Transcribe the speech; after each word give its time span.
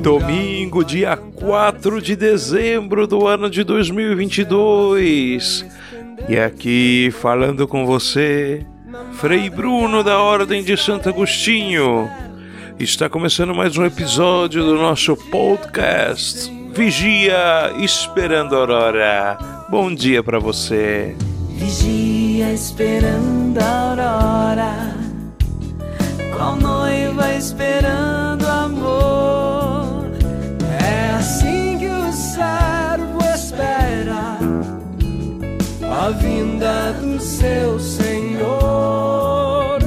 Domingo, 0.00 0.84
dia 0.84 1.16
4 1.16 2.02
de 2.02 2.14
dezembro 2.14 3.06
do 3.06 3.26
ano 3.26 3.48
de 3.48 3.64
2022. 3.64 5.64
E 6.28 6.38
aqui 6.38 7.10
falando 7.20 7.66
com 7.66 7.86
você, 7.86 8.66
Frei 9.14 9.48
Bruno 9.48 10.02
da 10.02 10.18
Ordem 10.18 10.62
de 10.62 10.76
Santo 10.76 11.08
Agostinho. 11.08 12.08
Está 12.78 13.08
começando 13.08 13.54
mais 13.54 13.78
um 13.78 13.84
episódio 13.84 14.62
do 14.62 14.74
nosso 14.74 15.16
podcast 15.16 16.52
Vigia 16.74 17.72
Esperando 17.78 18.54
a 18.54 18.58
Aurora. 18.58 19.38
Bom 19.70 19.94
dia 19.94 20.22
para 20.22 20.38
você. 20.38 21.16
Vigia 21.48 22.52
esperando 22.52 23.58
a 23.58 23.90
aurora, 23.90 24.94
qual 26.36 26.56
noiva 26.56 27.34
esperando 27.34 28.46
amor. 28.46 30.04
É 30.80 31.10
assim 31.16 31.78
que 31.78 31.88
o 31.88 32.12
servo 32.12 33.18
espera 33.34 34.38
a 35.82 36.10
vinda 36.10 36.92
do 37.00 37.20
seu 37.20 37.78
Senhor. 37.78 39.78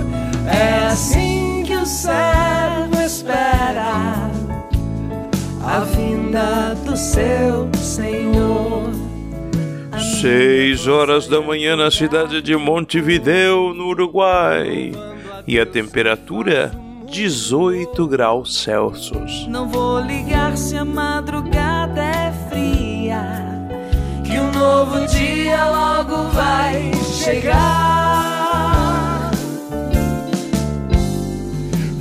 É 0.47 0.87
assim 0.87 1.63
que 1.65 1.75
o 1.75 1.85
servo 1.85 3.01
espera 3.05 4.29
a 5.63 5.79
vinda 5.81 6.75
do 6.85 6.95
seu 6.95 7.69
Senhor. 7.75 8.89
Seis 10.21 10.87
horas 10.87 11.27
da 11.27 11.41
manhã 11.41 11.75
na 11.75 11.91
cidade 11.91 12.41
de 12.41 12.55
Montevideo, 12.55 13.73
no 13.73 13.89
Uruguai. 13.89 14.91
E 15.47 15.57
a 15.57 15.65
temperatura 15.65 16.71
18 17.05 18.05
graus 18.05 18.61
Celsius. 18.61 19.47
Não 19.47 19.69
vou 19.69 20.01
ligar 20.01 20.57
se 20.57 20.75
a 20.75 20.83
madrugada 20.83 22.03
é 22.03 22.33
fria, 22.49 23.23
que 24.25 24.37
um 24.37 24.51
novo 24.51 25.07
dia 25.07 25.65
logo 25.69 26.29
vai 26.31 26.91
chegar. 27.23 28.31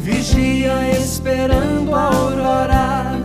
Vigia 0.02 0.90
esperando 0.98 1.94
a 1.94 2.02
aurora, 2.02 3.20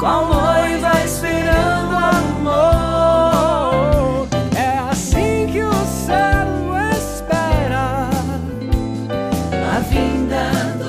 qual 0.00 0.26
noiva 0.26 1.04
esperando 1.04 1.94
amor. 1.94 2.95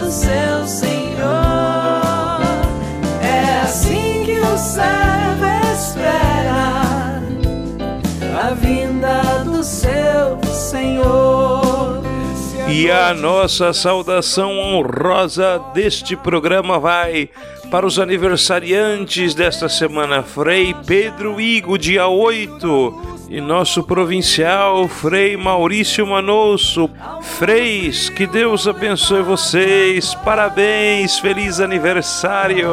Do 0.08 0.11
seu 0.11 0.66
Senhor. 0.66 1.19
É 3.22 3.62
assim 3.63 4.23
que 4.23 4.40
o 4.40 4.57
servo 4.57 5.45
espera 5.73 7.22
a 8.41 8.53
vinda 8.53 9.44
do 9.44 9.62
seu 9.62 10.40
Senhor. 10.53 11.47
E 12.69 12.91
a 12.91 13.13
nossa 13.13 13.72
saudação 13.72 14.59
honrosa 14.59 15.59
deste 15.73 16.16
programa 16.16 16.78
vai 16.78 17.29
para 17.72 17.85
os 17.85 17.97
aniversariantes 17.97 19.33
desta 19.33 19.69
semana, 19.69 20.22
Frei 20.22 20.75
Pedro 20.85 21.39
Igo, 21.39 21.77
dia 21.77 22.07
8, 22.07 23.17
e 23.29 23.41
nosso 23.41 23.83
provincial 23.83 24.88
Frei 24.88 25.35
Maurício 25.38 26.06
Manosso. 26.06 26.89
Freis, 27.22 28.09
que 28.09 28.27
Deus 28.27 28.67
abençoe 28.67 29.22
vocês, 29.22 30.13
parabéns, 30.16 31.19
feliz 31.19 31.59
aniversário! 31.59 32.69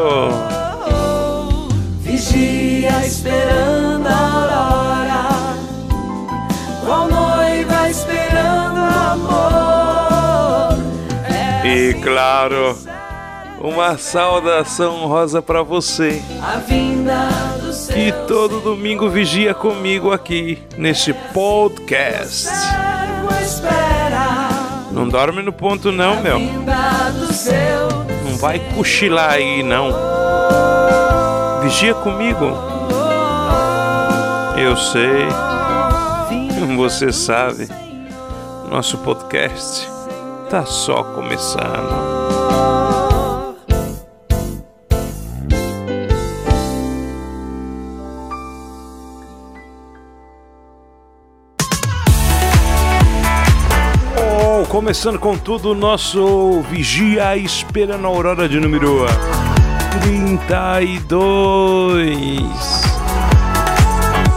Vigia 2.01 3.07
esperando 3.07 3.54
claro, 12.15 12.79
uma 13.61 13.99
saudação 13.99 15.03
honrosa 15.03 15.43
para 15.43 15.65
você. 15.65 16.23
a 16.41 16.59
vinda 16.59 17.29
do 17.61 17.73
seu 17.73 17.93
que 17.93 18.13
todo 18.29 18.61
domingo 18.61 19.09
vigia 19.09 19.53
comigo 19.53 20.13
aqui 20.13 20.63
nesse 20.79 21.13
podcast. 21.33 22.49
Não 24.93 25.09
dorme 25.09 25.43
no 25.43 25.53
ponto 25.53 25.91
não, 25.91 26.23
meu. 26.23 26.39
Não 26.39 28.37
vai 28.39 28.61
cochilar 28.77 29.33
aí 29.33 29.65
não. 29.65 29.93
Vigia 31.65 31.95
comigo. 31.95 32.47
Eu 34.57 34.77
sei, 34.77 35.27
você 36.77 37.11
sabe. 37.13 37.69
Nosso 38.71 38.99
podcast 38.99 39.94
tá 40.55 40.65
só 40.65 41.03
começando. 41.03 41.59
Oh, 54.17 54.65
começando 54.69 55.19
com 55.19 55.37
tudo 55.37 55.73
o 55.73 55.75
nosso 55.75 56.61
Vigia 56.71 57.37
Esperando 57.37 58.05
a 58.05 58.09
Aurora 58.09 58.49
de 58.49 58.61
número 58.61 59.07
32. 60.03 62.39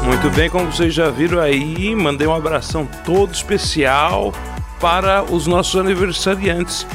Muito 0.02 0.32
bem, 0.32 0.50
como 0.50 0.72
vocês 0.72 0.96
já 0.96 1.12
viram 1.12 1.40
aí, 1.40 1.96
mandei 1.96 2.26
um 2.26 2.34
abração 2.34 2.90
todo 3.06 3.36
especial 3.36 4.34
para 4.80 5.24
os 5.24 5.48
nossos 5.48 5.80
aniversariantes. 5.80 6.86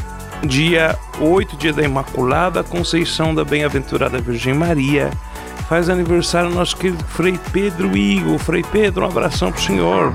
Dia 0.44 0.98
8, 1.20 1.56
dia 1.56 1.72
da 1.72 1.82
Imaculada 1.82 2.64
Conceição 2.64 3.34
da 3.34 3.44
Bem-aventurada 3.44 4.20
Virgem 4.20 4.54
Maria. 4.54 5.10
Faz 5.68 5.88
aniversário 5.88 6.50
nosso 6.50 6.76
querido 6.76 7.04
Frei 7.04 7.38
Pedro 7.52 7.96
Igor. 7.96 8.38
Frei 8.38 8.62
Pedro, 8.62 9.04
um 9.04 9.08
abração 9.08 9.52
pro 9.52 9.60
senhor. 9.60 10.12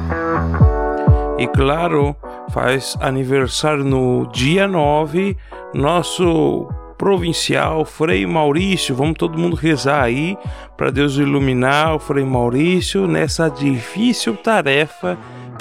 E 1.38 1.48
claro, 1.48 2.16
faz 2.52 2.98
aniversário 3.00 3.84
no 3.84 4.28
dia 4.32 4.68
9, 4.68 5.38
nosso 5.74 6.68
provincial 6.98 7.86
Frei 7.86 8.26
Maurício. 8.26 8.96
Vamos 8.96 9.16
todo 9.18 9.38
mundo 9.38 9.56
rezar 9.56 10.04
aí 10.04 10.38
para 10.76 10.90
Deus 10.90 11.16
iluminar 11.16 11.96
o 11.96 12.00
Frei 12.00 12.26
Maurício 12.26 13.08
nessa 13.08 13.50
difícil 13.50 14.36
tarefa 14.36 15.18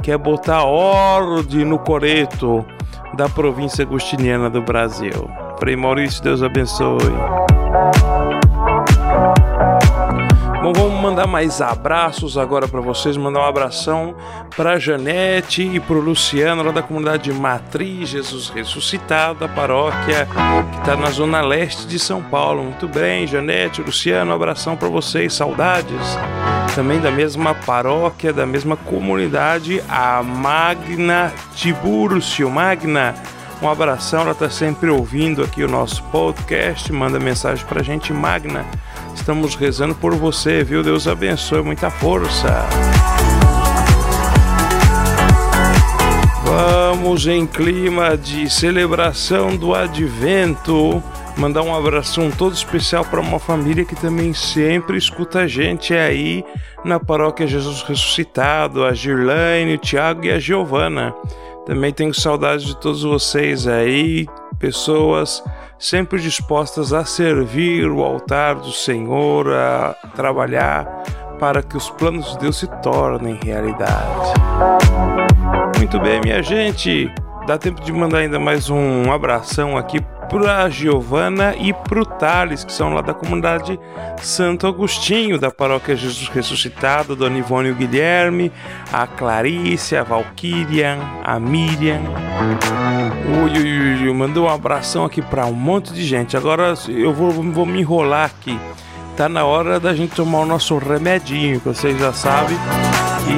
que 0.07 0.13
é 0.13 0.17
botar 0.17 0.63
ordem 0.63 1.65
no 1.65 1.81
coreto 1.81 2.65
da 3.15 3.29
província 3.29 3.83
agostiniana 3.83 4.49
do 4.49 4.63
Brasil. 4.63 5.29
Frei 5.59 5.75
Maurício, 5.75 6.23
Deus 6.23 6.45
abençoe. 6.45 7.13
Mandar 11.17 11.27
mais 11.27 11.63
abraços 11.63 12.37
agora 12.37 12.69
para 12.69 12.83
vocês. 12.83 13.17
Mandar 13.17 13.41
um 13.41 13.45
abração 13.45 14.15
para 14.55 14.79
Janete 14.79 15.63
e 15.63 15.81
para 15.81 15.97
o 15.97 16.01
Luciano, 16.01 16.63
lá 16.63 16.71
da 16.71 16.83
comunidade 16.83 17.33
Matriz 17.33 18.11
Jesus 18.11 18.51
Ressuscitado, 18.51 19.41
da 19.41 19.49
paróquia 19.49 20.29
que 20.73 20.79
está 20.79 20.95
na 20.95 21.09
zona 21.09 21.41
leste 21.41 21.87
de 21.87 21.99
São 21.99 22.23
Paulo. 22.23 22.63
Muito 22.65 22.87
bem, 22.87 23.27
Janete, 23.27 23.81
Luciano, 23.81 24.31
um 24.31 24.35
abração 24.35 24.77
para 24.77 24.89
vocês, 24.89 25.33
saudades. 25.33 26.19
Também 26.75 27.01
da 27.01 27.11
mesma 27.11 27.55
paróquia, 27.55 28.31
da 28.31 28.45
mesma 28.45 28.77
comunidade, 28.77 29.83
a 29.89 30.23
Magna 30.23 31.33
Tibúrcio. 31.55 32.51
Magna, 32.51 33.15
um 33.63 33.71
abração, 33.71 34.21
ela 34.21 34.33
está 34.33 34.51
sempre 34.51 34.91
ouvindo 34.91 35.43
aqui 35.43 35.65
o 35.65 35.69
nosso 35.69 36.03
podcast, 36.05 36.93
manda 36.93 37.19
mensagem 37.19 37.65
para 37.65 37.83
gente, 37.83 38.13
Magna. 38.13 38.67
Estamos 39.17 39.57
rezando 39.57 39.95
por 39.95 40.15
você, 40.15 40.63
viu? 40.63 40.83
Deus 40.83 41.09
abençoe, 41.09 41.63
muita 41.63 41.91
força. 41.91 42.69
Vamos 46.45 47.27
em 47.27 47.45
clima 47.45 48.17
de 48.17 48.49
celebração 48.49 49.57
do 49.57 49.75
advento 49.75 51.03
Mandar 51.37 51.61
um 51.61 51.75
abração 51.75 52.31
todo 52.31 52.55
especial 52.55 53.05
para 53.05 53.21
uma 53.21 53.39
família 53.39 53.85
que 53.85 53.95
também 53.95 54.33
sempre 54.33 54.97
escuta 54.97 55.41
a 55.41 55.47
gente 55.47 55.93
aí 55.93 56.43
na 56.83 56.99
paróquia 56.99 57.47
Jesus 57.47 57.83
Ressuscitado, 57.83 58.83
a 58.83 58.95
Girlaine, 58.95 59.75
o 59.75 59.79
Tiago 59.79 60.25
e 60.25 60.31
a 60.31 60.39
Giovana. 60.39 61.15
Também 61.67 61.93
tenho 61.93 62.15
saudades 62.15 62.65
de 62.65 62.75
todos 62.81 63.03
vocês 63.03 63.67
aí, 63.67 64.27
pessoas 64.59 65.43
sempre 65.79 66.21
dispostas 66.21 66.93
a 66.93 67.05
servir 67.05 67.89
o 67.91 68.03
altar 68.03 68.57
do 68.57 68.73
Senhor, 68.73 69.53
a 69.53 69.95
trabalhar 70.15 70.85
para 71.39 71.63
que 71.63 71.77
os 71.77 71.91
planos 71.91 72.33
de 72.33 72.39
Deus 72.39 72.59
se 72.59 72.67
tornem 72.81 73.39
realidade. 73.43 74.33
Muito 75.79 76.01
bem, 76.01 76.21
minha 76.21 76.43
gente. 76.43 77.13
Dá 77.47 77.57
tempo 77.57 77.81
de 77.81 77.93
mandar 77.93 78.19
ainda 78.19 78.41
mais 78.41 78.69
um 78.69 79.13
abração 79.13 79.77
aqui 79.77 80.01
para 80.29 80.69
Giovana 80.69 81.55
e 81.57 81.73
para 81.73 82.01
o 82.01 82.05
Thales, 82.05 82.65
que 82.65 82.73
são 82.73 82.93
lá 82.93 83.01
da 83.01 83.15
comunidade 83.15 83.79
Santo 84.21 84.67
Agostinho, 84.67 85.39
da 85.39 85.49
paróquia 85.49 85.95
Jesus 85.95 86.27
Ressuscitado, 86.27 87.15
Dona 87.15 87.39
Ivone 87.39 87.69
e 87.69 87.71
o 87.71 87.77
Guilherme, 87.77 88.51
a 88.93 89.07
Clarice, 89.07 89.95
a 89.95 90.03
Valquíria, 90.03 90.99
a 91.23 91.39
Miriam. 91.39 92.01
Ui, 93.45 93.53
ui, 93.53 94.09
ui, 94.09 94.13
mandou 94.13 94.47
um 94.47 94.51
abração 94.51 95.05
aqui 95.05 95.23
para 95.23 95.47
um 95.47 95.53
monte 95.53 95.93
de 95.93 96.05
gente. 96.05 96.37
Agora 96.37 96.75
eu 96.89 97.15
vou, 97.15 97.31
vou 97.31 97.65
me 97.65 97.79
enrolar 97.79 98.25
aqui. 98.25 98.59
Tá 99.17 99.29
na 99.29 99.45
hora 99.45 99.79
da 99.79 99.95
gente 99.95 100.17
tomar 100.17 100.41
o 100.41 100.47
nosso 100.47 100.77
remedinho, 100.79 101.61
que 101.61 101.69
vocês 101.69 101.97
já 101.97 102.13
sabem. 102.13 102.59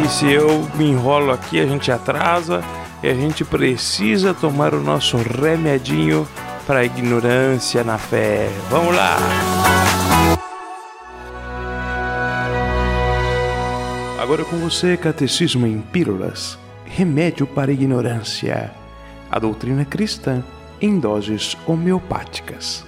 E 0.02 0.08
se 0.08 0.32
eu 0.32 0.66
me 0.76 0.88
enrolo 0.88 1.31
aqui, 1.31 1.61
a 1.61 1.66
gente 1.66 1.93
atrasa 1.93 2.64
e 3.03 3.09
a 3.09 3.15
gente 3.15 3.45
precisa 3.45 4.35
tomar 4.35 4.75
o 4.75 4.81
nosso 4.81 5.17
remedinho 5.17 6.27
para 6.67 6.81
a 6.81 6.85
ignorância 6.85 7.85
na 7.85 7.99
fé. 7.99 8.49
Vamos 8.71 8.95
lá! 8.95 9.17
Agora 14.21 14.45
com 14.45 14.59
você, 14.59 14.97
Catecismo 14.97 15.67
em 15.67 15.81
Pílulas 15.81 16.59
Remédio 16.89 17.47
para 17.47 17.71
a 17.71 17.75
Ignorância. 17.75 18.73
A 19.31 19.39
doutrina 19.39 19.85
cristã 19.85 20.43
em 20.81 20.99
doses 20.99 21.56
homeopáticas. 21.67 22.88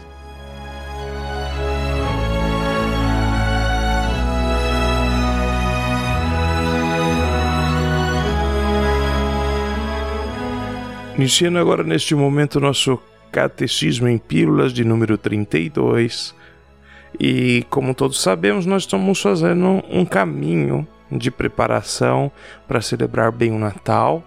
Iniciando 11.21 11.59
agora 11.59 11.83
neste 11.85 12.15
momento 12.15 12.59
nosso 12.59 12.99
Catecismo 13.31 14.09
em 14.09 14.17
Pílulas 14.17 14.73
de 14.73 14.87
número 14.87 15.19
32. 15.19 16.35
E 17.21 17.63
como 17.69 17.93
todos 17.95 18.23
sabemos, 18.23 18.65
nós 18.65 18.85
estamos 18.85 19.21
fazendo 19.21 19.85
um 19.91 20.07
caminho 20.07 20.89
de 21.13 21.31
preparação 21.31 22.33
para 22.67 22.81
celebrar 22.81 23.31
bem 23.31 23.53
o 23.53 23.59
Natal, 23.59 24.25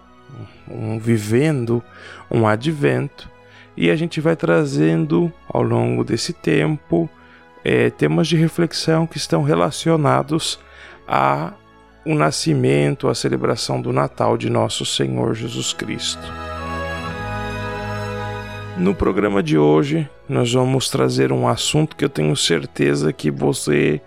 um, 0.70 0.96
vivendo 0.96 1.82
um 2.30 2.46
advento, 2.46 3.28
e 3.76 3.90
a 3.90 3.96
gente 3.96 4.20
vai 4.20 4.36
trazendo 4.36 5.32
ao 5.48 5.64
longo 5.64 6.04
desse 6.04 6.32
tempo 6.32 7.10
é, 7.64 7.90
temas 7.90 8.28
de 8.28 8.36
reflexão 8.36 9.04
que 9.04 9.16
estão 9.16 9.42
relacionados 9.42 10.60
a 11.08 11.54
o 12.06 12.14
nascimento, 12.14 13.08
a 13.08 13.16
celebração 13.16 13.82
do 13.82 13.92
Natal 13.92 14.38
de 14.38 14.48
nosso 14.48 14.86
Senhor 14.86 15.34
Jesus 15.34 15.72
Cristo. 15.72 16.53
No 18.76 18.92
programa 18.92 19.40
de 19.40 19.56
hoje, 19.56 20.08
nós 20.28 20.52
vamos 20.52 20.88
trazer 20.88 21.30
um 21.30 21.46
assunto 21.46 21.94
que 21.94 22.04
eu 22.04 22.08
tenho 22.08 22.34
certeza 22.34 23.12
que 23.12 23.30
você 23.30 24.00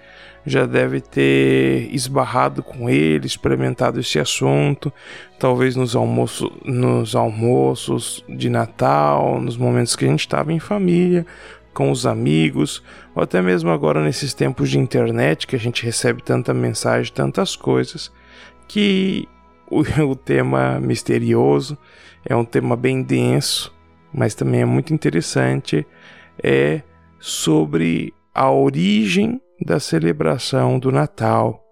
já 0.45 0.65
deve 0.65 0.99
ter 0.99 1.87
esbarrado 1.93 2.61
com 2.61 2.89
ele, 2.89 3.25
experimentado 3.25 3.97
esse 3.97 4.19
assunto, 4.19 4.91
talvez 5.39 5.77
nos, 5.77 5.95
almoço, 5.95 6.51
nos 6.65 7.15
almoços 7.15 8.25
de 8.27 8.49
Natal, 8.49 9.39
nos 9.39 9.55
momentos 9.55 9.95
que 9.95 10.03
a 10.03 10.07
gente 10.09 10.19
estava 10.21 10.51
em 10.51 10.59
família, 10.59 11.25
com 11.73 11.89
os 11.89 12.05
amigos, 12.05 12.83
ou 13.15 13.23
até 13.23 13.41
mesmo 13.41 13.69
agora 13.69 14.03
nesses 14.03 14.33
tempos 14.33 14.69
de 14.69 14.77
internet 14.77 15.47
que 15.47 15.55
a 15.55 15.59
gente 15.59 15.85
recebe 15.85 16.21
tanta 16.21 16.53
mensagem, 16.53 17.13
tantas 17.13 17.55
coisas, 17.55 18.11
que 18.67 19.29
o, 19.69 19.79
o 20.11 20.15
tema 20.15 20.77
misterioso 20.77 21.77
é 22.25 22.35
um 22.35 22.43
tema 22.43 22.75
bem 22.75 23.01
denso 23.01 23.76
mas 24.13 24.33
também 24.33 24.61
é 24.61 24.65
muito 24.65 24.93
interessante, 24.93 25.85
é 26.43 26.81
sobre 27.19 28.13
a 28.33 28.51
origem 28.51 29.41
da 29.65 29.79
celebração 29.79 30.77
do 30.77 30.91
Natal. 30.91 31.63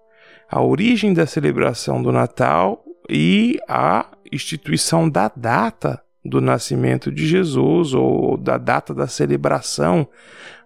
A 0.48 0.62
origem 0.62 1.12
da 1.12 1.26
celebração 1.26 2.02
do 2.02 2.12
Natal 2.12 2.84
e 3.08 3.58
a 3.68 4.06
instituição 4.32 5.08
da 5.08 5.30
data 5.34 6.02
do 6.24 6.40
nascimento 6.40 7.10
de 7.12 7.26
Jesus 7.26 7.94
ou 7.94 8.36
da 8.36 8.58
data 8.58 8.92
da 8.92 9.06
celebração 9.06 10.08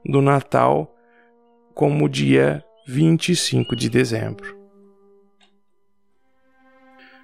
do 0.04 0.22
Natal 0.22 0.94
como 1.74 2.08
dia 2.08 2.64
25 2.86 3.76
de 3.76 3.88
dezembro. 3.88 4.58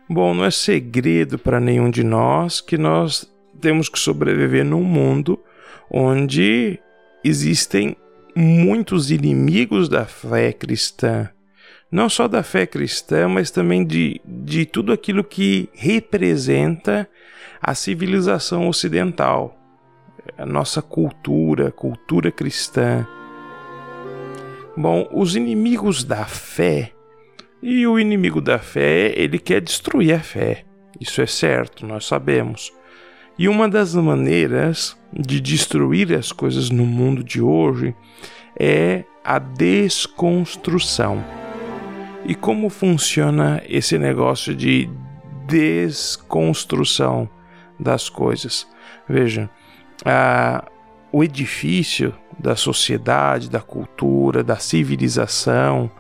Bom, 0.09 0.35
não 0.35 0.45
é 0.45 0.51
segredo 0.51 1.39
para 1.39 1.59
nenhum 1.59 1.91
de 1.91 2.05
nós 2.05 2.61
que 2.61 2.79
nós 2.79 3.29
temos 3.57 3.89
que 3.89 3.99
sobreviver 3.99 4.65
num 4.65 4.83
mundo 4.83 5.43
onde 5.91 6.79
existem 7.25 7.97
muitos 8.35 9.11
inimigos 9.11 9.89
da 9.89 10.05
fé 10.05 10.53
cristã. 10.53 11.29
Não 11.91 12.09
só 12.09 12.29
da 12.29 12.43
fé 12.43 12.67
cristã, 12.67 13.29
mas 13.29 13.51
também 13.51 13.85
de, 13.85 14.21
de 14.25 14.67
tudo 14.67 14.93
aquilo 14.93 15.23
que 15.25 15.69
representa 15.73 17.09
a 17.61 17.75
civilização 17.75 18.69
ocidental, 18.69 19.57
a 20.37 20.45
nossa 20.45 20.83
cultura, 20.83 21.71
cultura 21.71 22.31
cristã. 22.31 23.07
Bom, 24.77 25.09
os 25.13 25.37
inimigos 25.37 26.05
da 26.05 26.25
fé, 26.27 26.93
e 27.63 27.87
o 27.87 27.99
inimigo 27.99 28.41
da 28.41 28.59
fé, 28.59 29.13
ele 29.17 29.39
quer 29.39 29.61
destruir 29.61 30.15
a 30.15 30.21
fé. 30.21 30.65
Isso 31.01 31.21
é 31.21 31.27
certo, 31.27 31.87
nós 31.87 32.07
sabemos. 32.07 32.73
E 33.39 33.49
uma 33.49 33.69
das 33.69 33.95
maneiras 33.95 34.97
de 35.13 35.41
destruir 35.41 36.13
as 36.15 36.33
coisas 36.33 36.71
no 36.71 36.87
mundo 36.87 37.23
de 37.23 37.43
hoje 37.43 37.95
é 38.59 39.05
a 39.23 39.39
desconstrução. 39.39 41.23
E 42.25 42.35
como 42.35 42.71
funciona 42.71 43.63
esse 43.69 43.99
negócio 43.99 44.55
de 44.55 44.89
desconstrução 45.47 47.29
das 47.79 48.09
coisas? 48.09 48.67
Veja, 49.07 49.51
a, 50.03 50.65
o 51.13 51.23
edifício 51.23 52.15
da 52.39 52.57
sociedade, 52.57 53.51
da 53.51 53.61
cultura, 53.61 54.43
da 54.43 54.57
civilização, 54.57 55.91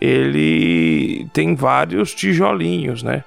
ele 0.00 1.28
tem 1.32 1.56
vários 1.56 2.14
tijolinhos, 2.14 3.02
né? 3.02 3.24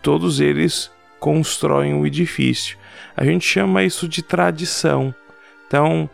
Todos 0.00 0.38
eles 0.38 0.90
constroem 1.18 1.94
o 1.94 2.06
edifício. 2.06 2.76
A 3.16 3.24
gente 3.24 3.46
chama 3.46 3.82
isso 3.82 4.08
de 4.08 4.22
tradição. 4.22 5.14
Então, 5.66 6.08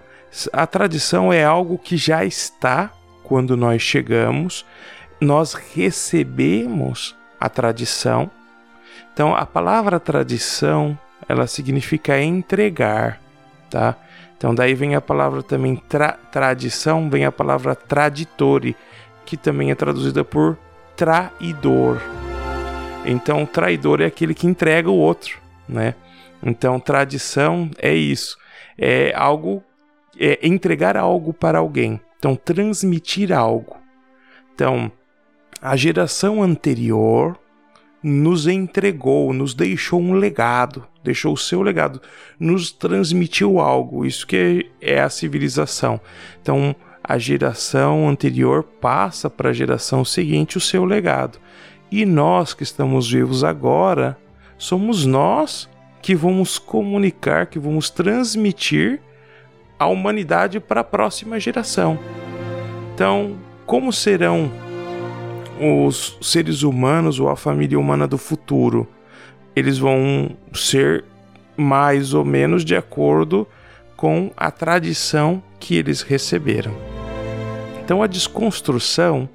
a 0.53 0.67
tradição 0.67 1.33
é 1.33 1.45
algo 1.45 1.79
que 1.79 1.97
já 1.97 2.25
está 2.25 2.91
quando 3.23 3.57
nós 3.57 3.81
chegamos, 3.81 4.65
nós 5.21 5.55
recebemos 5.55 7.17
a 7.41 7.49
tradição. 7.49 8.31
Então, 9.13 9.35
a 9.35 9.47
palavra 9.47 10.01
tradição, 10.01 10.99
ela 11.29 11.47
significa 11.47 12.21
entregar, 12.21 13.21
tá? 13.71 13.97
Então, 14.37 14.55
daí 14.55 14.75
vem 14.75 14.95
a 14.95 15.01
palavra 15.01 15.43
também 15.43 15.77
tra 15.77 16.13
tradição, 16.13 17.09
vem 17.09 17.25
a 17.25 17.33
palavra 17.33 17.75
traditore, 17.75 18.77
que 19.25 19.37
também 19.37 19.71
é 19.71 19.75
traduzida 19.75 20.25
por 20.25 20.59
traidor. 20.97 22.24
Então, 23.05 23.45
traidor 23.45 24.01
é 24.01 24.07
aquele 24.07 24.35
que 24.35 24.47
entrega 24.47 24.91
o 24.91 24.97
outro, 24.97 25.39
né? 25.69 25.95
Então, 26.43 26.81
tradição 26.81 27.71
é 27.79 27.95
isso, 27.95 28.37
é 28.77 29.13
algo, 29.15 29.63
é 30.19 30.47
entregar 30.47 30.97
algo 30.97 31.33
para 31.33 31.59
alguém. 31.59 32.01
Então, 32.19 32.37
transmitir 32.37 33.33
algo. 33.33 33.77
Então, 34.55 34.91
a 35.61 35.77
geração 35.77 36.43
anterior 36.43 37.39
nos 38.03 38.47
entregou, 38.47 39.33
nos 39.33 39.55
deixou 39.55 40.01
um 40.01 40.13
legado, 40.13 40.87
deixou 41.03 41.33
o 41.33 41.39
seu 41.39 41.63
legado, 41.63 42.03
nos 42.39 42.71
transmitiu 42.71 43.59
algo. 43.59 44.05
Isso 44.05 44.27
que 44.27 44.71
é 44.81 45.01
a 45.01 45.09
civilização. 45.09 45.99
Então, 46.43 46.77
a 47.03 47.19
geração 47.19 48.09
anterior 48.09 48.63
passa 48.63 49.29
para 49.31 49.51
a 49.51 49.53
geração 49.53 50.05
seguinte 50.05 50.59
o 50.59 50.61
seu 50.61 50.85
legado. 50.85 51.39
E 51.97 52.05
nós 52.05 52.53
que 52.55 52.65
estamos 52.65 53.09
vivos 53.09 53.45
agora, 53.45 54.19
somos 54.59 55.07
nós 55.07 55.71
que 56.03 56.13
vamos 56.13 56.59
comunicar, 56.59 57.47
que 57.47 57.57
vamos 57.57 57.89
transmitir 57.89 59.01
a 59.79 59.87
humanidade 59.87 60.59
para 60.59 60.81
a 60.81 60.85
próxima 60.85 61.39
geração. 61.39 61.97
Então, 62.93 63.37
como 63.65 63.93
serão 63.93 64.51
os 65.87 66.19
seres 66.21 66.65
humanos 66.65 67.21
ou 67.21 67.29
a 67.29 67.37
família 67.37 67.79
humana 67.79 68.09
do 68.09 68.19
futuro? 68.19 68.89
Eles 69.55 69.79
vão 69.79 70.37
ser 70.53 71.05
mais 71.57 72.13
ou 72.13 72.25
menos 72.25 72.65
de 72.65 72.75
acordo 72.75 73.47
com 73.97 74.33
a 74.37 74.51
tradição 74.51 75.41
que 75.61 75.77
eles 75.77 76.03
receberam. 76.03 76.75
Então 77.85 78.03
a 78.03 78.09
desconstrução 78.09 79.29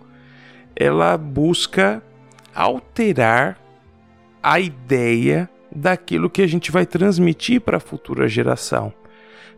ela 0.76 1.16
busca 1.18 2.04
alterar 2.60 3.58
a 4.44 4.60
ideia 4.60 5.50
daquilo 5.74 6.30
que 6.30 6.42
a 6.42 6.48
gente 6.48 6.72
vai 6.72 6.86
transmitir 6.86 7.62
para 7.62 7.78
a 7.78 7.80
futura 7.80 8.28
geração. 8.28 8.92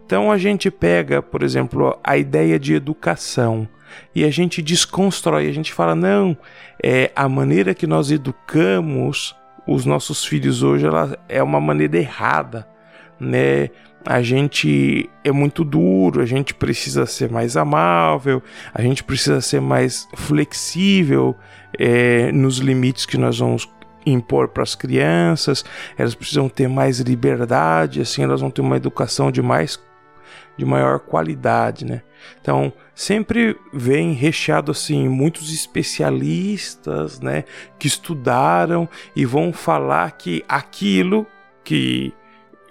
Então 0.06 0.32
a 0.32 0.38
gente 0.38 0.70
pega, 0.70 1.20
por 1.20 1.42
exemplo, 1.42 1.98
a 2.04 2.16
ideia 2.16 2.60
de 2.60 2.76
educação 2.76 3.68
e 4.14 4.24
a 4.24 4.30
gente 4.30 4.62
desconstrói, 4.62 5.48
a 5.48 5.52
gente 5.52 5.74
fala 5.74 5.96
não, 5.96 6.38
é 6.84 7.12
a 7.16 7.28
maneira 7.28 7.74
que 7.74 7.88
nós 7.88 8.12
educamos 8.12 9.36
os 9.68 9.84
nossos 9.84 10.24
filhos 10.24 10.62
hoje 10.62 10.86
ela 10.86 11.18
é 11.28 11.42
uma 11.42 11.60
maneira 11.60 11.98
errada, 11.98 12.68
né? 13.20 13.70
A 14.06 14.22
gente 14.22 15.10
é 15.24 15.32
muito 15.32 15.64
duro, 15.64 16.22
a 16.22 16.26
gente 16.26 16.54
precisa 16.54 17.06
ser 17.06 17.30
mais 17.30 17.56
amável, 17.56 18.42
a 18.74 18.82
gente 18.82 19.04
precisa 19.04 19.40
ser 19.42 19.62
mais 19.62 20.08
flexível 20.16 21.36
é, 21.78 22.32
nos 22.32 22.58
limites 22.58 23.06
que 23.06 23.18
nós 23.18 23.38
vamos 23.38 23.70
impor 24.06 24.48
para 24.48 24.64
as 24.64 24.74
crianças, 24.74 25.64
elas 25.98 26.16
precisam 26.16 26.50
ter 26.50 26.68
mais 26.68 27.00
liberdade, 27.00 28.02
assim 28.02 28.24
elas 28.24 28.42
vão 28.42 28.50
ter 28.50 28.62
uma 28.62 28.76
educação 28.76 29.32
de 29.32 29.42
mais 29.42 29.80
de 30.58 30.66
maior 30.66 31.00
qualidade, 31.00 31.86
né? 31.86 32.02
Então, 32.40 32.72
sempre 32.94 33.58
vem 33.74 34.14
recheado 34.14 34.72
assim 34.72 35.08
muitos 35.08 35.52
especialistas, 35.52 37.20
né, 37.20 37.46
que 37.80 37.88
estudaram 37.88 38.88
e 39.16 39.26
vão 39.26 39.52
falar 39.52 40.12
que 40.12 40.44
aquilo 40.48 41.26
que 41.64 42.14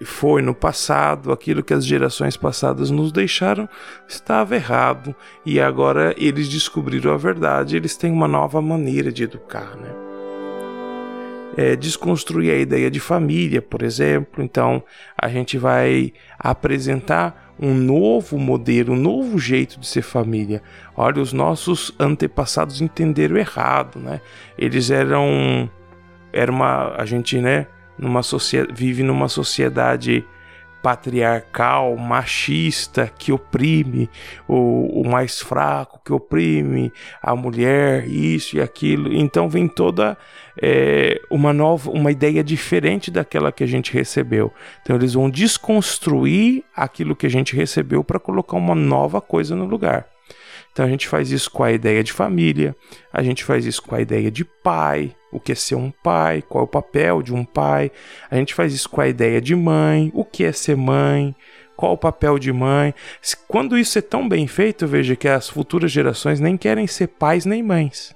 foi 0.04 0.40
no 0.40 0.54
passado, 0.54 1.32
aquilo 1.32 1.62
que 1.62 1.74
as 1.74 1.84
gerações 1.84 2.36
passadas 2.36 2.90
nos 2.90 3.12
deixaram, 3.12 3.68
estava 4.08 4.54
errado 4.54 5.14
e 5.44 5.60
agora 5.60 6.14
eles 6.16 6.48
descobriram 6.48 7.12
a 7.12 7.16
verdade, 7.16 7.76
eles 7.76 7.96
têm 7.96 8.10
uma 8.10 8.26
nova 8.26 8.62
maneira 8.62 9.12
de 9.12 9.24
educar, 9.24 9.76
né? 9.76 9.90
É, 11.56 11.76
desconstruir 11.76 12.52
a 12.52 12.56
ideia 12.56 12.90
de 12.90 13.00
família, 13.00 13.60
por 13.60 13.82
exemplo. 13.82 14.42
Então, 14.42 14.82
a 15.20 15.28
gente 15.28 15.58
vai 15.58 16.12
apresentar 16.38 17.52
um 17.58 17.74
novo 17.74 18.38
modelo, 18.38 18.94
um 18.94 18.96
novo 18.96 19.36
jeito 19.38 19.78
de 19.78 19.86
ser 19.86 20.02
família. 20.02 20.62
Olha, 20.96 21.20
os 21.20 21.32
nossos 21.32 21.92
antepassados 21.98 22.80
entenderam 22.80 23.36
errado, 23.36 23.98
né? 23.98 24.20
Eles 24.56 24.90
eram 24.90 25.68
era 26.32 26.50
uma 26.50 26.94
a 26.96 27.04
gente, 27.04 27.38
né, 27.38 27.66
numa 28.00 28.20
vive 28.72 29.02
numa 29.02 29.28
sociedade 29.28 30.24
patriarcal, 30.82 31.96
machista, 31.96 33.12
que 33.18 33.32
oprime 33.32 34.08
o, 34.48 35.02
o 35.02 35.08
mais 35.08 35.40
fraco, 35.40 36.00
que 36.04 36.12
oprime 36.12 36.92
a 37.22 37.36
mulher, 37.36 38.08
isso 38.08 38.56
e 38.56 38.60
aquilo. 38.60 39.12
Então 39.12 39.48
vem 39.48 39.68
toda 39.68 40.16
é, 40.60 41.20
uma 41.30 41.52
nova, 41.52 41.90
uma 41.90 42.10
ideia 42.10 42.42
diferente 42.42 43.10
daquela 43.10 43.52
que 43.52 43.62
a 43.62 43.66
gente 43.66 43.92
recebeu. 43.92 44.52
Então 44.82 44.96
eles 44.96 45.14
vão 45.14 45.28
desconstruir 45.28 46.64
aquilo 46.74 47.16
que 47.16 47.26
a 47.26 47.30
gente 47.30 47.54
recebeu 47.54 48.02
para 48.02 48.18
colocar 48.18 48.56
uma 48.56 48.74
nova 48.74 49.20
coisa 49.20 49.54
no 49.54 49.66
lugar. 49.66 50.06
Então 50.72 50.84
a 50.84 50.88
gente 50.88 51.08
faz 51.08 51.30
isso 51.30 51.50
com 51.50 51.64
a 51.64 51.72
ideia 51.72 52.02
de 52.02 52.12
família, 52.12 52.76
a 53.12 53.22
gente 53.22 53.44
faz 53.44 53.66
isso 53.66 53.82
com 53.82 53.94
a 53.94 54.00
ideia 54.00 54.30
de 54.30 54.44
pai, 54.44 55.14
o 55.32 55.38
que 55.38 55.52
é 55.52 55.54
ser 55.54 55.76
um 55.76 55.90
pai, 55.90 56.42
qual 56.42 56.62
é 56.62 56.64
o 56.64 56.68
papel 56.68 57.22
de 57.22 57.32
um 57.32 57.44
pai, 57.44 57.90
a 58.30 58.36
gente 58.36 58.54
faz 58.54 58.72
isso 58.72 58.88
com 58.88 59.00
a 59.00 59.08
ideia 59.08 59.40
de 59.40 59.54
mãe, 59.54 60.10
o 60.14 60.24
que 60.24 60.44
é 60.44 60.52
ser 60.52 60.76
mãe, 60.76 61.34
qual 61.76 61.94
o 61.94 61.98
papel 61.98 62.38
de 62.38 62.52
mãe. 62.52 62.94
Quando 63.48 63.78
isso 63.78 63.98
é 63.98 64.02
tão 64.02 64.28
bem 64.28 64.46
feito, 64.46 64.86
veja 64.86 65.16
que 65.16 65.26
as 65.26 65.48
futuras 65.48 65.90
gerações 65.90 66.38
nem 66.38 66.56
querem 66.56 66.86
ser 66.86 67.06
pais 67.06 67.46
nem 67.46 67.62
mães. 67.62 68.14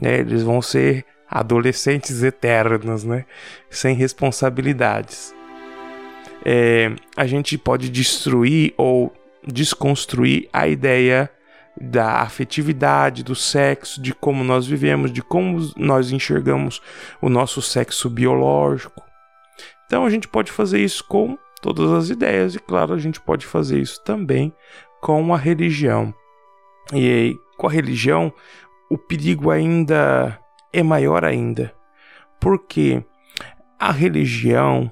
Né? 0.00 0.18
Eles 0.18 0.42
vão 0.42 0.60
ser 0.60 1.06
adolescentes 1.30 2.22
eternos, 2.22 3.04
né? 3.04 3.24
sem 3.70 3.94
responsabilidades. 3.94 5.34
É, 6.44 6.92
a 7.16 7.26
gente 7.26 7.56
pode 7.56 7.88
destruir 7.88 8.74
ou 8.76 9.12
desconstruir 9.46 10.48
a 10.52 10.68
ideia 10.68 11.30
da 11.80 12.20
afetividade, 12.20 13.22
do 13.22 13.34
sexo, 13.34 14.00
de 14.00 14.14
como 14.14 14.42
nós 14.42 14.66
vivemos, 14.66 15.12
de 15.12 15.22
como 15.22 15.58
nós 15.76 16.10
enxergamos 16.10 16.80
o 17.20 17.28
nosso 17.28 17.62
sexo 17.62 18.10
biológico. 18.10 19.02
Então 19.86 20.04
a 20.04 20.10
gente 20.10 20.28
pode 20.28 20.50
fazer 20.50 20.80
isso 20.80 21.04
com 21.04 21.38
todas 21.62 21.92
as 21.92 22.10
ideias 22.10 22.54
e 22.54 22.58
claro, 22.58 22.94
a 22.94 22.98
gente 22.98 23.20
pode 23.20 23.46
fazer 23.46 23.80
isso 23.80 24.02
também 24.04 24.52
com 25.00 25.32
a 25.32 25.38
religião. 25.38 26.12
E 26.92 27.10
aí, 27.10 27.36
com 27.56 27.66
a 27.66 27.70
religião, 27.70 28.32
o 28.90 28.96
perigo 28.96 29.50
ainda 29.50 30.38
é 30.72 30.82
maior 30.82 31.24
ainda, 31.24 31.74
porque 32.40 33.04
a 33.78 33.92
religião 33.92 34.90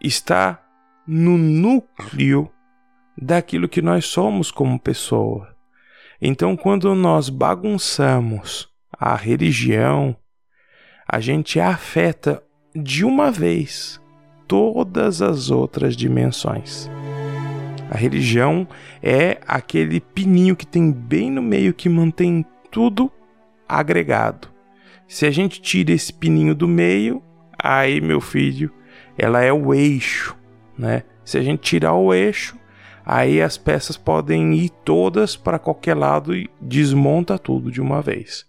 está 0.00 0.62
no 1.06 1.36
núcleo 1.36 2.50
daquilo 3.16 3.68
que 3.68 3.82
nós 3.82 4.06
somos 4.06 4.50
como 4.50 4.78
pessoa. 4.78 5.55
Então, 6.20 6.56
quando 6.56 6.94
nós 6.94 7.28
bagunçamos 7.28 8.68
a 8.92 9.14
religião, 9.14 10.16
a 11.06 11.20
gente 11.20 11.60
afeta 11.60 12.42
de 12.74 13.04
uma 13.04 13.30
vez 13.30 14.00
todas 14.48 15.22
as 15.22 15.50
outras 15.50 15.96
dimensões. 15.96 16.90
A 17.90 17.96
religião 17.96 18.66
é 19.02 19.38
aquele 19.46 20.00
pininho 20.00 20.56
que 20.56 20.66
tem 20.66 20.90
bem 20.90 21.30
no 21.30 21.42
meio 21.42 21.72
que 21.72 21.88
mantém 21.88 22.44
tudo 22.70 23.10
agregado. 23.68 24.48
Se 25.06 25.24
a 25.24 25.30
gente 25.30 25.60
tira 25.60 25.92
esse 25.92 26.12
pininho 26.12 26.54
do 26.54 26.66
meio, 26.66 27.22
aí, 27.56 28.00
meu 28.00 28.20
filho, 28.20 28.72
ela 29.16 29.40
é 29.40 29.52
o 29.52 29.72
eixo, 29.72 30.36
né? 30.76 31.04
Se 31.24 31.38
a 31.38 31.42
gente 31.42 31.60
tirar 31.60 31.94
o 31.94 32.12
eixo, 32.12 32.56
aí 33.06 33.40
as 33.40 33.56
peças 33.56 33.96
podem 33.96 34.52
ir 34.54 34.70
todas 34.84 35.36
para 35.36 35.60
qualquer 35.60 35.94
lado 35.94 36.34
e 36.34 36.50
desmonta 36.60 37.38
tudo 37.38 37.70
de 37.70 37.80
uma 37.80 38.02
vez. 38.02 38.44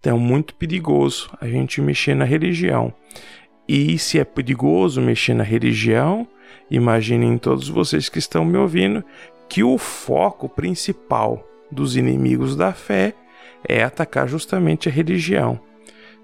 Então 0.00 0.16
é 0.16 0.18
muito 0.18 0.54
perigoso 0.54 1.30
a 1.38 1.46
gente 1.46 1.82
mexer 1.82 2.14
na 2.14 2.24
religião. 2.24 2.92
E 3.68 3.98
se 3.98 4.18
é 4.18 4.24
perigoso 4.24 5.02
mexer 5.02 5.34
na 5.34 5.44
religião, 5.44 6.26
imaginem 6.70 7.36
todos 7.36 7.68
vocês 7.68 8.08
que 8.08 8.18
estão 8.18 8.46
me 8.46 8.56
ouvindo 8.56 9.04
que 9.46 9.62
o 9.62 9.76
foco 9.76 10.48
principal 10.48 11.46
dos 11.70 11.94
inimigos 11.94 12.56
da 12.56 12.72
fé 12.72 13.12
é 13.68 13.82
atacar 13.82 14.26
justamente 14.26 14.88
a 14.88 14.92
religião. 14.92 15.60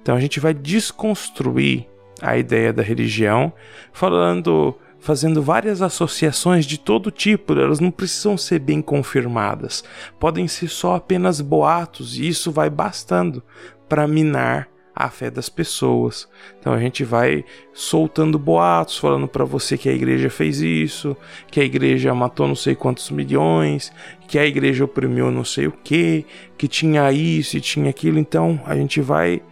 Então 0.00 0.16
a 0.16 0.20
gente 0.20 0.40
vai 0.40 0.54
desconstruir 0.54 1.86
a 2.22 2.38
ideia 2.38 2.72
da 2.72 2.82
religião, 2.82 3.52
falando 3.92 4.74
fazendo 5.04 5.42
várias 5.42 5.82
associações 5.82 6.64
de 6.64 6.78
todo 6.78 7.10
tipo, 7.10 7.52
elas 7.52 7.78
não 7.78 7.90
precisam 7.90 8.38
ser 8.38 8.58
bem 8.58 8.80
confirmadas, 8.80 9.84
podem 10.18 10.48
ser 10.48 10.68
só 10.68 10.94
apenas 10.94 11.42
boatos 11.42 12.16
e 12.16 12.26
isso 12.26 12.50
vai 12.50 12.70
bastando 12.70 13.42
para 13.86 14.08
minar 14.08 14.66
a 14.96 15.10
fé 15.10 15.30
das 15.30 15.50
pessoas. 15.50 16.26
Então 16.58 16.72
a 16.72 16.80
gente 16.80 17.04
vai 17.04 17.44
soltando 17.74 18.38
boatos, 18.38 18.96
falando 18.96 19.28
para 19.28 19.44
você 19.44 19.76
que 19.76 19.90
a 19.90 19.92
igreja 19.92 20.30
fez 20.30 20.62
isso, 20.62 21.14
que 21.50 21.60
a 21.60 21.64
igreja 21.64 22.14
matou 22.14 22.48
não 22.48 22.56
sei 22.56 22.74
quantos 22.74 23.10
milhões, 23.10 23.92
que 24.26 24.38
a 24.38 24.46
igreja 24.46 24.86
oprimiu 24.86 25.30
não 25.30 25.44
sei 25.44 25.66
o 25.66 25.72
que, 25.72 26.24
que 26.56 26.66
tinha 26.66 27.12
isso 27.12 27.58
e 27.58 27.60
tinha 27.60 27.90
aquilo. 27.90 28.18
Então 28.18 28.58
a 28.64 28.74
gente 28.74 29.02
vai 29.02 29.42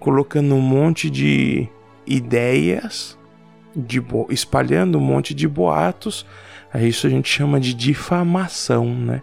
colocando 0.00 0.54
um 0.54 0.60
monte 0.62 1.10
de 1.10 1.68
ideias 2.06 3.20
de 3.74 4.02
espalhando 4.30 4.98
um 4.98 5.00
monte 5.00 5.34
de 5.34 5.48
boatos, 5.48 6.26
a 6.72 6.80
isso 6.82 7.06
a 7.06 7.10
gente 7.10 7.28
chama 7.28 7.60
de 7.60 7.74
difamação, 7.74 8.86
né? 8.94 9.22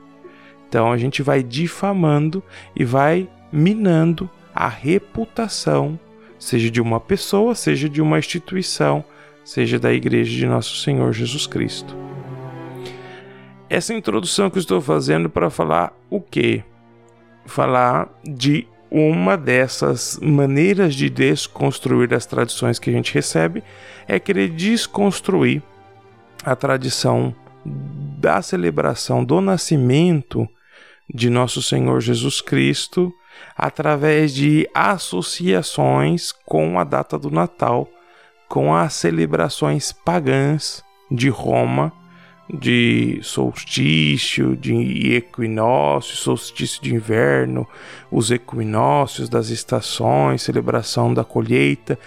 Então 0.68 0.92
a 0.92 0.98
gente 0.98 1.24
vai 1.24 1.42
difamando 1.42 2.44
e 2.76 2.86
vai 2.86 3.28
minando 3.52 4.30
a 4.54 4.68
reputação, 4.68 6.00
seja 6.38 6.70
de 6.70 6.80
uma 6.80 7.00
pessoa, 7.00 7.56
seja 7.56 7.90
de 7.90 8.02
uma 8.02 8.20
instituição, 8.20 9.04
seja 9.44 9.80
da 9.80 9.92
igreja 9.92 10.32
de 10.32 10.46
nosso 10.46 10.78
Senhor 10.78 11.12
Jesus 11.12 11.48
Cristo. 11.48 11.96
Essa 13.70 13.94
introdução 13.94 14.50
que 14.50 14.58
eu 14.58 14.62
estou 14.62 14.82
fazendo 14.82 15.30
para 15.30 15.50
falar 15.50 15.94
o 16.10 16.20
quê? 16.20 16.64
Falar 17.46 18.10
de 18.24 18.68
uma 18.92 19.38
dessas 19.38 20.20
maneiras 20.22 20.96
de 20.96 21.10
desconstruir 21.10 22.14
as 22.14 22.26
tradições 22.26 22.80
que 22.80 22.90
a 22.90 22.94
gente 22.94 23.14
recebe 23.14 23.64
é 24.08 24.20
querer 24.20 24.50
desconstruir 24.50 25.62
a 26.44 26.56
tradição 26.56 27.36
da 27.66 28.42
celebração 28.42 29.24
do 29.24 29.40
nascimento 29.42 30.48
de 31.14 31.30
nosso 31.30 31.62
Senhor 31.62 32.00
Jesus 32.02 32.42
Cristo 32.42 33.14
através 33.56 34.34
de 34.34 34.68
associações 34.74 36.32
com 36.32 36.80
a 36.80 36.84
data 36.84 37.18
do 37.18 37.30
Natal, 37.30 37.88
com 38.48 38.76
as 38.76 38.94
celebrações 38.94 39.92
pagãs 39.92 40.84
de 41.12 41.30
Roma, 41.30 41.94
de 42.52 43.20
solstício, 43.22 44.58
de 44.58 45.14
equinócio, 45.14 46.16
solstício 46.16 46.82
de 46.82 46.96
inverno, 46.96 47.68
os 48.12 48.32
equinócios 48.32 49.30
das 49.30 49.50
estações, 49.50 50.42
celebração 50.42 51.14
da 51.14 51.24
colheita. 51.24 52.00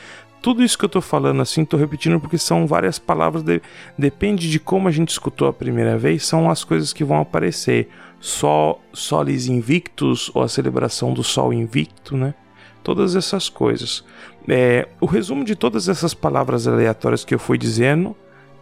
Tudo 0.43 0.65
isso 0.65 0.77
que 0.77 0.85
eu 0.85 0.89
estou 0.89 1.01
falando 1.01 1.41
assim, 1.41 1.63
estou 1.63 1.79
repetindo 1.79 2.19
porque 2.19 2.37
são 2.37 2.67
várias 2.67 2.99
palavras, 2.99 3.45
de, 3.45 3.63
depende 3.97 4.51
de 4.51 4.59
como 4.59 4.89
a 4.89 4.91
gente 4.91 5.11
escutou 5.11 5.47
a 5.47 5.53
primeira 5.53 5.97
vez, 5.97 6.27
são 6.27 6.51
as 6.51 6.65
coisas 6.65 6.93
que 6.93 7.05
vão 7.05 7.21
aparecer. 7.21 7.89
Sol, 8.19 8.81
solis 8.93 9.47
invictus, 9.47 10.31
ou 10.35 10.43
a 10.43 10.49
celebração 10.49 11.13
do 11.13 11.25
sol 11.25 11.53
invicto, 11.53 12.17
né? 12.17 12.35
Todas 12.83 13.17
essas 13.17 13.49
coisas. 13.49 14.05
É, 14.49 14.89
o 15.01 15.07
resumo 15.07 15.45
de 15.45 15.55
todas 15.55 15.89
essas 15.89 16.15
palavras 16.15 16.67
aleatórias 16.67 17.25
que 17.25 17.35
eu 17.35 17.39
fui 17.39 17.59
dizendo 17.59 18.17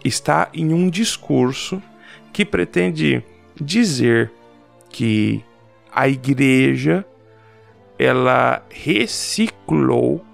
está 0.04 0.48
em 0.52 0.72
um 0.72 0.88
discurso 0.88 1.82
que 2.32 2.44
pretende 2.44 3.22
dizer 3.60 4.32
que 4.88 5.44
a 5.92 6.08
igreja 6.08 7.04
ela 7.98 8.62
reciclou, 8.70 10.24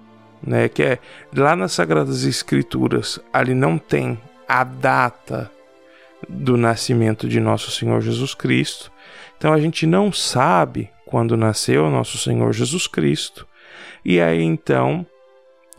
né, 0.41 0.69
que 0.69 0.83
é 0.83 0.99
lá 1.35 1.55
nas 1.55 1.73
sagradas 1.73 2.23
escrituras, 2.23 3.19
ali 3.33 3.53
não 3.53 3.77
tem 3.77 4.17
a 4.47 4.63
data 4.63 5.51
do 6.27 6.55
nascimento 6.55 7.27
de 7.27 7.39
nosso 7.39 7.69
Senhor 7.71 8.01
Jesus 8.01 8.33
Cristo. 8.33 8.91
Então 9.37 9.53
a 9.53 9.59
gente 9.59 9.85
não 9.85 10.11
sabe 10.11 10.89
quando 11.05 11.37
nasceu 11.37 11.89
nosso 11.89 12.17
Senhor 12.17 12.53
Jesus 12.53 12.87
Cristo. 12.87 13.45
E 14.03 14.21
aí 14.21 14.41
então 14.41 15.05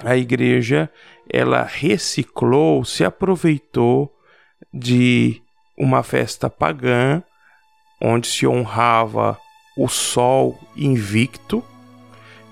a 0.04 0.16
igreja 0.16 0.90
ela 1.30 1.62
reciclou, 1.62 2.84
se 2.84 3.04
aproveitou 3.04 4.12
de 4.72 5.40
uma 5.76 6.02
festa 6.02 6.48
pagã 6.50 7.22
onde 8.00 8.26
se 8.26 8.46
honrava 8.46 9.38
o 9.76 9.88
sol 9.88 10.58
invicto, 10.76 11.62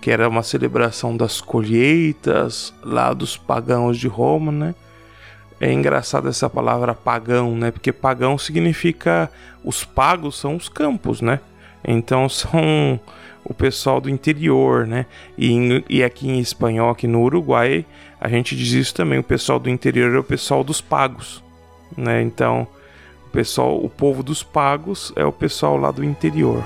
que 0.01 0.11
era 0.11 0.29
uma 0.29 0.43
celebração 0.43 1.17
das 1.17 1.41
colheitas 1.41 2.73
lá 2.83 3.13
dos 3.13 3.37
pagãos 3.37 3.99
de 3.99 4.07
Roma, 4.07 4.53
né? 4.53 4.75
É 5.61 5.73
engraçado 5.73 6.29
essa 6.29 6.51
palavra 6.51 6.95
pagão, 6.95 7.57
né? 7.57 7.71
Porque 7.71 7.93
pagão 7.93 8.37
significa 8.37 9.31
os 9.65 9.85
pagos 9.85 10.39
são 10.39 10.55
os 10.55 10.69
campos, 10.69 11.21
né? 11.21 11.41
Então 11.87 12.29
são 12.29 13.01
o 13.45 13.55
pessoal 13.55 14.01
do 14.01 14.11
interior, 14.11 14.87
né? 14.87 15.07
E, 15.39 15.85
e 15.89 16.03
aqui 16.03 16.29
em 16.29 16.41
espanhol, 16.41 16.91
aqui 16.91 17.07
no 17.07 17.23
Uruguai, 17.23 17.87
a 18.21 18.29
gente 18.29 18.57
diz 18.57 18.73
isso 18.73 18.95
também. 18.95 19.21
O 19.21 19.23
pessoal 19.23 19.61
do 19.61 19.71
interior 19.71 20.15
é 20.15 20.19
o 20.19 20.25
pessoal 20.25 20.65
dos 20.65 20.81
pagos, 20.81 21.43
né? 21.97 22.21
Então, 22.23 22.67
o 23.27 23.31
pessoal, 23.31 23.77
o 23.83 23.89
povo 23.89 24.23
dos 24.23 24.43
pagos 24.43 25.13
é 25.15 25.25
o 25.25 25.31
pessoal 25.31 25.77
lá 25.77 25.93
do 25.93 26.03
interior. 26.03 26.65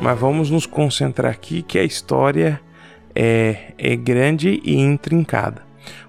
Mas 0.00 0.18
vamos 0.18 0.48
nos 0.48 0.64
concentrar 0.64 1.30
aqui 1.30 1.60
que 1.60 1.78
a 1.78 1.84
história 1.84 2.60
é, 3.14 3.74
é 3.76 3.94
grande 3.94 4.62
e 4.64 4.76
intrincada. 4.76 5.62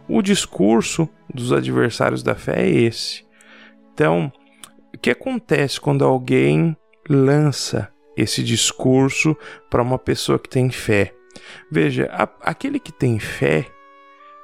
O 0.08 0.22
discurso 0.22 1.10
dos 1.34 1.52
adversários 1.52 2.24
da 2.24 2.36
fé 2.36 2.62
é 2.62 2.70
esse. 2.70 3.26
Então, 3.94 4.32
o 4.94 4.98
que 4.98 5.10
acontece 5.10 5.80
quando 5.80 6.04
alguém 6.04 6.76
lança 7.10 7.92
esse 8.16 8.44
discurso 8.44 9.36
para 9.70 9.82
uma 9.82 9.98
pessoa 9.98 10.38
que 10.38 10.50
tem 10.50 10.70
fé. 10.70 11.14
Veja, 11.72 12.10
a, 12.12 12.28
aquele 12.50 12.80
que 12.80 12.92
tem 12.92 13.18
fé, 13.20 13.68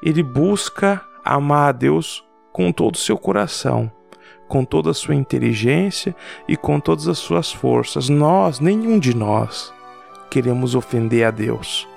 ele 0.01 0.23
busca 0.23 1.03
amar 1.23 1.69
a 1.69 1.71
Deus 1.71 2.23
com 2.53 2.71
todo 2.71 2.95
o 2.95 2.99
seu 2.99 3.17
coração, 3.17 3.91
com 4.47 4.63
toda 4.63 4.91
a 4.91 4.93
sua 4.93 5.15
inteligência 5.15 6.15
e 6.47 6.55
com 6.55 6.79
todas 6.79 7.07
as 7.07 7.17
suas 7.17 7.51
forças. 7.51 8.07
Nós, 8.07 8.59
nenhum 8.59 8.97
de 8.97 9.15
nós, 9.15 9.73
queremos 10.29 10.75
ofender 10.75 11.25
a 11.25 11.31
Deus. 11.31 11.87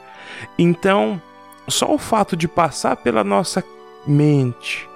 Então, 0.59 1.21
só 1.69 1.95
o 1.95 1.99
fato 1.99 2.37
de 2.37 2.49
passar 2.49 2.97
pela 2.97 3.23
nossa 3.23 3.63
mente 4.07 4.89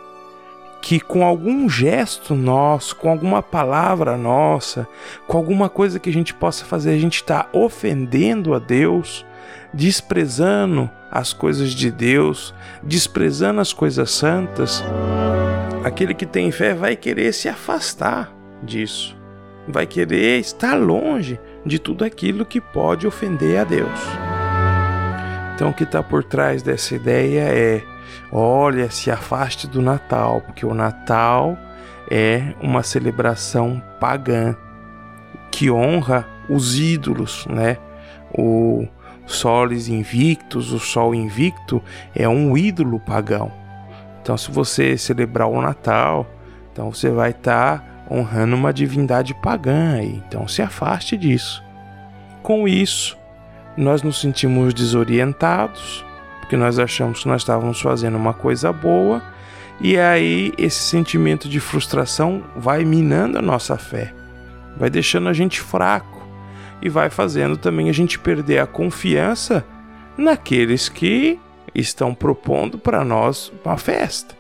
que 0.83 0.99
com 1.01 1.25
algum 1.25 1.69
gesto 1.69 2.35
nosso, 2.35 2.97
com 2.97 3.09
alguma 3.09 3.41
palavra 3.41 4.17
nossa, 4.17 4.87
com 5.29 5.39
alguma 5.39 5.69
coisa 5.69 6.01
que 6.01 6.11
a 6.11 6.13
gente 6.13 6.35
possa 6.35 6.65
fazer, 6.65 6.91
a 6.91 6.99
gente 6.99 7.15
está 7.15 7.49
ofendendo 7.53 8.53
a 8.53 8.59
Deus, 8.59 9.25
desprezando 9.73 10.91
as 11.09 11.33
coisas 11.33 11.71
de 11.71 11.89
Deus, 11.89 12.53
desprezando 12.83 13.61
as 13.61 13.73
coisas 13.73 14.11
santas, 14.11 14.83
aquele 15.85 16.15
que 16.15 16.27
tem 16.27 16.51
fé 16.51 16.75
vai 16.75 16.97
querer 16.97 17.33
se 17.33 17.49
afastar 17.49 18.35
disso, 18.61 19.17
vai 19.69 19.87
querer 19.87 20.41
estar 20.41 20.75
longe 20.75 21.39
de 21.65 21.79
tudo 21.79 22.05
aquilo 22.05 22.45
que 22.45 22.61
pode 22.61 23.07
ofender 23.07 23.61
a 23.61 23.65
Deus. 23.65 24.01
Então, 25.55 25.71
o 25.71 25.75
que 25.75 25.85
está 25.85 26.03
por 26.03 26.25
trás 26.25 26.61
dessa 26.61 26.97
ideia 26.97 27.43
é 27.43 27.92
Olha, 28.33 28.91
se 28.91 29.11
afaste 29.11 29.67
do 29.67 29.83
Natal, 29.83 30.41
porque 30.41 30.65
o 30.65 30.73
Natal 30.73 31.59
é 32.11 32.55
uma 32.63 32.83
celebração 32.83 33.83
pagã 34.01 34.57
que 35.51 35.71
honra 35.71 36.27
os 36.49 36.79
ídolos, 36.79 37.47
né? 37.47 37.77
O 38.37 38.87
Solis 39.27 39.89
Invictus, 39.89 40.73
o 40.73 40.79
Sol 40.79 41.15
Invicto, 41.15 41.83
é 42.15 42.27
um 42.27 42.57
ídolo 42.57 42.99
pagão. 42.99 43.53
Então, 44.23 44.37
se 44.39 44.51
você 44.51 44.97
celebrar 44.97 45.49
o 45.49 45.61
Natal, 45.61 46.27
então 46.73 46.91
você 46.91 47.11
vai 47.11 47.31
estar 47.31 47.81
tá 47.81 47.85
honrando 48.11 48.57
uma 48.57 48.73
divindade 48.73 49.35
pagã. 49.35 50.01
Então, 50.03 50.49
se 50.49 50.63
afaste 50.63 51.19
disso. 51.19 51.63
Com 52.43 52.67
isso, 52.67 53.17
nós 53.77 54.03
nos 54.03 54.21
sentimos 54.21 54.73
desorientados, 54.73 56.05
porque 56.43 56.57
nós 56.57 56.79
achamos 56.79 57.23
que 57.23 57.29
nós 57.29 57.43
estávamos 57.43 57.81
fazendo 57.81 58.17
uma 58.17 58.35
coisa 58.35 58.73
boa 58.73 59.23
e 59.81 59.97
aí 59.97 60.53
esse 60.59 60.81
sentimento 60.81 61.49
de 61.49 61.61
frustração 61.61 62.43
vai 62.57 62.85
minando 62.85 63.39
a 63.39 63.43
nossa 63.43 63.79
fé, 63.79 64.13
vai 64.77 64.91
deixando 64.91 65.29
a 65.29 65.33
gente 65.33 65.61
fraco 65.61 66.21
e 66.83 66.89
vai 66.89 67.09
fazendo 67.09 67.57
também 67.57 67.89
a 67.89 67.93
gente 67.93 68.19
perder 68.19 68.59
a 68.59 68.67
confiança 68.67 69.65
naqueles 70.19 70.89
que 70.89 71.39
estão 71.75 72.13
propondo 72.13 72.77
para 72.77 73.05
nós 73.05 73.53
uma 73.65 73.79
festa. 73.79 74.37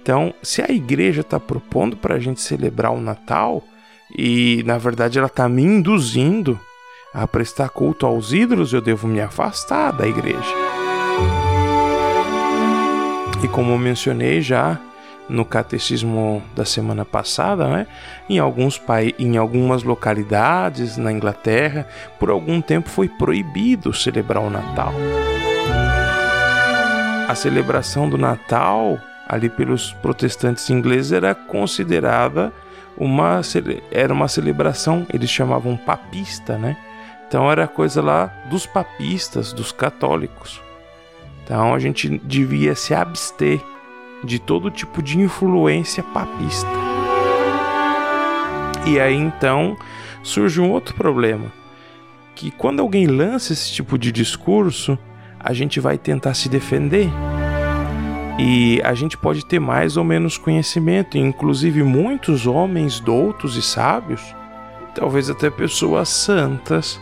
Então, 0.00 0.32
se 0.42 0.62
a 0.62 0.70
igreja 0.70 1.20
está 1.20 1.38
propondo 1.38 1.96
para 1.96 2.14
a 2.14 2.18
gente 2.18 2.40
celebrar 2.40 2.92
o 2.92 3.00
Natal 3.00 3.62
e 4.16 4.62
na 4.64 4.78
verdade 4.78 5.18
ela 5.18 5.26
está 5.26 5.48
me 5.48 5.62
induzindo 5.62 6.58
a 7.12 7.26
prestar 7.26 7.68
culto 7.70 8.06
aos 8.06 8.32
ídolos, 8.32 8.72
eu 8.72 8.80
devo 8.80 9.08
me 9.08 9.20
afastar 9.20 9.90
da 9.92 10.06
igreja. 10.06 10.69
E 13.42 13.48
como 13.48 13.76
mencionei 13.78 14.42
já 14.42 14.78
no 15.28 15.44
catecismo 15.44 16.42
da 16.54 16.64
semana 16.64 17.04
passada, 17.04 17.68
né, 17.68 17.86
em, 18.28 18.38
alguns 18.38 18.80
em 19.18 19.36
algumas 19.36 19.84
localidades 19.84 20.96
na 20.96 21.12
Inglaterra, 21.12 21.86
por 22.18 22.30
algum 22.30 22.60
tempo 22.60 22.90
foi 22.90 23.08
proibido 23.08 23.92
celebrar 23.94 24.42
o 24.42 24.50
Natal. 24.50 24.92
A 27.28 27.34
celebração 27.36 28.10
do 28.10 28.18
Natal, 28.18 28.98
ali 29.28 29.48
pelos 29.48 29.92
protestantes 29.92 30.68
ingleses, 30.68 31.12
era 31.12 31.32
considerada 31.32 32.52
uma, 32.98 33.40
era 33.92 34.12
uma 34.12 34.26
celebração, 34.26 35.06
eles 35.14 35.30
chamavam 35.30 35.76
papista, 35.76 36.58
né? 36.58 36.76
Então 37.28 37.50
era 37.50 37.68
coisa 37.68 38.02
lá 38.02 38.26
dos 38.50 38.66
papistas, 38.66 39.52
dos 39.52 39.70
católicos. 39.70 40.60
Então 41.42 41.74
a 41.74 41.78
gente 41.78 42.08
devia 42.18 42.74
se 42.74 42.94
abster 42.94 43.60
de 44.22 44.38
todo 44.38 44.70
tipo 44.70 45.02
de 45.02 45.18
influência 45.18 46.02
papista. 46.02 46.68
E 48.86 48.98
aí 48.98 49.16
então 49.16 49.76
surge 50.22 50.60
um 50.60 50.70
outro 50.70 50.94
problema, 50.94 51.52
que 52.34 52.50
quando 52.50 52.80
alguém 52.80 53.06
lança 53.06 53.52
esse 53.52 53.72
tipo 53.72 53.98
de 53.98 54.10
discurso, 54.10 54.98
a 55.38 55.52
gente 55.52 55.80
vai 55.80 55.96
tentar 55.96 56.34
se 56.34 56.48
defender. 56.48 57.08
E 58.38 58.80
a 58.82 58.94
gente 58.94 59.18
pode 59.18 59.44
ter 59.44 59.58
mais 59.58 59.98
ou 59.98 60.04
menos 60.04 60.38
conhecimento, 60.38 61.18
inclusive 61.18 61.82
muitos 61.82 62.46
homens 62.46 62.98
doutos 62.98 63.56
e 63.56 63.62
sábios, 63.62 64.34
talvez 64.94 65.28
até 65.28 65.50
pessoas 65.50 66.08
santas, 66.08 66.98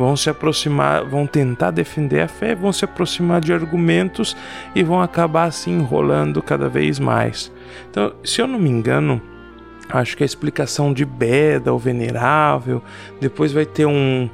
vão 0.00 0.16
se 0.16 0.30
aproximar, 0.30 1.04
vão 1.04 1.26
tentar 1.26 1.70
defender 1.70 2.22
a 2.22 2.28
fé, 2.28 2.54
vão 2.54 2.72
se 2.72 2.86
aproximar 2.86 3.38
de 3.38 3.52
argumentos 3.52 4.34
e 4.74 4.82
vão 4.82 5.02
acabar 5.02 5.52
se 5.52 5.68
enrolando 5.68 6.42
cada 6.42 6.70
vez 6.70 6.98
mais. 6.98 7.52
Então, 7.90 8.10
se 8.24 8.40
eu 8.40 8.46
não 8.46 8.58
me 8.58 8.70
engano, 8.70 9.20
acho 9.90 10.16
que 10.16 10.22
a 10.22 10.26
explicação 10.26 10.94
de 10.94 11.04
Beda, 11.04 11.74
o 11.74 11.78
Venerável, 11.78 12.82
depois 13.20 13.52
vai 13.52 13.66
ter 13.66 13.84
um, 13.84 14.30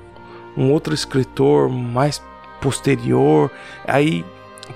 um 0.56 0.70
outro 0.70 0.94
escritor 0.94 1.68
mais 1.68 2.22
posterior, 2.60 3.50
aí 3.88 4.24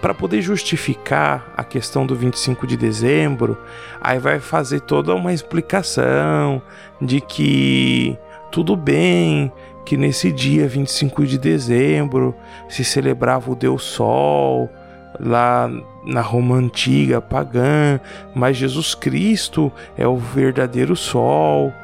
para 0.01 0.13
poder 0.13 0.43
justificar 0.43 1.53
a 1.57 1.63
questão 1.63 2.05
do 2.05 2.17
25 2.17 2.67
de 2.67 2.77
dezembro, 2.77 3.57
aí 4.01 4.19
vai 4.19 4.41
fazer 4.41 4.81
toda 4.81 5.15
uma 5.15 5.33
explicação 5.33 6.61
de 7.01 7.21
que 7.21 8.19
tudo 8.51 8.75
bem, 8.75 9.53
que 9.91 9.97
nesse 9.97 10.31
dia 10.31 10.69
25 10.69 11.27
de 11.27 11.37
dezembro 11.37 12.33
se 12.69 12.85
celebrava 12.85 13.51
o 13.51 13.57
Deus 13.57 13.83
Sol 13.83 14.71
lá 15.19 15.69
na 16.05 16.21
Roma 16.21 16.55
antiga 16.55 17.21
pagã, 17.21 17.99
mas 18.33 18.57
Jesus 18.57 18.95
Cristo 18.95 19.73
é 19.99 20.07
o 20.07 20.17
verdadeiro 20.17 20.95
sol, 20.95 21.75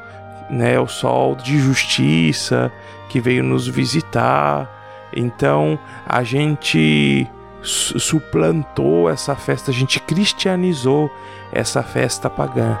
né, 0.49 0.79
o 0.79 0.87
sol 0.87 1.35
de 1.35 1.59
justiça 1.59 2.71
que 3.09 3.19
veio 3.19 3.43
nos 3.43 3.67
visitar. 3.67 5.09
Então, 5.13 5.77
a 6.05 6.23
gente 6.23 7.27
suplantou 7.61 9.09
essa 9.09 9.35
festa, 9.35 9.69
a 9.69 9.73
gente 9.73 9.99
cristianizou 9.99 11.11
essa 11.51 11.83
festa 11.83 12.29
pagã. 12.29 12.79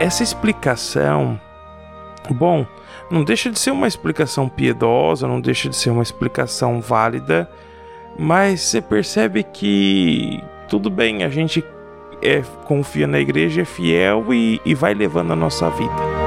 Essa 0.00 0.22
explicação, 0.22 1.38
bom, 2.30 2.66
não 3.10 3.24
deixa 3.24 3.50
de 3.50 3.58
ser 3.58 3.70
uma 3.70 3.88
explicação 3.88 4.48
piedosa, 4.48 5.26
não 5.26 5.40
deixa 5.40 5.68
de 5.68 5.76
ser 5.76 5.90
uma 5.90 6.02
explicação 6.02 6.80
válida, 6.80 7.48
mas 8.18 8.60
você 8.60 8.80
percebe 8.80 9.42
que 9.42 10.42
tudo 10.68 10.88
bem, 10.88 11.24
a 11.24 11.28
gente 11.28 11.64
é, 12.22 12.42
confia 12.64 13.06
na 13.06 13.18
igreja, 13.18 13.62
é 13.62 13.64
fiel 13.64 14.32
e, 14.32 14.60
e 14.64 14.74
vai 14.74 14.94
levando 14.94 15.32
a 15.32 15.36
nossa 15.36 15.68
vida. 15.70 16.22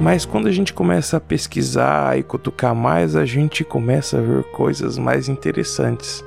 Mas 0.00 0.24
quando 0.24 0.46
a 0.46 0.52
gente 0.52 0.72
começa 0.72 1.16
a 1.16 1.20
pesquisar 1.20 2.18
e 2.18 2.22
cutucar 2.22 2.74
mais, 2.74 3.16
a 3.16 3.24
gente 3.24 3.64
começa 3.64 4.18
a 4.18 4.20
ver 4.20 4.44
coisas 4.44 4.98
mais 4.98 5.28
interessantes. 5.28 6.24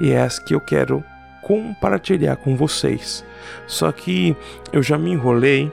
E 0.00 0.10
é 0.10 0.20
as 0.20 0.38
que 0.38 0.54
eu 0.54 0.60
quero 0.60 1.02
compartilhar 1.42 2.36
com 2.36 2.56
vocês. 2.56 3.24
Só 3.66 3.90
que 3.90 4.36
eu 4.72 4.82
já 4.82 4.98
me 4.98 5.10
enrolei 5.10 5.72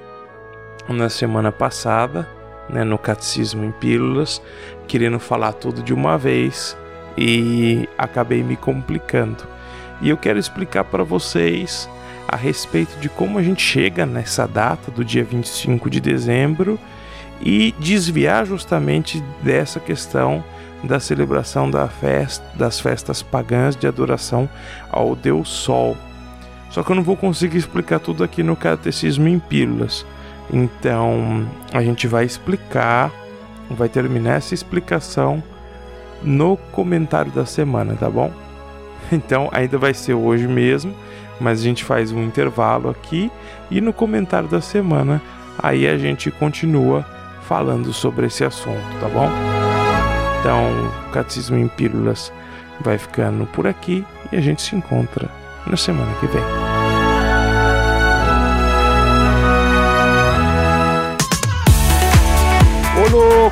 na 0.94 1.10
semana 1.10 1.52
passada, 1.52 2.28
né, 2.70 2.84
no 2.84 2.98
Catecismo 2.98 3.64
em 3.64 3.72
Pílulas, 3.72 4.42
querendo 4.88 5.20
falar 5.20 5.54
tudo 5.54 5.82
de 5.82 5.94
uma 5.94 6.18
vez 6.18 6.78
e 7.18 7.88
acabei 7.98 8.44
me 8.44 8.56
complicando. 8.56 9.44
E 10.02 10.10
eu 10.10 10.18
quero 10.18 10.38
explicar 10.38 10.84
para 10.84 11.04
vocês 11.04 11.90
a 12.28 12.36
respeito 12.36 13.00
de 13.00 13.10
como 13.10 13.40
a 13.40 13.44
gente 13.44 13.62
chega 13.62 14.06
nessa 14.06 14.48
data 14.48 14.92
do 14.92 15.04
dia 15.04 15.24
25 15.24 15.90
de 15.90 16.00
dezembro 16.00 16.80
e 17.42 17.74
desviar 17.80 18.46
justamente 18.46 19.24
dessa 19.42 19.80
questão 19.80 20.44
da 20.84 21.00
celebração 21.00 21.70
da 21.70 21.88
festa, 21.88 22.46
das 22.56 22.80
festas 22.80 23.24
pagãs 23.24 23.76
de 23.76 23.88
adoração 23.88 24.48
ao 24.90 25.16
Deus 25.16 25.50
Sol. 25.50 25.98
Só 26.70 26.84
que 26.84 26.92
eu 26.92 26.96
não 26.96 27.04
vou 27.04 27.16
conseguir 27.16 27.58
explicar 27.58 28.00
tudo 28.00 28.24
aqui 28.24 28.44
no 28.44 28.56
Catecismo 28.56 29.28
em 29.28 29.40
Pílulas. 29.40 30.06
Então 30.52 31.48
a 31.74 31.82
gente 31.82 32.08
vai 32.08 32.26
explicar, 32.26 33.12
vai 33.70 33.90
terminar 33.90 34.38
essa 34.38 34.54
explicação 34.54 35.44
no 36.24 36.58
comentário 36.72 37.32
da 37.32 37.46
semana, 37.46 37.96
tá 37.96 38.10
bom? 38.10 38.32
Então 39.10 39.48
ainda 39.54 39.78
vai 39.78 39.94
ser 39.94 40.16
hoje 40.16 40.48
mesmo, 40.48 40.94
mas 41.40 41.62
a 41.62 41.64
gente 41.64 41.86
faz 41.86 42.12
um 42.12 42.22
intervalo 42.24 42.90
aqui 42.90 43.32
e 43.72 43.80
no 43.80 43.94
comentário 43.94 44.50
da 44.50 44.60
semana 44.60 45.22
aí 45.58 45.88
a 45.88 45.98
gente 45.98 46.30
continua 46.30 47.06
falando 47.44 47.94
sobre 47.94 48.26
esse 48.28 48.44
assunto, 48.44 48.84
tá 49.00 49.08
bom? 49.08 49.30
Então, 50.40 50.70
o 51.08 51.12
Catecismo 51.12 51.58
em 51.58 51.68
Pílulas 51.68 52.32
vai 52.82 52.98
ficando 52.98 53.46
por 53.48 53.66
aqui 53.66 54.06
e 54.32 54.36
a 54.36 54.42
gente 54.42 54.62
se 54.62 54.76
encontra 54.76 55.30
na 55.66 55.78
semana 55.78 56.14
que 56.20 56.28
vem. 56.28 56.67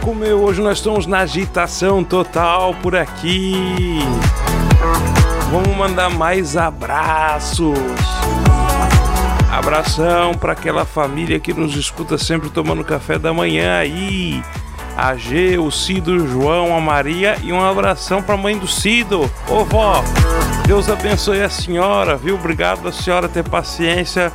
Louco 0.05 0.13
meu, 0.19 0.43
hoje 0.43 0.61
nós 0.61 0.77
estamos 0.77 1.07
na 1.07 1.19
agitação 1.19 2.03
total 2.03 2.75
por 2.75 2.95
aqui. 2.95 3.97
Vamos 5.49 5.75
mandar 5.75 6.11
mais 6.11 6.55
abraços. 6.55 7.79
Abração 9.51 10.35
para 10.35 10.53
aquela 10.53 10.85
família 10.85 11.39
que 11.39 11.53
nos 11.55 11.75
escuta 11.75 12.19
sempre 12.19 12.51
tomando 12.51 12.83
café 12.83 13.17
da 13.17 13.33
manhã 13.33 13.79
aí. 13.79 14.43
A 14.95 15.15
G, 15.15 15.57
o 15.57 15.71
Cido, 15.71 16.11
o 16.11 16.27
João, 16.27 16.77
a 16.77 16.79
Maria 16.79 17.37
e 17.43 17.51
um 17.51 17.63
abração 17.63 18.21
para 18.21 18.35
a 18.35 18.37
mãe 18.37 18.55
do 18.55 18.67
Cido. 18.67 19.29
Ô 19.49 19.65
vó, 19.65 20.03
Deus 20.67 20.87
abençoe 20.87 21.41
a 21.41 21.49
senhora, 21.49 22.15
viu? 22.15 22.35
Obrigado 22.35 22.87
a 22.87 22.91
senhora 22.91 23.27
ter 23.27 23.43
paciência 23.43 24.31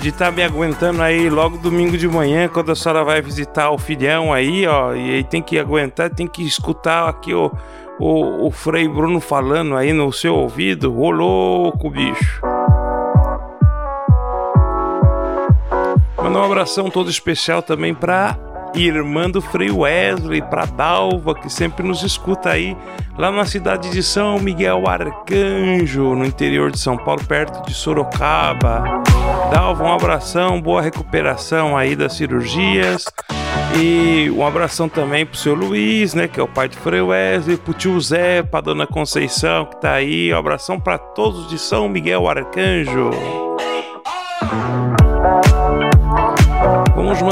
de 0.00 0.08
estar 0.08 0.26
tá 0.26 0.30
me 0.30 0.42
aguentando 0.42 1.02
aí 1.02 1.28
logo 1.28 1.58
domingo 1.58 1.96
de 1.96 2.08
manhã, 2.08 2.48
quando 2.48 2.72
a 2.72 2.74
senhora 2.74 3.04
vai 3.04 3.20
visitar 3.20 3.70
o 3.70 3.78
filhão 3.78 4.32
aí, 4.32 4.66
ó. 4.66 4.94
E 4.94 5.16
aí 5.16 5.24
tem 5.24 5.42
que 5.42 5.58
aguentar, 5.58 6.08
tem 6.10 6.26
que 6.26 6.42
escutar 6.42 7.08
aqui 7.08 7.34
o, 7.34 7.52
o, 7.98 8.46
o 8.46 8.50
Frei 8.50 8.88
Bruno 8.88 9.20
falando 9.20 9.76
aí 9.76 9.92
no 9.92 10.10
seu 10.10 10.34
ouvido. 10.34 10.98
Ô 10.98 11.10
louco, 11.10 11.90
bicho. 11.90 12.40
Mandar 16.16 16.40
um 16.40 16.44
abração 16.44 16.90
todo 16.90 17.10
especial 17.10 17.62
também 17.62 17.94
para 17.94 18.38
irmã 18.74 19.30
do 19.30 19.40
Frei 19.40 19.70
Wesley, 19.70 20.42
para 20.42 20.64
Dalva, 20.66 21.34
que 21.34 21.50
sempre 21.50 21.86
nos 21.86 22.02
escuta 22.02 22.50
aí, 22.50 22.76
lá 23.18 23.30
na 23.30 23.44
cidade 23.44 23.90
de 23.90 24.02
São 24.02 24.38
Miguel 24.38 24.88
Arcanjo, 24.88 26.14
no 26.14 26.24
interior 26.24 26.70
de 26.70 26.78
São 26.78 26.96
Paulo, 26.96 27.22
perto 27.24 27.66
de 27.66 27.74
Sorocaba. 27.74 28.84
Dalva, 29.52 29.84
um 29.84 29.92
abração, 29.92 30.60
boa 30.60 30.82
recuperação 30.82 31.76
aí 31.76 31.96
das 31.96 32.14
cirurgias. 32.14 33.04
E 33.78 34.30
um 34.30 34.44
abração 34.44 34.88
também 34.88 35.24
pro 35.24 35.36
seu 35.36 35.54
Luiz, 35.54 36.12
né, 36.14 36.26
que 36.26 36.40
é 36.40 36.42
o 36.42 36.48
pai 36.48 36.68
do 36.68 36.76
Frei 36.76 37.00
Wesley, 37.00 37.56
pro 37.56 37.72
tio 37.72 38.00
Zé, 38.00 38.42
pra 38.42 38.60
dona 38.60 38.86
Conceição, 38.86 39.64
que 39.66 39.80
tá 39.80 39.92
aí. 39.92 40.32
Um 40.32 40.36
abração 40.36 40.78
para 40.78 40.98
todos 40.98 41.48
de 41.48 41.58
São 41.58 41.88
Miguel 41.88 42.28
Arcanjo. 42.28 43.10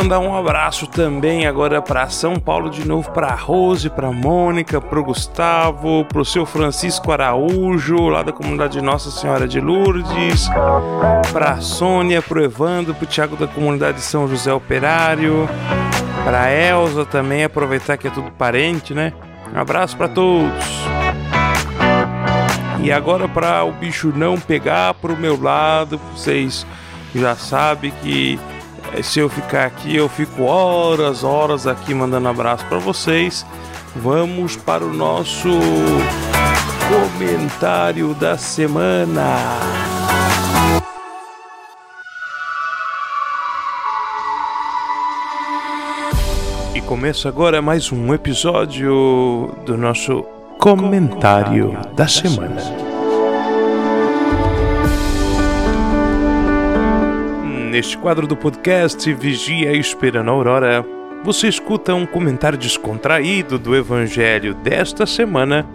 Mandar 0.00 0.20
um 0.20 0.32
abraço 0.36 0.86
também 0.86 1.44
agora 1.44 1.82
para 1.82 2.08
São 2.08 2.36
Paulo 2.38 2.70
de 2.70 2.86
novo, 2.86 3.10
para 3.10 3.34
Rose, 3.34 3.90
para 3.90 4.12
Mônica, 4.12 4.80
para 4.80 5.00
o 5.00 5.02
Gustavo, 5.02 6.04
para 6.04 6.20
o 6.20 6.24
seu 6.24 6.46
Francisco 6.46 7.10
Araújo, 7.10 8.08
lá 8.08 8.22
da 8.22 8.30
comunidade 8.30 8.80
Nossa 8.80 9.10
Senhora 9.10 9.48
de 9.48 9.60
Lourdes, 9.60 10.48
para 11.32 11.60
Sônia, 11.60 12.22
para 12.22 12.38
o 12.38 12.44
Evandro, 12.44 12.94
para 12.94 13.02
o 13.02 13.08
Tiago 13.08 13.34
da 13.34 13.48
comunidade 13.48 14.00
São 14.00 14.28
José 14.28 14.52
Operário, 14.52 15.48
para 16.24 16.42
a 16.42 16.52
Elza 16.52 17.04
também, 17.04 17.42
aproveitar 17.42 17.96
que 17.96 18.06
é 18.06 18.10
tudo 18.10 18.30
parente, 18.30 18.94
né? 18.94 19.12
Um 19.52 19.58
abraço 19.58 19.96
para 19.96 20.06
todos. 20.06 20.64
E 22.84 22.92
agora 22.92 23.28
para 23.28 23.64
o 23.64 23.72
bicho 23.72 24.12
não 24.14 24.38
pegar 24.38 24.94
pro 24.94 25.16
meu 25.16 25.42
lado, 25.42 26.00
vocês 26.14 26.64
já 27.12 27.34
sabem 27.34 27.92
que 28.00 28.38
se 29.02 29.20
eu 29.20 29.28
ficar 29.28 29.66
aqui, 29.66 29.94
eu 29.94 30.08
fico 30.08 30.44
horas, 30.44 31.22
horas 31.24 31.66
aqui 31.66 31.94
mandando 31.94 32.28
abraço 32.28 32.64
para 32.66 32.78
vocês. 32.78 33.44
Vamos 33.96 34.56
para 34.56 34.84
o 34.84 34.92
nosso 34.92 35.48
comentário 36.88 38.14
da 38.14 38.36
semana. 38.36 39.36
E 46.74 46.80
começa 46.80 47.28
agora 47.28 47.60
mais 47.60 47.92
um 47.92 48.14
episódio 48.14 49.54
do 49.64 49.76
nosso 49.76 50.22
comentário 50.58 51.78
da 51.94 52.08
semana. 52.08 52.87
Neste 57.68 57.98
quadro 57.98 58.26
do 58.26 58.34
podcast 58.34 59.12
Vigia 59.12 59.74
e 59.74 59.78
Espera 59.78 60.22
na 60.22 60.32
Aurora, 60.32 60.82
você 61.22 61.48
escuta 61.48 61.94
um 61.94 62.06
comentário 62.06 62.56
descontraído 62.56 63.58
do 63.58 63.76
Evangelho 63.76 64.54
desta 64.54 65.04
semana 65.04 65.68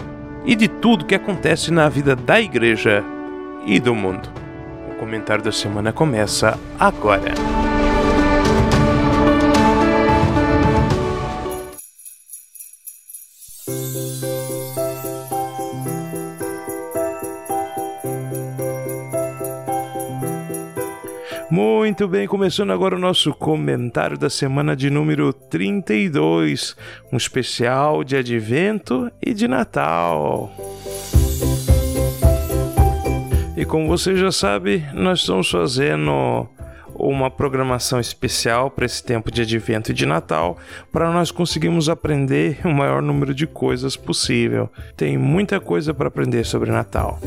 e 0.43 0.55
de 0.55 0.67
tudo 0.67 1.05
que 1.05 1.13
acontece 1.13 1.71
na 1.71 1.87
vida 1.87 2.15
da 2.15 2.41
igreja 2.41 3.03
e 3.63 3.79
do 3.79 3.93
mundo. 3.93 4.27
O 4.89 4.95
comentário 4.95 5.43
da 5.43 5.51
semana 5.51 5.93
começa 5.93 6.59
agora. 6.79 7.31
Muito 21.53 22.07
bem, 22.07 22.27
começando 22.27 22.71
agora 22.71 22.95
o 22.95 22.99
nosso 22.99 23.31
comentário 23.31 24.17
da 24.17 24.27
semana 24.27 24.75
de 24.75 24.89
número 24.89 25.31
32, 25.31 26.75
um 27.11 27.15
especial 27.15 28.03
de 28.03 28.15
advento 28.15 29.11
e 29.21 29.35
de 29.35 29.47
Natal. 29.47 30.51
E 33.55 33.63
como 33.65 33.87
você 33.87 34.15
já 34.15 34.31
sabe, 34.31 34.83
nós 34.95 35.19
estamos 35.19 35.51
fazendo 35.51 36.49
uma 36.95 37.29
programação 37.29 37.99
especial 37.99 38.71
para 38.71 38.87
esse 38.87 39.03
tempo 39.03 39.31
de 39.31 39.43
advento 39.43 39.91
e 39.91 39.93
de 39.93 40.07
Natal, 40.07 40.57
para 40.91 41.11
nós 41.11 41.29
conseguirmos 41.29 41.87
aprender 41.87 42.61
o 42.65 42.71
maior 42.71 42.99
número 42.99 43.31
de 43.31 43.45
coisas 43.45 43.95
possível. 43.95 44.71
Tem 44.97 45.19
muita 45.19 45.59
coisa 45.59 45.93
para 45.93 46.07
aprender 46.07 46.45
sobre 46.45 46.71
Natal. 46.71 47.19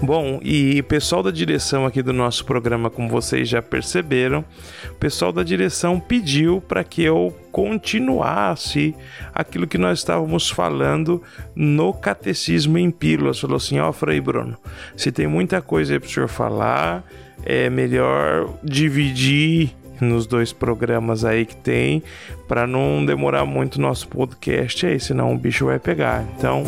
Bom, 0.00 0.38
e 0.42 0.80
pessoal 0.82 1.24
da 1.24 1.30
direção 1.30 1.84
aqui 1.84 2.02
do 2.02 2.12
nosso 2.12 2.44
programa, 2.44 2.88
como 2.88 3.08
vocês 3.08 3.48
já 3.48 3.60
perceberam, 3.60 4.44
o 4.90 4.94
pessoal 4.94 5.32
da 5.32 5.42
direção 5.42 5.98
pediu 5.98 6.60
para 6.60 6.84
que 6.84 7.02
eu 7.02 7.36
continuasse 7.50 8.94
aquilo 9.34 9.66
que 9.66 9.76
nós 9.76 9.98
estávamos 9.98 10.48
falando 10.48 11.20
no 11.54 11.92
Catecismo 11.92 12.78
em 12.78 12.92
Pílulas. 12.92 13.40
Falou 13.40 13.56
assim: 13.56 13.80
Ó, 13.80 13.88
oh, 13.88 13.92
Frei 13.92 14.20
Bruno, 14.20 14.56
se 14.96 15.10
tem 15.10 15.26
muita 15.26 15.60
coisa 15.60 15.94
aí 15.94 15.98
para 15.98 16.06
o 16.06 16.10
senhor 16.10 16.28
falar, 16.28 17.04
é 17.44 17.68
melhor 17.68 18.48
dividir 18.62 19.74
nos 20.00 20.28
dois 20.28 20.52
programas 20.52 21.24
aí 21.24 21.44
que 21.44 21.56
tem 21.56 22.04
para 22.46 22.68
não 22.68 23.04
demorar 23.04 23.44
muito 23.44 23.80
nosso 23.80 24.06
podcast 24.06 24.86
aí, 24.86 25.00
senão 25.00 25.34
o 25.34 25.38
bicho 25.38 25.66
vai 25.66 25.80
pegar. 25.80 26.24
Então 26.36 26.62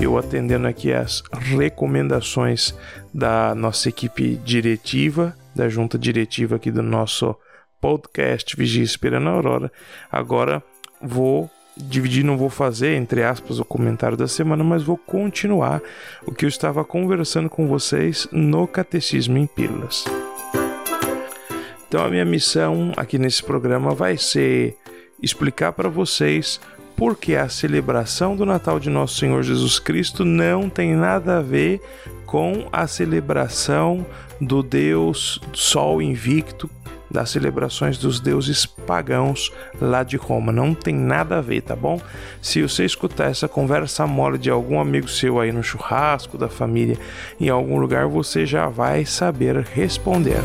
eu 0.00 0.16
atendendo 0.16 0.66
aqui 0.66 0.92
as 0.92 1.22
recomendações 1.32 2.74
da 3.12 3.54
nossa 3.54 3.88
equipe 3.88 4.36
diretiva, 4.36 5.36
da 5.54 5.68
junta 5.68 5.98
diretiva 5.98 6.56
aqui 6.56 6.70
do 6.70 6.82
nosso 6.82 7.34
podcast 7.80 8.56
Vigia 8.56 8.82
Esperando 8.82 9.28
a 9.28 9.32
Aurora. 9.32 9.72
Agora 10.10 10.62
vou 11.02 11.50
dividir, 11.76 12.24
não 12.24 12.36
vou 12.36 12.48
fazer, 12.48 12.94
entre 12.94 13.22
aspas, 13.22 13.58
o 13.58 13.64
comentário 13.64 14.16
da 14.16 14.28
semana, 14.28 14.62
mas 14.62 14.82
vou 14.82 14.96
continuar 14.96 15.80
o 16.26 16.32
que 16.32 16.44
eu 16.44 16.48
estava 16.48 16.84
conversando 16.84 17.48
com 17.48 17.66
vocês 17.66 18.28
no 18.30 18.66
Catecismo 18.66 19.36
em 19.36 19.46
Pílulas. 19.46 20.04
Então, 21.88 22.04
a 22.04 22.08
minha 22.08 22.24
missão 22.24 22.92
aqui 22.96 23.18
nesse 23.18 23.42
programa 23.42 23.94
vai 23.94 24.16
ser 24.16 24.76
explicar 25.22 25.72
para 25.72 25.88
vocês 25.88 26.60
porque 26.98 27.36
a 27.36 27.48
celebração 27.48 28.34
do 28.34 28.44
Natal 28.44 28.80
de 28.80 28.90
Nosso 28.90 29.20
Senhor 29.20 29.40
Jesus 29.44 29.78
Cristo 29.78 30.24
não 30.24 30.68
tem 30.68 30.96
nada 30.96 31.38
a 31.38 31.40
ver 31.40 31.80
com 32.26 32.66
a 32.72 32.88
celebração 32.88 34.04
do 34.40 34.64
Deus 34.64 35.40
Sol 35.52 36.02
Invicto, 36.02 36.68
das 37.08 37.30
celebrações 37.30 37.96
dos 37.98 38.18
deuses 38.18 38.66
pagãos 38.66 39.52
lá 39.80 40.02
de 40.02 40.16
Roma. 40.16 40.50
Não 40.50 40.74
tem 40.74 40.92
nada 40.92 41.38
a 41.38 41.40
ver, 41.40 41.62
tá 41.62 41.76
bom? 41.76 42.00
Se 42.42 42.60
você 42.60 42.84
escutar 42.84 43.30
essa 43.30 43.46
conversa 43.46 44.04
mole 44.04 44.36
de 44.36 44.50
algum 44.50 44.80
amigo 44.80 45.08
seu 45.08 45.38
aí 45.38 45.52
no 45.52 45.62
churrasco 45.62 46.36
da 46.36 46.48
família, 46.48 46.98
em 47.40 47.48
algum 47.48 47.78
lugar, 47.78 48.08
você 48.08 48.44
já 48.44 48.66
vai 48.66 49.06
saber 49.06 49.56
responder. 49.72 50.42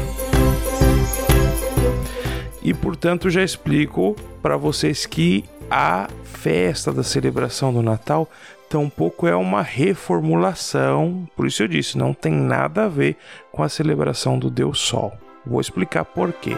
E 2.62 2.76
portanto 2.76 3.30
já 3.30 3.44
explico 3.44 4.16
para 4.42 4.56
vocês 4.56 5.06
que 5.06 5.44
a 5.76 6.08
festa 6.24 6.94
da 6.94 7.02
celebração 7.02 7.74
do 7.74 7.82
Natal 7.82 8.30
tampouco 8.70 9.26
é 9.26 9.36
uma 9.36 9.64
reformulação, 9.64 11.28
por 11.36 11.48
isso 11.48 11.64
eu 11.64 11.68
disse, 11.68 11.98
não 11.98 12.14
tem 12.14 12.32
nada 12.32 12.86
a 12.86 12.88
ver 12.88 13.18
com 13.52 13.64
a 13.64 13.70
celebração 13.70 14.38
do 14.38 14.52
Deus 14.52 14.78
Sol. 14.78 15.12
Vou 15.44 15.60
explicar 15.60 16.06
por 16.06 16.32
quê. 16.32 16.56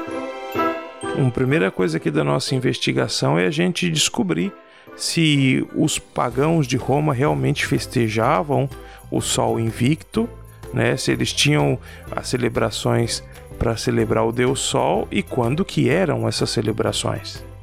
Uma 1.15 1.31
primeira 1.31 1.71
coisa 1.71 1.95
aqui 1.95 2.11
da 2.11 2.25
nossa 2.25 2.55
investigação 2.55 3.39
é 3.39 3.45
a 3.45 3.51
gente 3.51 3.89
descobrir 3.89 4.51
se 4.97 5.65
os 5.73 5.97
pagãos 5.97 6.67
de 6.67 6.75
Roma 6.75 7.13
realmente 7.13 7.65
festejavam 7.65 8.69
o 9.09 9.21
Sol 9.21 9.61
invicto, 9.61 10.27
né? 10.73 10.97
Se 10.97 11.13
eles 11.13 11.31
tinham 11.31 11.79
as 12.11 12.27
celebrações 12.27 13.23
para 13.57 13.77
celebrar 13.77 14.27
o 14.27 14.33
Deus 14.33 14.59
Sol 14.59 15.07
e 15.09 15.23
quando 15.23 15.63
que 15.63 15.89
eram 15.89 16.27
essas 16.27 16.49
celebrações. 16.49 17.54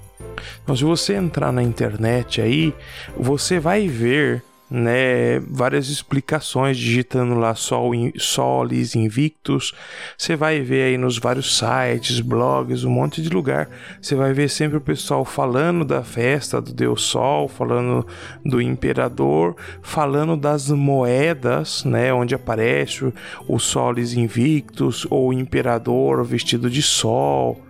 Então, 0.62 0.76
se 0.76 0.84
você 0.84 1.14
entrar 1.14 1.52
na 1.52 1.62
internet 1.62 2.40
aí, 2.40 2.74
você 3.16 3.58
vai 3.58 3.88
ver 3.88 4.42
né, 4.72 5.38
várias 5.40 5.90
explicações 5.90 6.78
digitando 6.78 7.34
lá 7.34 7.54
Sol, 7.54 7.92
Solis 8.16 8.96
Invictus. 8.96 9.74
Você 10.16 10.34
vai 10.34 10.62
ver 10.62 10.84
aí 10.84 10.96
nos 10.96 11.18
vários 11.18 11.58
sites, 11.58 12.20
blogs, 12.20 12.82
um 12.82 12.90
monte 12.90 13.20
de 13.20 13.28
lugar. 13.28 13.68
Você 14.00 14.14
vai 14.14 14.32
ver 14.32 14.48
sempre 14.48 14.78
o 14.78 14.80
pessoal 14.80 15.26
falando 15.26 15.84
da 15.84 16.02
festa 16.02 16.58
do 16.58 16.72
Deus 16.72 17.02
Sol, 17.02 17.48
falando 17.48 18.06
do 18.42 18.62
imperador, 18.62 19.54
falando 19.82 20.38
das 20.38 20.70
moedas, 20.70 21.84
né, 21.84 22.12
onde 22.14 22.34
aparece 22.34 23.12
o 23.46 23.58
Solis 23.58 24.14
Invictus 24.14 25.06
ou 25.10 25.28
o 25.28 25.32
imperador 25.34 26.24
vestido 26.24 26.70
de 26.70 26.80
sol. 26.80 27.60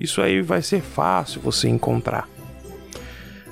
Isso 0.00 0.22
aí 0.22 0.40
vai 0.40 0.62
ser 0.62 0.80
fácil 0.80 1.42
você 1.42 1.68
encontrar. 1.68 2.26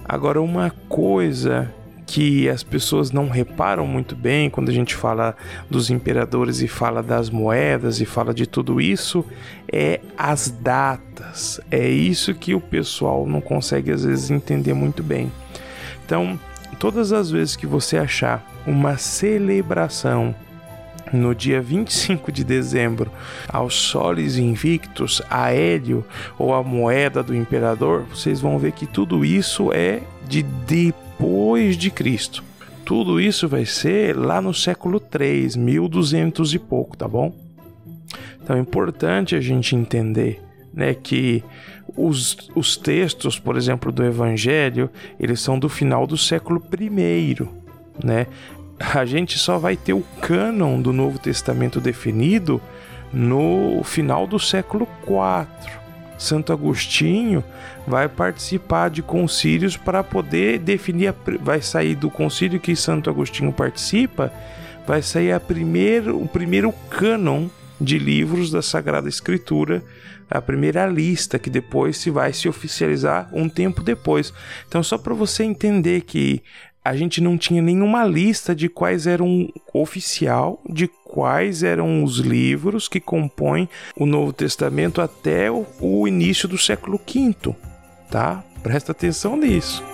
Agora, 0.02 0.40
uma 0.40 0.70
coisa 0.88 1.70
que 2.06 2.48
as 2.48 2.62
pessoas 2.62 3.10
não 3.10 3.28
reparam 3.28 3.86
muito 3.86 4.16
bem 4.16 4.48
quando 4.48 4.70
a 4.70 4.72
gente 4.72 4.94
fala 4.94 5.36
dos 5.68 5.90
imperadores 5.90 6.62
e 6.62 6.66
fala 6.66 7.02
das 7.02 7.28
moedas 7.28 8.00
e 8.00 8.06
fala 8.06 8.32
de 8.32 8.46
tudo 8.46 8.80
isso 8.80 9.22
é 9.70 10.00
as 10.16 10.50
datas. 10.50 11.60
É 11.70 11.86
isso 11.86 12.34
que 12.34 12.54
o 12.54 12.60
pessoal 12.62 13.26
não 13.26 13.42
consegue 13.42 13.92
às 13.92 14.04
vezes 14.04 14.30
entender 14.30 14.72
muito 14.72 15.02
bem. 15.02 15.30
Então, 16.06 16.40
todas 16.78 17.12
as 17.12 17.30
vezes 17.30 17.54
que 17.54 17.66
você 17.66 17.98
achar 17.98 18.42
uma 18.66 18.96
celebração 18.96 20.34
no 21.12 21.34
dia 21.34 21.60
25 21.60 22.30
de 22.30 22.44
dezembro, 22.44 23.10
aos 23.48 23.74
soles 23.74 24.36
invictos, 24.36 25.22
a 25.30 25.52
Hélio 25.52 26.04
ou 26.38 26.54
a 26.54 26.62
moeda 26.62 27.22
do 27.22 27.34
imperador, 27.34 28.04
vocês 28.04 28.40
vão 28.40 28.58
ver 28.58 28.72
que 28.72 28.86
tudo 28.86 29.24
isso 29.24 29.72
é 29.72 30.00
de 30.26 30.42
depois 30.42 31.76
de 31.76 31.90
Cristo. 31.90 32.44
Tudo 32.84 33.20
isso 33.20 33.46
vai 33.46 33.66
ser 33.66 34.16
lá 34.16 34.40
no 34.40 34.54
século 34.54 34.98
3, 34.98 35.56
1200 35.56 36.54
e 36.54 36.58
pouco, 36.58 36.96
tá 36.96 37.06
bom? 37.06 37.34
Então 38.42 38.56
é 38.56 38.60
importante 38.60 39.36
a 39.36 39.40
gente 39.40 39.76
entender 39.76 40.40
né, 40.72 40.94
que 40.94 41.44
os, 41.96 42.36
os 42.54 42.76
textos, 42.76 43.38
por 43.38 43.56
exemplo, 43.56 43.90
do 43.92 44.04
Evangelho, 44.04 44.88
eles 45.18 45.40
são 45.40 45.58
do 45.58 45.68
final 45.68 46.06
do 46.06 46.16
século 46.16 46.62
I, 46.80 47.36
né? 48.02 48.26
A 48.78 49.04
gente 49.04 49.38
só 49.38 49.58
vai 49.58 49.76
ter 49.76 49.92
o 49.92 50.04
cânon 50.20 50.80
do 50.80 50.92
Novo 50.92 51.18
Testamento 51.18 51.80
definido 51.80 52.60
no 53.12 53.82
final 53.84 54.26
do 54.26 54.38
século 54.38 54.86
IV. 55.02 55.46
Santo 56.18 56.52
Agostinho 56.52 57.44
vai 57.86 58.08
participar 58.08 58.90
de 58.90 59.02
concílios 59.02 59.76
para 59.76 60.02
poder 60.02 60.58
definir, 60.58 61.08
a, 61.08 61.14
vai 61.40 61.62
sair 61.62 61.94
do 61.94 62.10
concílio 62.10 62.58
que 62.58 62.74
Santo 62.74 63.08
Agostinho 63.08 63.52
participa, 63.52 64.32
vai 64.86 65.00
sair 65.00 65.32
a 65.32 65.38
primeiro, 65.38 66.20
o 66.20 66.26
primeiro 66.26 66.72
cânon 66.90 67.48
de 67.80 67.98
livros 67.98 68.50
da 68.50 68.60
Sagrada 68.60 69.08
Escritura, 69.08 69.82
a 70.28 70.42
primeira 70.42 70.86
lista 70.86 71.38
que 71.38 71.48
depois 71.48 71.96
se 71.96 72.10
vai 72.10 72.32
se 72.32 72.48
oficializar 72.48 73.28
um 73.32 73.48
tempo 73.48 73.82
depois. 73.82 74.32
Então 74.66 74.82
só 74.82 74.98
para 74.98 75.14
você 75.14 75.44
entender 75.44 76.02
que 76.02 76.42
a 76.88 76.96
gente 76.96 77.20
não 77.20 77.36
tinha 77.36 77.60
nenhuma 77.60 78.02
lista 78.06 78.54
de 78.54 78.66
quais 78.66 79.06
eram 79.06 79.52
oficial, 79.74 80.58
de 80.66 80.88
quais 81.04 81.62
eram 81.62 82.02
os 82.02 82.16
livros 82.16 82.88
que 82.88 82.98
compõem 82.98 83.68
o 83.94 84.06
Novo 84.06 84.32
Testamento 84.32 85.02
até 85.02 85.50
o, 85.50 85.66
o 85.80 86.08
início 86.08 86.48
do 86.48 86.56
século 86.56 86.98
V, 87.06 87.54
tá? 88.10 88.42
Presta 88.62 88.92
atenção 88.92 89.36
nisso. 89.36 89.84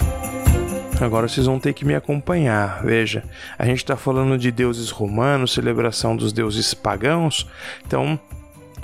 Agora 1.01 1.27
vocês 1.27 1.47
vão 1.47 1.59
ter 1.59 1.73
que 1.73 1.85
me 1.85 1.97
acompanhar. 1.97 2.85
Veja, 2.85 3.25
a 3.59 3.67
gente 3.67 3.79
está 3.79 3.97
falando 3.97 4.39
de 4.39 4.53
deuses 4.53 4.91
romanos, 4.91 5.53
celebração 5.53 6.17
dos 6.17 6.33
deuses 6.33 6.75
pagãos, 6.75 7.45
então 7.85 8.19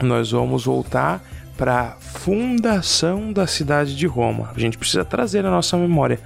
nós 0.03 0.33
vamos 0.33 0.65
voltar 0.65 1.25
para 1.57 1.81
a 1.81 1.91
fundação 1.93 3.33
da 3.33 3.47
cidade 3.47 3.95
de 3.95 4.07
Roma. 4.09 4.51
A 4.53 4.59
gente 4.59 4.77
precisa 4.77 5.05
trazer 5.05 5.43
na 5.43 5.51
nossa 5.51 5.77
memória 5.77 6.19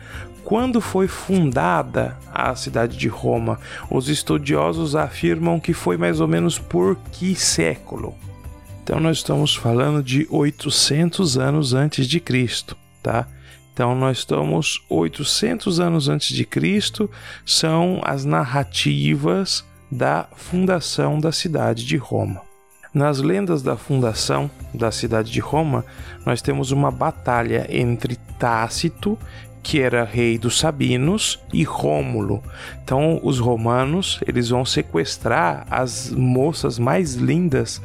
quando 0.44 0.80
foi 0.80 1.09
fundada 1.09 2.16
a 2.33 2.54
cidade 2.54 2.96
de 2.96 3.09
Roma? 3.09 3.59
Os 3.90 4.09
estudiosos 4.09 4.94
afirmam 4.94 5.59
que 5.59 5.72
foi 5.72 5.96
mais 5.96 6.20
ou 6.20 6.28
menos 6.28 6.59
por 6.59 6.96
que 7.12 7.35
século? 7.35 8.14
Então 8.83 9.00
nós 9.00 9.16
estamos 9.16 9.57
falando 9.57 10.02
de 10.02 10.26
800 10.30 11.38
anos 11.38 11.72
antes 11.72 12.07
de 12.07 12.20
Cristo, 12.20 12.76
tá? 13.02 13.26
Então 13.72 13.94
nós 13.94 14.18
estamos 14.18 14.85
800 14.88 15.80
anos 15.80 16.09
antes 16.09 16.37
de 16.37 16.44
Cristo, 16.44 17.11
são 17.44 18.00
as 18.04 18.24
narrativas 18.24 19.64
da 19.90 20.28
fundação 20.37 21.18
da 21.18 21.33
cidade 21.33 21.85
de 21.85 21.96
Roma. 21.96 22.42
Nas 22.92 23.18
lendas 23.18 23.62
da 23.62 23.76
fundação 23.76 24.48
da 24.72 24.92
cidade 24.92 25.33
de 25.33 25.40
Roma, 25.40 25.85
nós 26.24 26.40
temos 26.40 26.70
uma 26.70 26.90
batalha 26.90 27.66
entre 27.68 28.16
Tácito 28.38 29.18
que 29.64 29.81
era 29.81 30.05
rei 30.05 30.37
dos 30.37 30.59
Sabinos, 30.59 31.40
e 31.53 31.64
Rômulo. 31.64 32.42
Então, 32.85 33.18
os 33.22 33.38
romanos 33.38 34.20
eles 34.29 34.50
vão 34.50 34.64
sequestrar 34.64 35.66
as 35.70 36.11
moças 36.11 36.79
mais 36.79 37.14
lindas, 37.14 37.81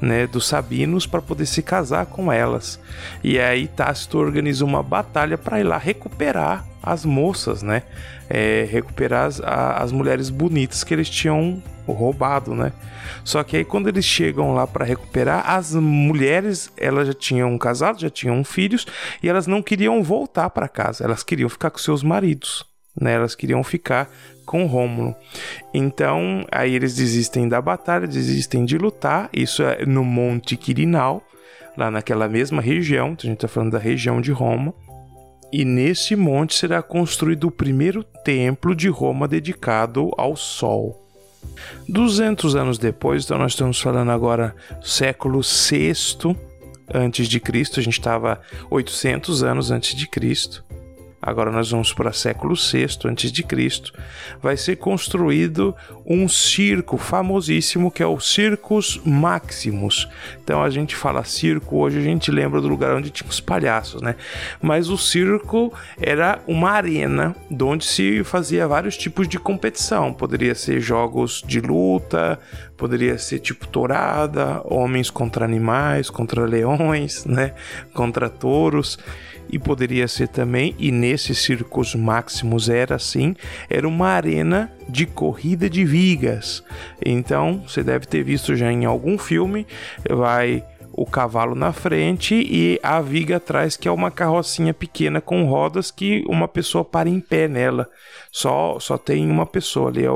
né, 0.00 0.26
dos 0.26 0.46
Sabinos 0.46 1.06
para 1.06 1.22
poder 1.22 1.46
se 1.46 1.62
casar 1.62 2.04
com 2.04 2.30
elas. 2.30 2.78
E 3.24 3.40
aí 3.40 3.66
Tácito 3.66 4.18
organiza 4.18 4.62
uma 4.62 4.82
batalha 4.82 5.38
para 5.38 5.58
ir 5.58 5.64
lá 5.64 5.78
recuperar 5.78 6.66
as 6.82 7.04
moças, 7.04 7.62
né, 7.62 7.82
é, 8.28 8.66
recuperar 8.70 9.26
as, 9.26 9.40
a, 9.40 9.82
as 9.82 9.92
mulheres 9.92 10.30
bonitas 10.30 10.82
que 10.82 10.92
eles 10.92 11.08
tinham 11.08 11.62
roubado, 11.86 12.54
né? 12.54 12.72
Só 13.24 13.42
que 13.42 13.56
aí 13.56 13.64
quando 13.64 13.88
eles 13.88 14.04
chegam 14.04 14.54
lá 14.54 14.66
para 14.66 14.84
recuperar, 14.84 15.48
as 15.50 15.74
mulheres, 15.74 16.72
elas 16.76 17.06
já 17.08 17.14
tinham 17.14 17.56
casado, 17.58 18.00
já 18.00 18.10
tinham 18.10 18.42
filhos 18.44 18.86
e 19.22 19.28
elas 19.28 19.46
não 19.46 19.62
queriam 19.62 20.02
voltar 20.02 20.50
para 20.50 20.68
casa, 20.68 21.04
elas 21.04 21.22
queriam 21.22 21.48
ficar 21.48 21.70
com 21.70 21.78
seus 21.78 22.02
maridos, 22.02 22.64
né? 23.00 23.14
Elas 23.14 23.34
queriam 23.34 23.62
ficar 23.62 24.08
com 24.44 24.66
Rômulo. 24.66 25.14
Então, 25.72 26.44
aí 26.50 26.74
eles 26.74 26.94
desistem 26.94 27.48
da 27.48 27.60
batalha, 27.60 28.06
desistem 28.06 28.64
de 28.64 28.76
lutar. 28.76 29.28
Isso 29.32 29.62
é 29.62 29.86
no 29.86 30.04
Monte 30.04 30.56
Quirinal, 30.56 31.22
lá 31.76 31.90
naquela 31.90 32.28
mesma 32.28 32.60
região, 32.60 33.16
a 33.18 33.22
gente 33.22 33.34
está 33.34 33.48
falando 33.48 33.72
da 33.72 33.78
região 33.78 34.20
de 34.20 34.32
Roma. 34.32 34.74
E 35.52 35.64
nesse 35.64 36.16
monte 36.16 36.54
será 36.54 36.82
construído 36.82 37.44
o 37.44 37.50
primeiro 37.50 38.02
templo 38.02 38.74
de 38.74 38.88
Roma 38.88 39.28
dedicado 39.28 40.10
ao 40.16 40.34
Sol. 40.34 40.98
200 41.88 42.56
anos 42.56 42.78
depois, 42.78 43.24
então 43.24 43.36
nós 43.36 43.52
estamos 43.52 43.80
falando 43.80 44.10
agora 44.10 44.54
século 44.80 45.40
VI 45.42 46.36
antes 46.92 47.28
de 47.28 47.40
Cristo, 47.40 47.80
a 47.80 47.82
gente 47.82 47.98
estava 47.98 48.40
800 48.70 49.42
anos 49.42 49.70
antes 49.70 49.94
de 49.94 50.06
Cristo 50.06 50.64
agora 51.22 51.52
nós 51.52 51.70
vamos 51.70 51.92
para 51.92 52.12
século 52.12 52.56
VI 52.56 52.84
a.C., 52.84 53.92
vai 54.42 54.56
ser 54.56 54.76
construído 54.76 55.74
um 56.04 56.28
circo 56.28 56.98
famosíssimo 56.98 57.90
que 57.90 58.02
é 58.02 58.06
o 58.06 58.18
Circus 58.18 59.00
Maximus. 59.04 60.08
Então 60.42 60.62
a 60.62 60.68
gente 60.68 60.96
fala 60.96 61.22
circo, 61.22 61.76
hoje 61.76 61.98
a 61.98 62.02
gente 62.02 62.30
lembra 62.30 62.60
do 62.60 62.66
lugar 62.66 62.96
onde 62.96 63.10
tinha 63.10 63.30
os 63.30 63.38
palhaços, 63.38 64.02
né? 64.02 64.16
Mas 64.60 64.88
o 64.88 64.98
circo 64.98 65.72
era 66.00 66.40
uma 66.46 66.70
arena 66.70 67.36
onde 67.62 67.84
se 67.84 68.24
fazia 68.24 68.66
vários 68.66 68.96
tipos 68.96 69.28
de 69.28 69.38
competição. 69.38 70.12
Poderia 70.12 70.54
ser 70.54 70.80
jogos 70.80 71.42
de 71.46 71.60
luta, 71.60 72.38
poderia 72.76 73.16
ser 73.16 73.38
tipo 73.38 73.68
tourada, 73.68 74.60
homens 74.64 75.08
contra 75.08 75.44
animais, 75.44 76.10
contra 76.10 76.44
leões, 76.44 77.24
né? 77.24 77.54
Contra 77.94 78.28
touros 78.28 78.98
e 79.52 79.58
poderia 79.58 80.08
ser 80.08 80.28
também, 80.28 80.74
e 80.78 80.90
nesses 80.90 81.38
circos 81.38 81.94
máximos 81.94 82.70
era 82.70 82.96
assim, 82.96 83.36
era 83.68 83.86
uma 83.86 84.08
arena 84.08 84.72
de 84.88 85.04
corrida 85.04 85.68
de 85.68 85.84
vigas. 85.84 86.64
Então, 87.04 87.62
você 87.68 87.82
deve 87.82 88.06
ter 88.06 88.24
visto 88.24 88.56
já 88.56 88.72
em 88.72 88.86
algum 88.86 89.18
filme, 89.18 89.66
vai 90.08 90.64
o 90.94 91.06
cavalo 91.06 91.54
na 91.54 91.72
frente 91.72 92.34
e 92.34 92.78
a 92.82 93.00
viga 93.00 93.36
atrás, 93.36 93.76
que 93.76 93.88
é 93.88 93.90
uma 93.90 94.10
carrocinha 94.10 94.74
pequena 94.74 95.20
com 95.20 95.44
rodas 95.44 95.90
que 95.90 96.24
uma 96.28 96.46
pessoa 96.46 96.84
para 96.84 97.08
em 97.08 97.18
pé 97.18 97.48
nela. 97.48 97.88
Só 98.30 98.78
só 98.78 98.98
tem 98.98 99.28
uma 99.30 99.46
pessoa 99.46 99.88
ali. 99.88 100.04
É 100.04 100.10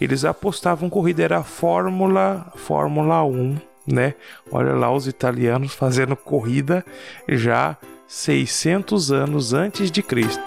eles 0.00 0.24
apostavam 0.24 0.88
corrida, 0.88 1.22
era 1.22 1.38
a 1.38 1.42
Fórmula, 1.42 2.52
Fórmula 2.54 3.24
1, 3.24 3.56
né? 3.86 4.14
Olha 4.50 4.74
lá 4.74 4.92
os 4.92 5.06
italianos 5.06 5.74
fazendo 5.74 6.14
corrida 6.14 6.84
já 7.28 7.76
600 8.14 9.10
anos 9.10 9.54
antes 9.54 9.90
de 9.90 10.02
Cristo. 10.02 10.44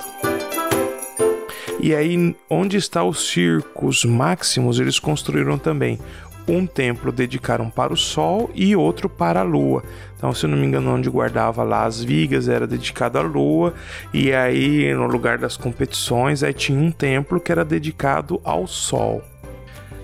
E 1.79 1.95
aí, 1.95 2.35
onde 2.47 2.77
está 2.77 3.03
os 3.03 3.27
circos 3.27 4.05
máximos, 4.05 4.79
eles 4.79 4.99
construíram 4.99 5.57
também 5.57 5.99
um 6.47 6.67
templo 6.67 7.11
dedicaram 7.11 7.71
para 7.71 7.91
o 7.91 7.97
sol 7.97 8.51
e 8.53 8.75
outro 8.75 9.09
para 9.09 9.39
a 9.39 9.43
lua. 9.43 9.83
Então, 10.15 10.31
se 10.31 10.45
não 10.45 10.55
me 10.55 10.67
engano, 10.67 10.93
onde 10.93 11.09
guardava 11.09 11.63
lá 11.63 11.85
as 11.85 12.03
vigas 12.03 12.47
era 12.47 12.67
dedicado 12.67 13.17
à 13.17 13.23
lua, 13.23 13.73
e 14.13 14.31
aí 14.31 14.93
no 14.93 15.07
lugar 15.07 15.39
das 15.39 15.57
competições 15.57 16.43
aí 16.43 16.53
tinha 16.53 16.79
um 16.79 16.91
templo 16.91 17.39
que 17.39 17.51
era 17.51 17.65
dedicado 17.65 18.39
ao 18.43 18.67
sol. 18.67 19.23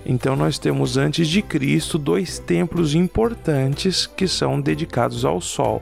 Então 0.04 0.34
nós 0.34 0.58
temos 0.58 0.96
antes 0.96 1.28
de 1.28 1.40
Cristo 1.40 1.96
dois 1.96 2.40
templos 2.40 2.92
importantes 2.92 4.04
que 4.04 4.26
são 4.26 4.60
dedicados 4.60 5.24
ao 5.24 5.40
sol 5.40 5.80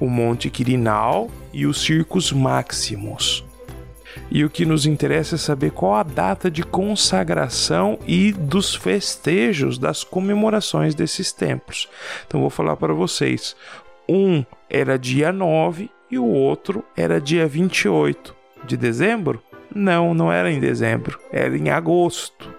o 0.00 0.08
Monte 0.08 0.50
Quirinal 0.50 1.30
e 1.52 1.66
os 1.66 1.82
Circos 1.82 2.32
Máximos. 2.32 3.44
E 4.30 4.44
o 4.44 4.50
que 4.50 4.64
nos 4.64 4.86
interessa 4.86 5.36
é 5.36 5.38
saber 5.38 5.70
qual 5.70 5.94
a 5.94 6.02
data 6.02 6.50
de 6.50 6.62
consagração 6.62 7.98
e 8.06 8.32
dos 8.32 8.74
festejos 8.74 9.78
das 9.78 10.02
comemorações 10.02 10.94
desses 10.94 11.32
templos. 11.32 11.88
Então 12.26 12.40
vou 12.40 12.50
falar 12.50 12.76
para 12.76 12.92
vocês. 12.92 13.54
Um 14.08 14.44
era 14.68 14.98
dia 14.98 15.32
9 15.32 15.90
e 16.10 16.18
o 16.18 16.24
outro 16.24 16.84
era 16.96 17.20
dia 17.20 17.46
28 17.46 18.34
de 18.64 18.76
dezembro? 18.76 19.42
Não, 19.74 20.14
não 20.14 20.32
era 20.32 20.50
em 20.50 20.60
dezembro, 20.60 21.18
era 21.30 21.56
em 21.56 21.70
agosto. 21.70 22.52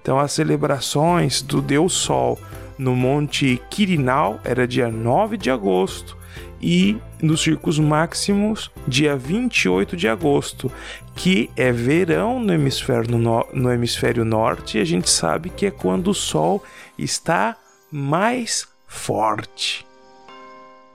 Então 0.00 0.18
as 0.18 0.32
celebrações 0.32 1.42
do 1.42 1.60
Deus 1.60 1.92
Sol 1.94 2.38
no 2.78 2.94
Monte 2.94 3.60
Quirinal 3.70 4.40
era 4.44 4.66
dia 4.66 4.88
9 4.88 5.36
de 5.36 5.50
agosto 5.50 6.16
e 6.62 6.96
nos 7.20 7.42
circos 7.42 7.78
máximos, 7.78 8.70
dia 8.86 9.16
28 9.16 9.96
de 9.96 10.06
agosto, 10.06 10.70
que 11.16 11.50
é 11.56 11.72
verão 11.72 12.38
no 12.38 12.52
hemisfério, 12.52 13.18
no, 13.18 13.46
no 13.52 13.72
hemisfério 13.72 14.24
norte, 14.24 14.78
e 14.78 14.80
a 14.80 14.84
gente 14.84 15.10
sabe 15.10 15.50
que 15.50 15.66
é 15.66 15.70
quando 15.70 16.08
o 16.08 16.14
sol 16.14 16.62
está 16.96 17.56
mais 17.90 18.68
forte. 18.86 19.84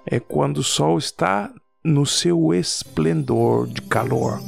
É 0.05 0.19
quando 0.19 0.59
o 0.59 0.63
sol 0.63 0.97
está 0.97 1.51
no 1.83 2.05
seu 2.05 2.53
esplendor 2.53 3.67
de 3.67 3.81
calor. 3.81 4.39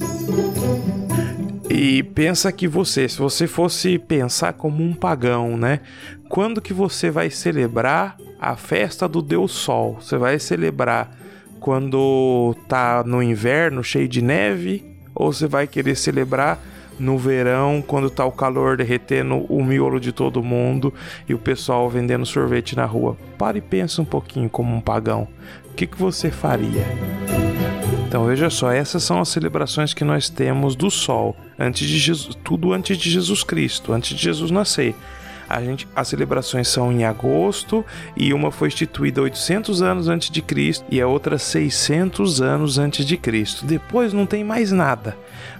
E 1.69 2.01
pensa 2.01 2.51
que 2.51 2.67
você, 2.67 3.07
se 3.07 3.17
você 3.17 3.45
fosse 3.45 3.99
pensar 3.99 4.53
como 4.53 4.83
um 4.83 4.93
pagão, 4.93 5.57
né? 5.57 5.81
Quando 6.27 6.61
que 6.61 6.73
você 6.73 7.11
vai 7.11 7.29
celebrar 7.29 8.17
a 8.39 8.55
festa 8.55 9.07
do 9.07 9.21
Deus 9.21 9.51
Sol? 9.51 9.99
Você 10.01 10.17
vai 10.17 10.39
celebrar 10.39 11.15
quando 11.59 12.55
tá 12.67 13.03
no 13.05 13.21
inverno, 13.21 13.83
cheio 13.83 14.07
de 14.07 14.21
neve, 14.21 14.85
ou 15.13 15.31
você 15.33 15.47
vai 15.47 15.67
querer 15.67 15.95
celebrar 15.95 16.59
no 16.97 17.17
verão, 17.17 17.83
quando 17.85 18.09
tá 18.09 18.25
o 18.25 18.31
calor 18.31 18.77
derretendo 18.77 19.45
o 19.49 19.63
miolo 19.63 19.99
de 19.99 20.11
todo 20.11 20.43
mundo 20.43 20.93
e 21.27 21.33
o 21.33 21.39
pessoal 21.39 21.89
vendendo 21.89 22.25
sorvete 22.25 22.75
na 22.75 22.85
rua? 22.85 23.17
Pare 23.37 23.59
e 23.59 23.61
pensa 23.61 24.01
um 24.01 24.05
pouquinho 24.05 24.49
como 24.49 24.75
um 24.75 24.81
pagão. 24.81 25.27
O 25.71 25.73
que, 25.73 25.87
que 25.87 25.97
você 25.97 26.29
faria? 26.29 26.85
Então 28.07 28.25
veja 28.25 28.49
só, 28.49 28.71
essas 28.71 29.03
são 29.03 29.21
as 29.21 29.29
celebrações 29.29 29.93
que 29.93 30.03
nós 30.03 30.29
temos 30.29 30.75
do 30.75 30.89
sol, 30.89 31.35
antes 31.57 31.87
de 31.87 31.97
Jesus, 31.97 32.35
tudo 32.43 32.73
antes 32.73 32.97
de 32.97 33.09
Jesus 33.09 33.43
Cristo, 33.43 33.93
antes 33.93 34.17
de 34.17 34.23
Jesus 34.23 34.51
nascer. 34.51 34.95
A 35.49 35.61
gente, 35.63 35.87
as 35.95 36.07
celebrações 36.07 36.67
são 36.67 36.91
em 36.91 37.03
agosto 37.03 37.83
e 38.15 38.33
uma 38.33 38.51
foi 38.51 38.67
instituída 38.67 39.21
800 39.21 39.81
anos 39.81 40.07
antes 40.07 40.29
de 40.29 40.41
Cristo 40.41 40.85
e 40.89 41.01
a 41.01 41.07
outra 41.07 41.37
600 41.37 42.41
anos 42.41 42.77
antes 42.77 43.05
de 43.05 43.17
Cristo. 43.17 43.65
Depois 43.65 44.13
não 44.13 44.25
tem 44.25 44.43
mais 44.43 44.71
nada. 44.71 45.17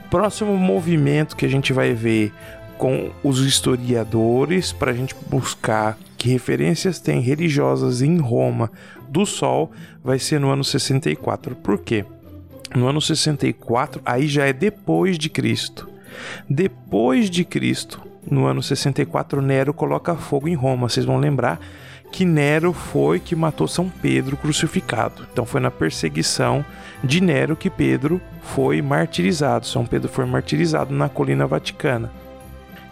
Próximo 0.09 0.55
movimento 0.55 1.35
que 1.35 1.45
a 1.45 1.49
gente 1.49 1.73
vai 1.73 1.93
ver 1.93 2.31
com 2.77 3.11
os 3.23 3.39
historiadores 3.39 4.71
para 4.71 4.91
a 4.91 4.93
gente 4.93 5.15
buscar 5.27 5.97
que 6.17 6.29
referências 6.29 6.99
tem 6.99 7.19
religiosas 7.19 8.01
em 8.01 8.17
Roma 8.17 8.71
do 9.09 9.25
Sol 9.25 9.71
vai 10.03 10.19
ser 10.19 10.39
no 10.39 10.49
ano 10.49 10.63
64. 10.63 11.55
Por 11.55 11.79
quê? 11.79 12.05
no 12.75 12.87
ano 12.87 13.01
64, 13.01 14.01
aí 14.05 14.27
já 14.27 14.45
é 14.45 14.53
depois 14.53 15.17
de 15.17 15.29
Cristo. 15.29 15.89
Depois 16.49 17.29
de 17.29 17.43
Cristo, 17.45 18.01
no 18.29 18.45
ano 18.45 18.61
64, 18.61 19.41
Nero 19.41 19.73
coloca 19.73 20.15
fogo 20.15 20.47
em 20.47 20.55
Roma. 20.55 20.89
Vocês 20.89 21.05
vão 21.05 21.17
lembrar 21.17 21.59
que 22.11 22.25
Nero 22.25 22.73
foi 22.73 23.19
que 23.19 23.35
matou 23.35 23.67
São 23.67 23.89
Pedro 23.89 24.35
crucificado. 24.35 25.25
Então 25.31 25.45
foi 25.45 25.61
na 25.61 25.71
perseguição 25.71 26.65
de 27.03 27.21
Nero 27.21 27.55
que 27.55 27.69
Pedro 27.69 28.19
foi 28.41 28.81
martirizado. 28.81 29.65
São 29.65 29.85
Pedro 29.85 30.09
foi 30.09 30.25
martirizado 30.25 30.93
na 30.93 31.07
colina 31.07 31.45
vaticana. 31.45 32.11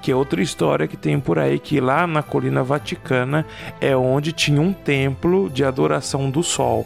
Que 0.01 0.11
é 0.11 0.15
outra 0.15 0.41
história 0.41 0.87
que 0.87 0.95
tem 0.95 1.19
por 1.19 1.39
aí 1.39 1.59
que 1.59 1.79
lá 1.79 2.05
na 2.05 2.21
colina 2.21 2.63
vaticana 2.63 3.45
é 3.81 3.95
onde 3.95 4.31
tinha 4.31 4.61
um 4.61 4.71
templo 4.71 5.49
de 5.49 5.63
adoração 5.65 6.29
do 6.29 6.43
sol. 6.43 6.85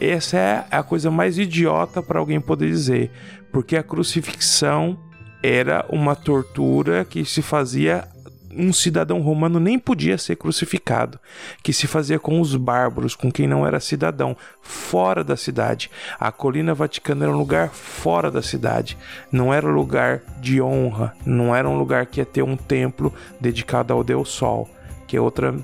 Essa 0.00 0.36
é 0.36 0.64
a 0.70 0.82
coisa 0.82 1.10
mais 1.10 1.38
idiota 1.38 2.02
para 2.02 2.18
alguém 2.18 2.40
poder 2.40 2.66
dizer, 2.66 3.10
porque 3.52 3.76
a 3.76 3.82
crucifixão 3.82 4.98
era 5.42 5.84
uma 5.88 6.14
tortura 6.14 7.04
que 7.04 7.24
se 7.24 7.42
fazia 7.42 8.08
um 8.54 8.72
cidadão 8.72 9.20
romano 9.20 9.58
nem 9.58 9.78
podia 9.78 10.18
ser 10.18 10.36
crucificado, 10.36 11.18
que 11.62 11.72
se 11.72 11.86
fazia 11.86 12.18
com 12.18 12.40
os 12.40 12.54
bárbaros, 12.54 13.14
com 13.14 13.32
quem 13.32 13.46
não 13.46 13.66
era 13.66 13.80
cidadão, 13.80 14.36
fora 14.60 15.24
da 15.24 15.36
cidade. 15.36 15.90
A 16.20 16.30
colina 16.30 16.74
vaticana 16.74 17.24
era 17.24 17.34
um 17.34 17.38
lugar 17.38 17.70
fora 17.70 18.30
da 18.30 18.42
cidade, 18.42 18.98
não 19.30 19.52
era 19.52 19.66
lugar 19.66 20.22
de 20.40 20.60
honra, 20.60 21.14
não 21.24 21.54
era 21.54 21.68
um 21.68 21.78
lugar 21.78 22.06
que 22.06 22.20
ia 22.20 22.26
ter 22.26 22.42
um 22.42 22.56
templo 22.56 23.12
dedicado 23.40 23.92
ao 23.92 24.04
Deus 24.04 24.28
Sol, 24.28 24.68
que 25.06 25.16
é 25.16 25.20
outra 25.20 25.54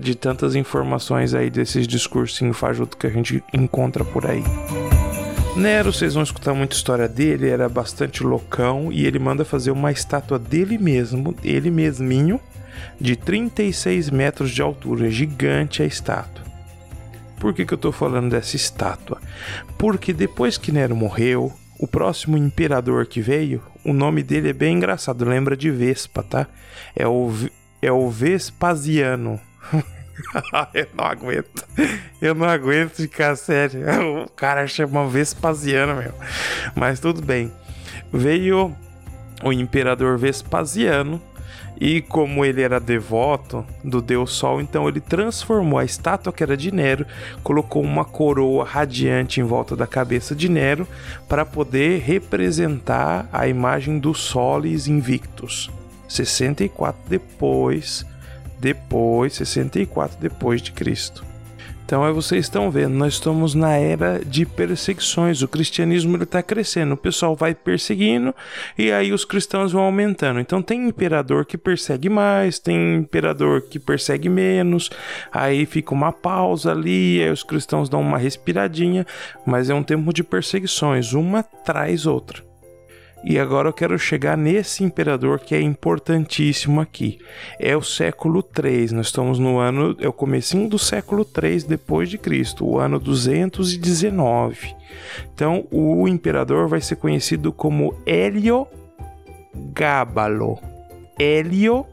de 0.00 0.14
tantas 0.14 0.54
informações 0.54 1.34
aí 1.34 1.50
desses 1.50 1.86
discursinhos 1.86 2.56
fajutos 2.56 2.96
que 2.98 3.06
a 3.06 3.10
gente 3.10 3.42
encontra 3.52 4.04
por 4.04 4.24
aí. 4.24 4.44
Nero, 5.58 5.92
vocês 5.92 6.14
vão 6.14 6.22
escutar 6.22 6.54
muita 6.54 6.76
história 6.76 7.08
dele, 7.08 7.48
era 7.48 7.68
bastante 7.68 8.22
loucão 8.22 8.92
e 8.92 9.04
ele 9.04 9.18
manda 9.18 9.44
fazer 9.44 9.72
uma 9.72 9.90
estátua 9.90 10.38
dele 10.38 10.78
mesmo, 10.78 11.34
ele 11.42 11.68
mesminho, 11.68 12.40
de 13.00 13.16
36 13.16 14.08
metros 14.08 14.52
de 14.52 14.62
altura, 14.62 15.10
gigante 15.10 15.82
a 15.82 15.84
estátua. 15.84 16.44
Por 17.40 17.52
que, 17.52 17.66
que 17.66 17.74
eu 17.74 17.76
estou 17.76 17.90
falando 17.90 18.30
dessa 18.30 18.54
estátua? 18.54 19.20
Porque 19.76 20.12
depois 20.12 20.56
que 20.56 20.70
Nero 20.70 20.94
morreu, 20.94 21.52
o 21.76 21.88
próximo 21.88 22.36
imperador 22.36 23.06
que 23.06 23.20
veio, 23.20 23.60
o 23.84 23.92
nome 23.92 24.22
dele 24.22 24.50
é 24.50 24.52
bem 24.52 24.76
engraçado, 24.76 25.24
lembra 25.24 25.56
de 25.56 25.72
Vespa, 25.72 26.22
tá? 26.22 26.46
É 26.94 27.06
o, 27.08 27.32
é 27.82 27.90
o 27.90 28.08
Vespasiano. 28.08 29.40
eu 30.74 30.86
não 30.94 31.04
aguento. 31.04 31.64
Eu 32.20 32.34
não 32.34 32.48
aguento 32.48 32.96
ficar 32.96 33.36
sério. 33.36 33.80
O 34.24 34.28
cara 34.30 34.66
chama 34.66 35.06
Vespasiano, 35.08 35.96
meu. 35.96 36.12
Mas 36.74 37.00
tudo 37.00 37.22
bem. 37.22 37.52
Veio 38.12 38.74
o 39.42 39.52
imperador 39.52 40.18
Vespasiano 40.18 41.20
e 41.80 42.00
como 42.00 42.44
ele 42.44 42.62
era 42.62 42.80
devoto 42.80 43.64
do 43.84 44.02
deus 44.02 44.32
Sol, 44.32 44.60
então 44.60 44.88
ele 44.88 45.00
transformou 45.00 45.78
a 45.78 45.84
estátua 45.84 46.32
que 46.32 46.42
era 46.42 46.56
de 46.56 46.72
Nero, 46.72 47.06
colocou 47.42 47.82
uma 47.82 48.04
coroa 48.04 48.64
radiante 48.64 49.40
em 49.40 49.44
volta 49.44 49.76
da 49.76 49.86
cabeça 49.86 50.34
de 50.34 50.48
Nero 50.48 50.86
para 51.28 51.44
poder 51.44 52.00
representar 52.00 53.28
a 53.32 53.46
imagem 53.46 53.98
do 53.98 54.12
Solis 54.12 54.88
Invictus. 54.88 55.70
64 56.08 57.00
depois 57.08 58.04
depois, 58.60 59.34
64 59.34 60.18
depois 60.20 60.60
de 60.60 60.72
Cristo. 60.72 61.28
Então, 61.88 62.04
aí 62.04 62.12
vocês 62.12 62.44
estão 62.44 62.70
vendo, 62.70 62.92
nós 62.92 63.14
estamos 63.14 63.54
na 63.54 63.74
era 63.74 64.22
de 64.22 64.44
perseguições. 64.44 65.40
O 65.40 65.48
cristianismo 65.48 66.22
está 66.22 66.42
crescendo, 66.42 66.92
o 66.92 66.98
pessoal 66.98 67.34
vai 67.34 67.54
perseguindo 67.54 68.34
e 68.76 68.92
aí 68.92 69.10
os 69.10 69.24
cristãos 69.24 69.72
vão 69.72 69.84
aumentando. 69.84 70.38
Então, 70.38 70.60
tem 70.60 70.86
imperador 70.86 71.46
que 71.46 71.56
persegue 71.56 72.10
mais, 72.10 72.58
tem 72.58 72.96
imperador 72.96 73.62
que 73.62 73.78
persegue 73.78 74.28
menos. 74.28 74.90
Aí 75.32 75.64
fica 75.64 75.94
uma 75.94 76.12
pausa 76.12 76.72
ali, 76.72 77.22
aí 77.22 77.30
os 77.30 77.42
cristãos 77.42 77.88
dão 77.88 78.02
uma 78.02 78.18
respiradinha, 78.18 79.06
mas 79.46 79.70
é 79.70 79.74
um 79.74 79.82
tempo 79.82 80.12
de 80.12 80.22
perseguições, 80.22 81.14
uma 81.14 81.42
traz 81.42 82.04
outra. 82.04 82.47
E 83.24 83.38
agora 83.38 83.68
eu 83.68 83.72
quero 83.72 83.98
chegar 83.98 84.36
nesse 84.36 84.84
imperador 84.84 85.40
que 85.40 85.54
é 85.54 85.60
importantíssimo 85.60 86.80
aqui. 86.80 87.18
É 87.58 87.76
o 87.76 87.82
século 87.82 88.42
3. 88.42 88.92
Nós 88.92 89.06
estamos 89.06 89.38
no 89.38 89.58
ano, 89.58 89.96
é 89.98 90.08
o 90.08 90.12
comecinho 90.12 90.68
do 90.68 90.78
século 90.78 91.24
3 91.24 91.64
depois 91.64 92.08
de 92.08 92.16
Cristo, 92.16 92.64
o 92.64 92.78
ano 92.78 92.98
219. 92.98 94.74
Então, 95.34 95.66
o 95.70 96.06
imperador 96.06 96.68
vai 96.68 96.80
ser 96.80 96.96
conhecido 96.96 97.52
como 97.52 97.94
Hélio 98.06 98.66
Gábalo. 99.72 100.58
Hélio 101.18 101.84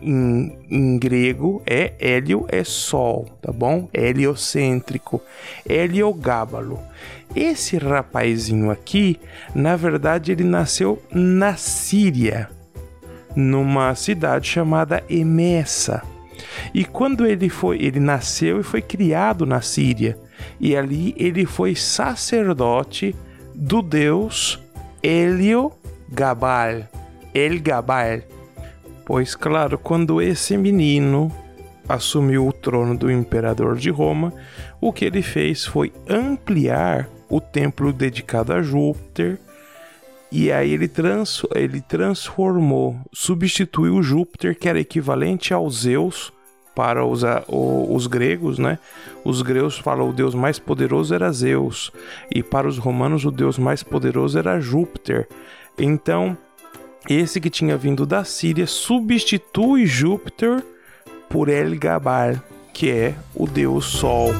em, 0.00 0.56
em, 0.70 0.98
grego 0.98 1.62
é 1.66 1.94
Hélio 1.98 2.46
é 2.48 2.62
sol, 2.64 3.26
tá 3.40 3.52
bom? 3.52 3.88
Heliocêntrico. 3.92 5.20
Heliogábalo. 5.68 6.80
Esse 7.34 7.76
rapazinho 7.76 8.70
aqui, 8.70 9.20
na 9.54 9.76
verdade, 9.76 10.32
ele 10.32 10.44
nasceu 10.44 11.02
na 11.12 11.56
Síria, 11.56 12.48
numa 13.36 13.94
cidade 13.94 14.48
chamada 14.48 15.04
Emesa. 15.08 16.02
E 16.72 16.84
quando 16.84 17.26
ele 17.26 17.48
foi, 17.48 17.82
ele 17.82 18.00
nasceu 18.00 18.60
e 18.60 18.62
foi 18.62 18.80
criado 18.80 19.44
na 19.44 19.60
Síria, 19.60 20.18
e 20.58 20.76
ali 20.76 21.14
ele 21.16 21.44
foi 21.44 21.74
sacerdote 21.74 23.14
do 23.54 23.82
deus 23.82 24.58
Helio 25.02 25.72
Gabal, 26.08 26.88
El 27.34 27.60
Gabal. 27.60 28.20
Pois 29.04 29.34
claro, 29.34 29.78
quando 29.78 30.20
esse 30.20 30.56
menino 30.56 31.32
assumiu 31.88 32.46
o 32.46 32.52
trono 32.52 32.96
do 32.96 33.10
imperador 33.10 33.76
de 33.76 33.90
Roma, 33.90 34.32
o 34.80 34.92
que 34.92 35.04
ele 35.04 35.22
fez 35.22 35.64
foi 35.64 35.92
ampliar 36.08 37.08
o 37.28 37.40
templo 37.40 37.92
dedicado 37.92 38.52
a 38.52 38.62
Júpiter. 38.62 39.38
E 40.30 40.52
aí 40.52 40.72
ele, 40.72 40.88
trans, 40.88 41.42
ele 41.54 41.80
transformou, 41.80 42.98
substituiu 43.12 44.02
Júpiter, 44.02 44.58
que 44.58 44.68
era 44.68 44.78
equivalente 44.78 45.54
ao 45.54 45.68
Zeus 45.70 46.32
para 46.74 47.04
os, 47.04 47.22
o, 47.48 47.94
os 47.94 48.06
gregos, 48.06 48.58
né? 48.58 48.78
Os 49.24 49.42
gregos 49.42 49.78
falam 49.78 50.10
o 50.10 50.12
deus 50.12 50.34
mais 50.34 50.58
poderoso 50.58 51.14
era 51.14 51.32
Zeus, 51.32 51.90
e 52.30 52.42
para 52.42 52.68
os 52.68 52.78
romanos 52.78 53.24
o 53.24 53.30
deus 53.30 53.58
mais 53.58 53.82
poderoso 53.82 54.38
era 54.38 54.60
Júpiter. 54.60 55.26
Então, 55.78 56.36
esse 57.08 57.40
que 57.40 57.50
tinha 57.50 57.76
vindo 57.76 58.04
da 58.04 58.22
Síria 58.22 58.66
substitui 58.66 59.86
Júpiter 59.86 60.62
por 61.28 61.48
El 61.48 61.76
Gabar, 61.78 62.42
que 62.72 62.90
é 62.90 63.14
o 63.34 63.46
deus 63.46 63.86
Sol 63.86 64.32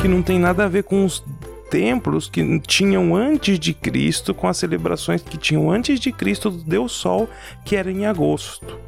que 0.00 0.08
não 0.08 0.22
tem 0.22 0.38
nada 0.38 0.64
a 0.64 0.68
ver 0.68 0.84
com 0.84 1.04
os 1.04 1.22
templos 1.70 2.28
que 2.28 2.58
tinham 2.60 3.14
antes 3.14 3.58
de 3.58 3.72
Cristo, 3.72 4.34
com 4.34 4.48
as 4.48 4.56
celebrações 4.58 5.22
que 5.22 5.38
tinham 5.38 5.70
antes 5.70 6.00
de 6.00 6.10
Cristo 6.10 6.50
do 6.50 6.64
Deus 6.64 6.92
Sol, 6.92 7.30
que 7.64 7.76
era 7.76 7.90
em 7.90 8.04
agosto. 8.04 8.78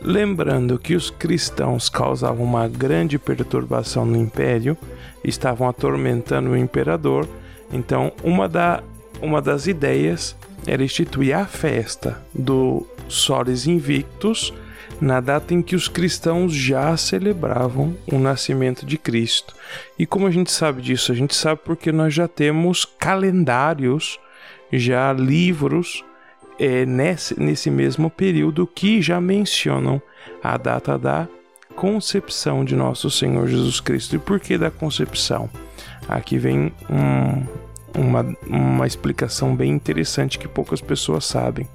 Lembrando 0.00 0.78
que 0.78 0.94
os 0.94 1.10
cristãos 1.10 1.88
causavam 1.88 2.44
uma 2.44 2.68
grande 2.68 3.18
perturbação 3.18 4.06
no 4.06 4.16
império, 4.16 4.76
estavam 5.24 5.68
atormentando 5.68 6.50
o 6.50 6.56
imperador, 6.56 7.28
então 7.72 8.12
uma, 8.22 8.48
da, 8.48 8.82
uma 9.20 9.42
das 9.42 9.66
ideias 9.66 10.36
era 10.66 10.84
instituir 10.84 11.36
a 11.36 11.46
festa 11.46 12.22
do 12.32 12.86
Solis 13.08 13.66
Invictus 13.66 14.52
na 15.00 15.20
data 15.20 15.52
em 15.52 15.62
que 15.62 15.76
os 15.76 15.88
cristãos 15.88 16.52
já 16.52 16.96
celebravam 16.96 17.96
o 18.10 18.18
nascimento 18.18 18.86
de 18.86 18.96
Cristo. 18.96 19.54
E 19.98 20.06
como 20.06 20.26
a 20.26 20.30
gente 20.30 20.50
sabe 20.50 20.82
disso? 20.82 21.12
A 21.12 21.14
gente 21.14 21.34
sabe 21.34 21.60
porque 21.64 21.92
nós 21.92 22.14
já 22.14 22.28
temos 22.28 22.84
calendários, 22.84 24.18
já 24.72 25.12
livros 25.12 26.04
é, 26.58 26.86
nesse, 26.86 27.38
nesse 27.38 27.70
mesmo 27.70 28.08
período 28.10 28.66
que 28.66 29.02
já 29.02 29.20
mencionam 29.20 30.00
a 30.42 30.56
data 30.56 30.98
da 30.98 31.28
concepção 31.74 32.64
de 32.64 32.76
nosso 32.76 33.10
Senhor 33.10 33.46
Jesus 33.48 33.80
Cristo. 33.80 34.16
E 34.16 34.18
por 34.18 34.38
que 34.38 34.56
da 34.56 34.70
concepção? 34.70 35.50
Aqui 36.08 36.38
vem 36.38 36.72
um, 36.88 37.46
uma, 37.98 38.36
uma 38.46 38.86
explicação 38.86 39.54
bem 39.54 39.72
interessante 39.72 40.38
que 40.38 40.46
poucas 40.46 40.80
pessoas 40.80 41.24
sabem. 41.24 41.68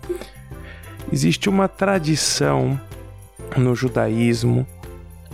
Existe 1.12 1.50
uma 1.50 1.68
tradição 1.68 2.80
no 3.58 3.76
judaísmo 3.76 4.66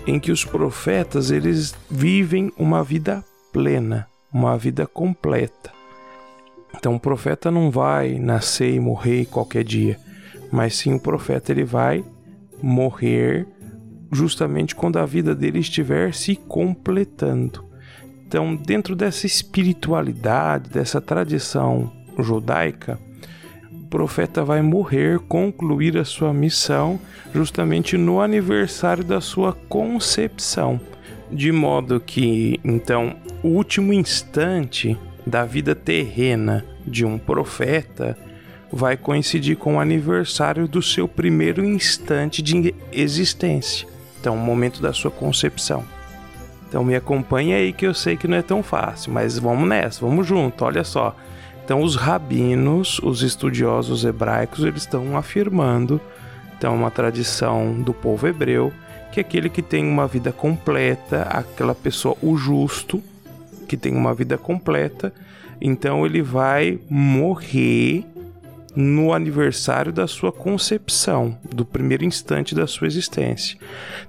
em 0.08 0.20
que 0.20 0.32
os 0.32 0.46
profetas 0.46 1.32
eles 1.32 1.76
vivem 1.90 2.52
uma 2.58 2.84
vida 2.84 3.24
plena, 3.52 4.08
uma 4.32 4.58
vida 4.58 4.86
completa. 4.86 5.72
Então 6.78 6.96
o 6.96 7.00
profeta 7.00 7.50
não 7.50 7.72
vai 7.72 8.20
nascer 8.20 8.74
e 8.74 8.80
morrer 8.80 9.26
qualquer 9.26 9.64
dia, 9.64 10.00
mas 10.52 10.76
sim 10.76 10.94
o 10.94 11.00
profeta 11.00 11.52
ele 11.52 11.64
vai 11.64 12.04
morrer 12.62 13.48
justamente 14.12 14.76
quando 14.76 14.98
a 14.98 15.06
vida 15.06 15.34
dele 15.34 15.60
estiver 15.60 16.14
se 16.14 16.36
completando. 16.36 17.66
Então, 18.28 18.56
dentro 18.56 18.96
dessa 18.96 19.26
espiritualidade, 19.26 20.70
dessa 20.70 21.00
tradição 21.00 21.92
judaica, 22.20 23.00
profeta 23.86 24.44
vai 24.44 24.62
morrer, 24.62 25.20
concluir 25.20 25.98
a 25.98 26.06
sua 26.06 26.34
missão 26.34 27.00
justamente 27.34 27.98
no 27.98 28.20
aniversário 28.20 29.04
da 29.04 29.22
sua 29.22 29.54
concepção, 29.54 30.80
de 31.32 31.52
modo 31.52 32.00
que 32.00 32.60
então 32.64 33.16
o 33.44 33.50
último 33.50 33.94
instante 33.94 34.98
da 35.26 35.46
vida 35.46 35.74
terrena 35.74 36.66
de 36.86 37.06
um 37.06 37.18
profeta 37.18 38.18
vai 38.72 38.98
coincidir 38.98 39.58
com 39.58 39.76
o 39.76 39.80
aniversário 39.80 40.68
do 40.68 40.82
seu 40.82 41.08
primeiro 41.08 41.64
instante 41.64 42.42
de 42.42 42.76
existência. 42.92 43.88
Então, 44.20 44.36
o 44.36 44.40
momento 44.40 44.82
da 44.82 44.92
sua 44.92 45.12
concepção. 45.12 45.84
Então 46.68 46.84
me 46.84 46.96
acompanha 46.96 47.58
aí 47.58 47.72
que 47.72 47.86
eu 47.86 47.94
sei 47.94 48.18
que 48.18 48.28
não 48.28 48.38
é 48.38 48.42
tão 48.42 48.62
fácil, 48.62 49.14
mas 49.14 49.38
vamos 49.38 49.70
nessa, 49.70 50.06
vamos 50.06 50.28
junto, 50.28 50.66
olha 50.66 50.84
só. 50.84 51.16
Então 51.66 51.82
os 51.82 51.96
rabinos, 51.96 53.00
os 53.00 53.24
estudiosos 53.24 54.06
hebraicos, 54.06 54.64
eles 54.64 54.84
estão 54.84 55.18
afirmando, 55.18 56.00
Então, 56.58 56.74
uma 56.76 56.92
tradição 56.92 57.82
do 57.82 57.94
povo 57.94 58.28
hebreu 58.28 58.72
que 59.12 59.20
aquele 59.20 59.50
que 59.50 59.62
tem 59.62 59.86
uma 59.86 60.08
vida 60.08 60.32
completa, 60.32 61.24
aquela 61.24 61.74
pessoa, 61.74 62.16
o 62.22 62.38
justo, 62.38 63.04
que 63.68 63.76
tem 63.76 63.96
uma 63.96 64.14
vida 64.14 64.38
completa, 64.38 65.12
então 65.60 66.06
ele 66.06 66.22
vai 66.22 66.80
morrer 66.90 68.06
no 68.76 69.14
aniversário 69.14 69.92
da 69.92 70.06
sua 70.06 70.32
concepção, 70.32 71.38
do 71.54 71.66
primeiro 71.66 72.04
instante 72.04 72.54
da 72.54 72.68
sua 72.68 72.88
existência. 72.88 73.58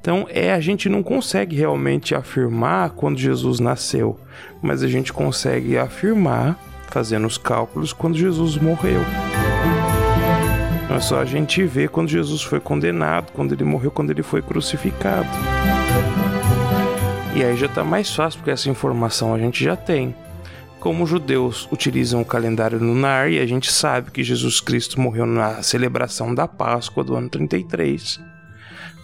Então, 0.00 0.26
é 0.28 0.52
a 0.52 0.60
gente 0.60 0.88
não 0.88 1.02
consegue 1.02 1.56
realmente 1.56 2.14
afirmar 2.14 2.90
quando 2.90 3.18
Jesus 3.18 3.60
nasceu, 3.60 4.18
mas 4.60 4.82
a 4.82 4.88
gente 4.88 5.12
consegue 5.12 5.78
afirmar 5.78 6.58
fazendo 6.88 7.26
os 7.26 7.38
cálculos 7.38 7.92
quando 7.92 8.16
Jesus 8.16 8.56
morreu. 8.56 9.00
É 10.88 11.00
só 11.00 11.20
a 11.20 11.24
gente 11.24 11.62
ver 11.64 11.90
quando 11.90 12.08
Jesus 12.08 12.42
foi 12.42 12.58
condenado, 12.60 13.30
quando 13.32 13.52
ele 13.52 13.64
morreu, 13.64 13.90
quando 13.90 14.10
ele 14.10 14.22
foi 14.22 14.40
crucificado. 14.40 15.28
E 17.34 17.44
aí 17.44 17.54
já 17.54 17.66
está 17.66 17.84
mais 17.84 18.14
fácil, 18.14 18.38
porque 18.38 18.50
essa 18.50 18.70
informação 18.70 19.34
a 19.34 19.38
gente 19.38 19.62
já 19.62 19.76
tem. 19.76 20.14
Como 20.80 21.04
os 21.04 21.10
judeus 21.10 21.68
utilizam 21.70 22.22
o 22.22 22.24
calendário 22.24 22.78
lunar 22.78 23.30
e 23.30 23.38
a 23.38 23.46
gente 23.46 23.70
sabe 23.70 24.10
que 24.10 24.22
Jesus 24.22 24.60
Cristo 24.60 25.00
morreu 25.00 25.26
na 25.26 25.62
celebração 25.62 26.34
da 26.34 26.48
Páscoa 26.48 27.04
do 27.04 27.14
ano 27.14 27.28
33. 27.28 28.20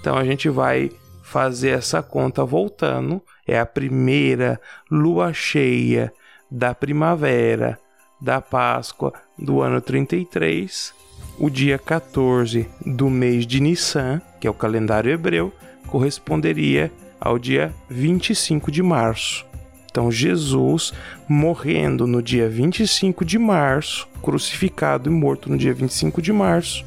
Então 0.00 0.16
a 0.16 0.24
gente 0.24 0.48
vai 0.48 0.90
fazer 1.22 1.70
essa 1.70 2.02
conta 2.02 2.44
voltando. 2.44 3.20
É 3.46 3.58
a 3.58 3.66
primeira 3.66 4.60
lua 4.90 5.32
cheia 5.32 6.12
da 6.52 6.74
primavera 6.74 7.78
da 8.20 8.40
Páscoa 8.40 9.14
do 9.38 9.62
ano 9.62 9.80
33 9.80 10.92
o 11.38 11.48
dia 11.48 11.78
14 11.78 12.68
do 12.84 13.08
mês 13.08 13.46
de 13.46 13.58
Nissan, 13.58 14.20
que 14.38 14.46
é 14.46 14.50
o 14.50 14.54
calendário 14.54 15.10
hebreu, 15.10 15.50
corresponderia 15.86 16.92
ao 17.18 17.38
dia 17.38 17.72
25 17.88 18.70
de 18.70 18.82
março. 18.82 19.46
Então, 19.90 20.12
Jesus 20.12 20.92
morrendo 21.26 22.06
no 22.06 22.22
dia 22.22 22.48
25 22.48 23.24
de 23.24 23.38
março, 23.38 24.06
crucificado 24.22 25.10
e 25.10 25.12
morto 25.12 25.50
no 25.50 25.56
dia 25.56 25.72
25 25.72 26.20
de 26.20 26.32
março, 26.32 26.84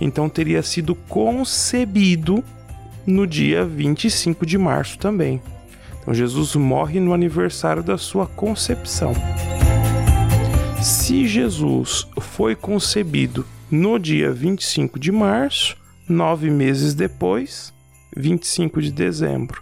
então 0.00 0.28
teria 0.28 0.62
sido 0.62 0.94
concebido 0.94 2.42
no 3.06 3.26
dia 3.26 3.64
25 3.64 4.44
de 4.44 4.58
março 4.58 4.98
também. 4.98 5.40
Então, 6.06 6.14
Jesus 6.14 6.54
morre 6.54 7.00
no 7.00 7.12
aniversário 7.12 7.82
da 7.82 7.98
sua 7.98 8.28
concepção. 8.28 9.12
Se 10.80 11.26
Jesus 11.26 12.06
foi 12.20 12.54
concebido 12.54 13.44
no 13.68 13.98
dia 13.98 14.30
25 14.30 15.00
de 15.00 15.10
março, 15.10 15.76
nove 16.08 16.48
meses 16.48 16.94
depois, 16.94 17.74
25 18.16 18.80
de 18.80 18.92
dezembro. 18.92 19.60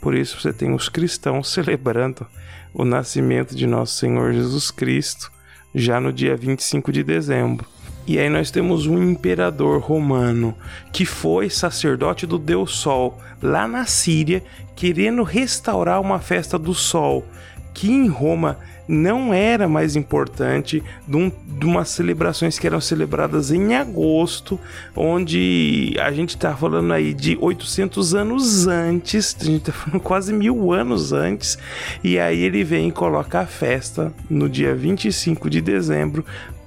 Por 0.00 0.16
isso 0.16 0.40
você 0.40 0.52
tem 0.52 0.74
os 0.74 0.88
cristãos 0.88 1.48
celebrando 1.54 2.26
o 2.74 2.84
nascimento 2.84 3.54
de 3.54 3.64
nosso 3.64 3.94
Senhor 3.94 4.32
Jesus 4.32 4.72
Cristo 4.72 5.30
já 5.72 6.00
no 6.00 6.12
dia 6.12 6.36
25 6.36 6.90
de 6.90 7.04
dezembro. 7.04 7.64
E 8.06 8.18
aí 8.18 8.28
nós 8.28 8.50
temos 8.50 8.86
um 8.86 9.02
imperador 9.02 9.80
romano 9.80 10.54
que 10.92 11.04
foi 11.04 11.50
sacerdote 11.50 12.26
do 12.26 12.38
deus 12.38 12.76
Sol 12.76 13.18
lá 13.42 13.66
na 13.66 13.84
Síria, 13.84 14.42
querendo 14.76 15.22
restaurar 15.22 16.00
uma 16.00 16.20
festa 16.20 16.58
do 16.58 16.72
Sol, 16.72 17.24
que 17.74 17.90
em 17.90 18.06
Roma 18.06 18.58
não 18.88 19.34
era 19.34 19.68
mais 19.68 19.96
importante 19.96 20.82
de, 21.06 21.16
um, 21.16 21.30
de 21.58 21.66
umas 21.66 21.88
celebrações 21.88 22.58
que 22.58 22.66
eram 22.66 22.80
celebradas 22.80 23.50
em 23.50 23.74
agosto, 23.74 24.58
onde 24.94 25.96
a 26.00 26.12
gente 26.12 26.30
está 26.30 26.54
falando 26.54 26.92
aí 26.92 27.12
de 27.12 27.36
800 27.40 28.14
anos 28.14 28.66
antes, 28.66 29.36
a 29.40 29.44
gente 29.44 29.58
está 29.58 29.72
falando 29.72 30.00
quase 30.02 30.32
mil 30.32 30.72
anos 30.72 31.12
antes, 31.12 31.58
e 32.02 32.18
aí 32.18 32.40
ele 32.40 32.62
vem 32.62 32.88
e 32.88 32.92
coloca 32.92 33.40
a 33.40 33.46
festa 33.46 34.12
no 34.30 34.48
dia 34.48 34.74
25 34.74 35.50
de 35.50 35.60
dezembro 35.60 36.24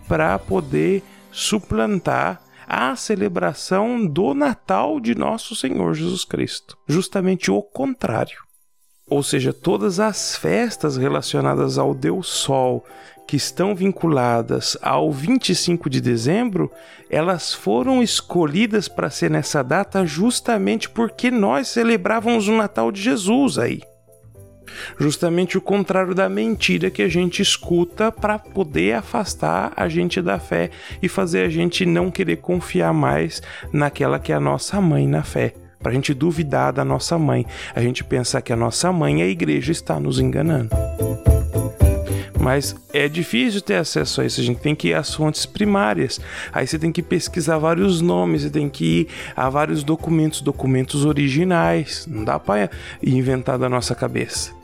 para 0.07 0.37
poder 0.37 1.03
suplantar 1.31 2.41
a 2.67 2.95
celebração 2.95 4.05
do 4.05 4.33
Natal 4.33 4.99
de 4.99 5.15
nosso 5.15 5.55
Senhor 5.55 5.93
Jesus 5.93 6.23
Cristo. 6.23 6.77
Justamente 6.87 7.49
o 7.49 7.61
contrário. 7.61 8.37
Ou 9.09 9.23
seja, 9.23 9.51
todas 9.51 9.99
as 9.99 10.35
festas 10.35 10.95
relacionadas 10.95 11.79
ao 11.79 11.95
Deus 11.95 12.27
Sol 12.27 12.85
que 13.29 13.35
estão 13.35 13.75
vinculadas 13.75 14.75
ao 14.81 15.11
25 15.11 15.87
de 15.87 16.01
dezembro, 16.01 16.71
elas 17.11 17.53
foram 17.53 18.01
escolhidas 18.01 18.87
para 18.87 19.11
ser 19.11 19.29
nessa 19.29 19.63
data 19.63 20.03
justamente 20.03 20.89
porque 20.89 21.29
nós 21.29 21.67
celebrávamos 21.67 22.47
o 22.47 22.57
Natal 22.57 22.91
de 22.91 23.01
Jesus 23.01 23.59
aí. 23.59 23.81
Justamente 24.99 25.57
o 25.57 25.61
contrário 25.61 26.13
da 26.13 26.29
mentira 26.29 26.89
que 26.89 27.01
a 27.01 27.07
gente 27.07 27.41
escuta 27.41 28.11
para 28.11 28.39
poder 28.39 28.95
afastar 28.95 29.73
a 29.75 29.87
gente 29.87 30.21
da 30.21 30.39
fé 30.39 30.69
e 31.01 31.07
fazer 31.07 31.43
a 31.45 31.49
gente 31.49 31.85
não 31.85 32.11
querer 32.11 32.37
confiar 32.37 32.93
mais 32.93 33.41
naquela 33.71 34.19
que 34.19 34.31
é 34.31 34.35
a 34.35 34.39
nossa 34.39 34.79
mãe 34.81 35.07
na 35.07 35.23
fé 35.23 35.53
para 35.81 35.91
a 35.91 35.95
gente 35.95 36.13
duvidar 36.13 36.73
da 36.73 36.83
nossa 36.83 37.17
mãe, 37.17 37.45
a 37.73 37.81
gente 37.81 38.03
pensar 38.03 38.41
que 38.41 38.51
a 38.51 38.55
nossa 38.55 38.91
mãe, 38.91 39.21
a 39.21 39.27
igreja, 39.27 39.71
está 39.71 39.99
nos 39.99 40.19
enganando. 40.19 40.69
Mas 42.39 42.75
é 42.93 43.07
difícil 43.09 43.61
ter 43.61 43.75
acesso 43.75 44.21
a 44.21 44.25
isso, 44.25 44.39
a 44.39 44.43
gente 44.43 44.59
tem 44.59 44.73
que 44.73 44.89
ir 44.89 44.93
às 44.93 45.13
fontes 45.13 45.45
primárias. 45.45 46.19
Aí 46.53 46.65
você 46.65 46.79
tem 46.79 46.91
que 46.91 47.03
pesquisar 47.03 47.57
vários 47.57 48.01
nomes, 48.01 48.43
você 48.43 48.49
tem 48.49 48.69
que 48.69 49.01
ir 49.01 49.07
a 49.35 49.49
vários 49.49 49.83
documentos, 49.83 50.41
documentos 50.41 51.05
originais. 51.05 52.07
Não 52.09 52.23
dá 52.23 52.39
para 52.39 52.69
inventar 53.03 53.57
da 53.57 53.67
nossa 53.67 53.93
cabeça. 53.93 54.58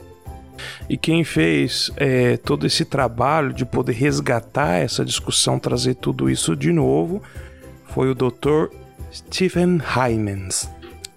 E 0.89 0.97
quem 0.97 1.23
fez 1.23 1.91
é, 1.97 2.37
todo 2.37 2.65
esse 2.65 2.85
trabalho 2.85 3.53
de 3.53 3.65
poder 3.65 3.93
resgatar 3.93 4.75
essa 4.75 5.03
discussão, 5.03 5.59
trazer 5.59 5.95
tudo 5.95 6.29
isso 6.29 6.55
de 6.55 6.71
novo, 6.71 7.21
foi 7.85 8.09
o 8.09 8.15
Dr. 8.15 8.67
Stephen 9.11 9.79
Hymans 9.79 10.69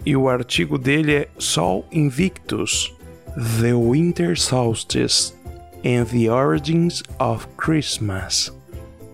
e 0.07 0.17
o 0.17 0.29
artigo 0.29 0.79
dele 0.79 1.15
é 1.15 1.29
Sol 1.39 1.85
Invictus: 1.93 2.95
The 3.61 3.75
Winter 3.75 4.41
Solstice 4.41 5.35
and 5.85 6.07
the 6.07 6.31
Origins 6.31 7.03
of 7.19 7.47
Christmas. 7.57 8.51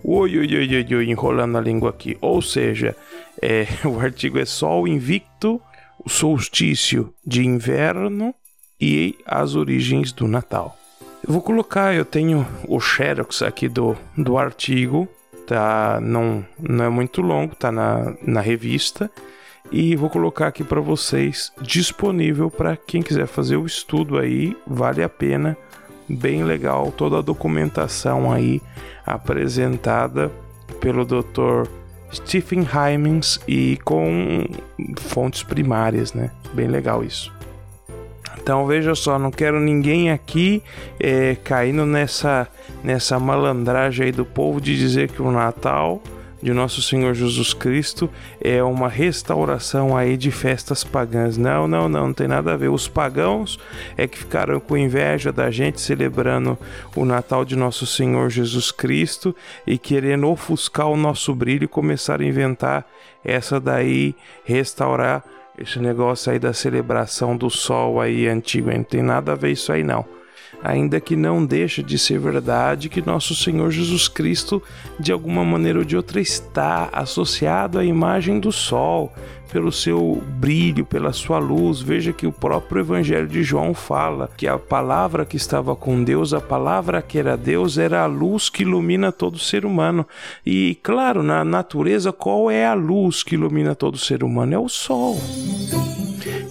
Oi, 0.03 0.37
oi, 0.37 0.55
oi, 0.55 0.95
oi, 0.95 1.09
enrolando 1.09 1.57
a 1.57 1.61
língua 1.61 1.89
aqui. 1.89 2.17
Ou 2.21 2.41
seja, 2.41 2.95
é, 3.41 3.67
o 3.85 3.99
artigo 3.99 4.39
é 4.39 4.45
Sol 4.45 4.87
Invicto, 4.87 5.59
o 6.03 6.09
solstício 6.09 7.13
de 7.25 7.43
inverno 7.43 8.33
e 8.79 9.17
as 9.25 9.55
origens 9.55 10.11
do 10.11 10.27
Natal. 10.27 10.77
Eu 11.25 11.33
vou 11.33 11.41
colocar, 11.41 11.95
eu 11.95 12.05
tenho 12.05 12.45
o 12.67 12.79
xerox 12.79 13.41
aqui 13.41 13.67
do, 13.67 13.95
do 14.15 14.37
artigo, 14.37 15.07
tá? 15.47 15.99
Não, 16.01 16.45
não 16.59 16.85
é 16.85 16.89
muito 16.89 17.21
longo, 17.21 17.55
tá 17.55 17.71
na, 17.71 18.13
na 18.21 18.41
revista 18.41 19.09
e 19.71 19.95
vou 19.95 20.09
colocar 20.09 20.47
aqui 20.47 20.63
para 20.63 20.79
vocês 20.79 21.51
disponível 21.61 22.51
para 22.51 22.77
quem 22.77 23.01
quiser 23.01 23.27
fazer 23.27 23.57
o 23.57 23.65
estudo 23.65 24.17
aí, 24.17 24.55
vale 24.65 25.01
a 25.01 25.09
pena, 25.09 25.57
bem 26.07 26.43
legal 26.43 26.91
toda 26.91 27.17
a 27.17 27.21
documentação 27.21 28.31
aí 28.31 28.61
apresentada 29.05 30.31
pelo 30.79 31.03
Dr. 31.03 31.67
Stephen 32.13 32.61
Hymans 32.61 33.39
e 33.47 33.77
com 33.83 34.45
fontes 34.97 35.43
primárias, 35.43 36.13
né? 36.13 36.31
Bem 36.53 36.67
legal 36.67 37.03
isso. 37.03 37.34
Então 38.41 38.65
veja 38.65 38.93
só, 38.95 39.17
não 39.17 39.31
quero 39.31 39.59
ninguém 39.59 40.11
aqui 40.11 40.61
é, 40.99 41.35
caindo 41.43 41.85
nessa 41.85 42.47
nessa 42.83 43.19
malandragem 43.19 44.05
aí 44.05 44.11
do 44.11 44.25
povo 44.25 44.61
de 44.61 44.77
dizer 44.77 45.09
que 45.09 45.21
o 45.21 45.31
Natal 45.31 46.01
de 46.45 46.53
nosso 46.53 46.79
Senhor 46.79 47.15
Jesus 47.15 47.55
Cristo 47.55 48.07
é 48.39 48.61
uma 48.61 48.87
restauração 48.87 49.97
aí 49.97 50.15
de 50.15 50.29
festas 50.29 50.83
pagãs. 50.83 51.37
Não, 51.37 51.67
não, 51.67 51.89
não, 51.89 52.07
não 52.07 52.13
tem 52.13 52.27
nada 52.27 52.53
a 52.53 52.55
ver. 52.55 52.69
Os 52.69 52.87
pagãos 52.87 53.57
é 53.97 54.07
que 54.07 54.19
ficaram 54.19 54.59
com 54.59 54.77
inveja 54.77 55.31
da 55.31 55.49
gente 55.49 55.81
celebrando 55.81 56.55
o 56.95 57.03
Natal 57.03 57.43
de 57.43 57.55
nosso 57.55 57.87
Senhor 57.87 58.29
Jesus 58.29 58.71
Cristo 58.71 59.35
e 59.65 59.79
querendo 59.79 60.29
ofuscar 60.29 60.87
o 60.87 60.95
nosso 60.95 61.33
brilho 61.33 61.63
e 61.63 61.67
começar 61.67 62.21
a 62.21 62.25
inventar 62.25 62.85
essa 63.23 63.59
daí, 63.59 64.15
restaurar 64.43 65.23
esse 65.57 65.79
negócio 65.79 66.31
aí 66.31 66.39
da 66.39 66.53
celebração 66.53 67.35
do 67.35 67.49
sol 67.49 67.99
aí 68.01 68.27
antigo. 68.27 68.71
Não 68.71 68.83
tem 68.83 69.01
nada 69.01 69.31
a 69.31 69.35
ver 69.35 69.51
isso 69.51 69.71
aí 69.71 69.83
não. 69.83 70.05
ainda 70.63 70.99
que 70.99 71.15
não 71.15 71.45
deixa 71.45 71.83
de 71.83 71.97
ser 71.99 72.17
verdade 72.17 72.89
que 72.89 73.05
nosso 73.05 73.35
Senhor 73.35 73.69
Jesus 73.69 74.07
Cristo, 74.07 74.61
de 74.99 75.11
alguma 75.11 75.45
maneira 75.45 75.79
ou 75.79 75.85
de 75.85 75.95
outra, 75.95 76.19
está 76.19 76.89
associado 76.91 77.77
à 77.77 77.85
imagem 77.85 78.39
do 78.39 78.51
sol, 78.51 79.13
pelo 79.51 79.71
seu 79.71 80.21
brilho, 80.39 80.85
pela 80.85 81.13
sua 81.13 81.39
luz. 81.39 81.81
Veja 81.81 82.11
que 82.11 82.27
o 82.27 82.31
próprio 82.31 82.81
Evangelho 82.81 83.27
de 83.27 83.43
João 83.43 83.73
fala 83.73 84.29
que 84.35 84.47
a 84.47 84.57
palavra 84.57 85.25
que 85.25 85.37
estava 85.37 85.75
com 85.75 86.03
Deus, 86.03 86.33
a 86.33 86.41
palavra 86.41 87.01
que 87.01 87.17
era 87.17 87.37
Deus, 87.37 87.77
era 87.77 88.03
a 88.03 88.05
luz 88.05 88.49
que 88.49 88.63
ilumina 88.63 89.11
todo 89.11 89.39
ser 89.39 89.65
humano. 89.65 90.05
E, 90.45 90.77
claro, 90.83 91.23
na 91.23 91.43
natureza, 91.43 92.11
qual 92.11 92.49
é 92.49 92.65
a 92.65 92.73
luz 92.73 93.23
que 93.23 93.35
ilumina 93.35 93.75
todo 93.75 93.97
ser 93.97 94.23
humano? 94.23 94.53
É 94.53 94.59
o 94.59 94.69
sol. 94.69 95.17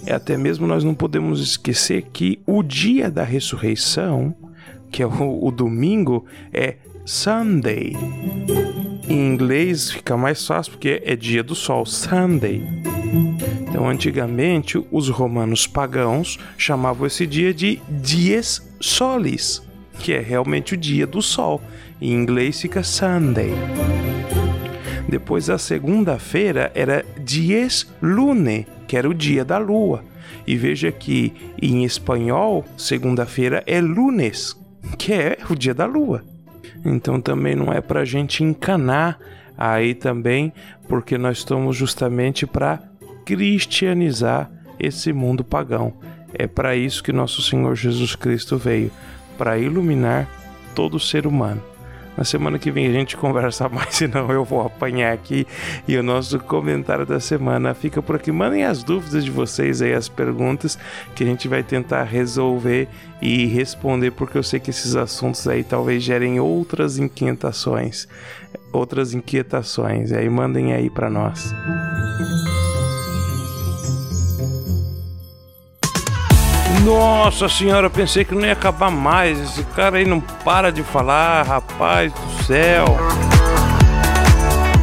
É 0.05 0.13
até 0.13 0.37
mesmo 0.37 0.67
nós 0.67 0.83
não 0.83 0.93
podemos 0.93 1.41
esquecer 1.41 2.03
que 2.13 2.39
o 2.45 2.61
dia 2.61 3.09
da 3.09 3.23
ressurreição, 3.23 4.35
que 4.91 5.01
é 5.01 5.05
o, 5.05 5.45
o 5.45 5.51
domingo, 5.51 6.25
é 6.53 6.77
Sunday. 7.05 7.95
Em 9.07 9.27
inglês 9.27 9.91
fica 9.91 10.17
mais 10.17 10.45
fácil 10.45 10.71
porque 10.71 11.03
é 11.05 11.15
dia 11.15 11.43
do 11.43 11.53
sol, 11.53 11.85
Sunday. 11.85 12.63
Então, 13.61 13.87
antigamente, 13.87 14.83
os 14.91 15.09
romanos 15.09 15.67
pagãos 15.67 16.39
chamavam 16.57 17.05
esse 17.05 17.27
dia 17.27 17.53
de 17.53 17.79
dies 17.87 18.67
solis, 18.81 19.61
que 19.99 20.13
é 20.13 20.19
realmente 20.19 20.73
o 20.73 20.77
dia 20.77 21.05
do 21.05 21.21
sol. 21.21 21.61
Em 22.01 22.11
inglês 22.11 22.59
fica 22.59 22.81
Sunday. 22.81 23.51
Depois, 25.07 25.49
a 25.49 25.59
segunda-feira 25.59 26.71
era 26.73 27.05
dies 27.23 27.87
lune, 28.01 28.65
que 28.87 28.97
era 28.97 29.07
o 29.07 29.13
dia 29.13 29.45
da 29.45 29.59
lua. 29.59 30.03
E 30.47 30.55
veja 30.55 30.91
que 30.91 31.33
em 31.61 31.83
espanhol, 31.83 32.65
segunda-feira 32.75 33.63
é 33.67 33.79
lunes, 33.79 34.59
que 34.97 35.13
é 35.13 35.37
o 35.47 35.55
dia 35.55 35.73
da 35.73 35.85
lua. 35.85 36.34
Então 36.85 37.19
também 37.19 37.55
não 37.55 37.73
é 37.73 37.81
para 37.81 38.01
a 38.01 38.05
gente 38.05 38.43
encanar 38.43 39.19
aí 39.57 39.93
também, 39.93 40.53
porque 40.87 41.17
nós 41.17 41.39
estamos 41.39 41.75
justamente 41.75 42.45
para 42.45 42.79
cristianizar 43.25 44.49
esse 44.79 45.11
mundo 45.11 45.43
pagão. 45.43 45.93
É 46.33 46.47
para 46.47 46.75
isso 46.75 47.03
que 47.03 47.11
nosso 47.11 47.41
Senhor 47.41 47.75
Jesus 47.75 48.15
Cristo 48.15 48.57
veio, 48.57 48.91
para 49.37 49.57
iluminar 49.57 50.29
todo 50.75 50.99
ser 50.99 51.25
humano. 51.25 51.61
Na 52.17 52.23
semana 52.23 52.57
que 52.57 52.71
vem 52.71 52.87
a 52.87 52.91
gente 52.91 53.17
conversa 53.17 53.67
mais, 53.69 53.95
senão 53.95 54.29
eu 54.31 54.43
vou 54.43 54.61
apanhar 54.61 55.13
aqui. 55.13 55.45
E 55.87 55.97
o 55.97 56.03
nosso 56.03 56.39
comentário 56.39 57.05
da 57.05 57.19
semana 57.19 57.73
fica 57.73 58.01
por 58.01 58.15
aqui. 58.15 58.31
Mandem 58.31 58.63
as 58.63 58.83
dúvidas 58.83 59.23
de 59.23 59.31
vocês 59.31 59.81
aí, 59.81 59.93
as 59.93 60.07
perguntas, 60.07 60.77
que 61.13 61.23
a 61.23 61.27
gente 61.27 61.47
vai 61.47 61.63
tentar 61.63 62.03
resolver 62.03 62.87
e 63.21 63.45
responder, 63.45 64.11
porque 64.11 64.37
eu 64.37 64.43
sei 64.43 64.59
que 64.59 64.69
esses 64.69 64.95
assuntos 64.95 65.47
aí 65.47 65.63
talvez 65.63 66.03
gerem 66.03 66.39
outras 66.39 66.97
inquietações. 66.97 68.07
Outras 68.71 69.13
inquietações. 69.13 70.11
Aí 70.11 70.29
mandem 70.29 70.73
aí 70.73 70.89
para 70.89 71.09
nós. 71.09 71.53
Nossa 76.85 77.49
senhora, 77.49 77.89
pensei 77.89 78.23
que 78.23 78.33
não 78.35 78.45
ia 78.45 78.53
acabar 78.53 78.91
mais. 78.91 79.41
Esse 79.41 79.63
cara 79.63 79.97
aí 79.97 80.05
não 80.05 80.21
para 80.21 80.71
de 80.71 80.83
falar, 80.83 81.41
rapaz 81.41 82.13
do 82.13 82.43
céu. 82.43 82.85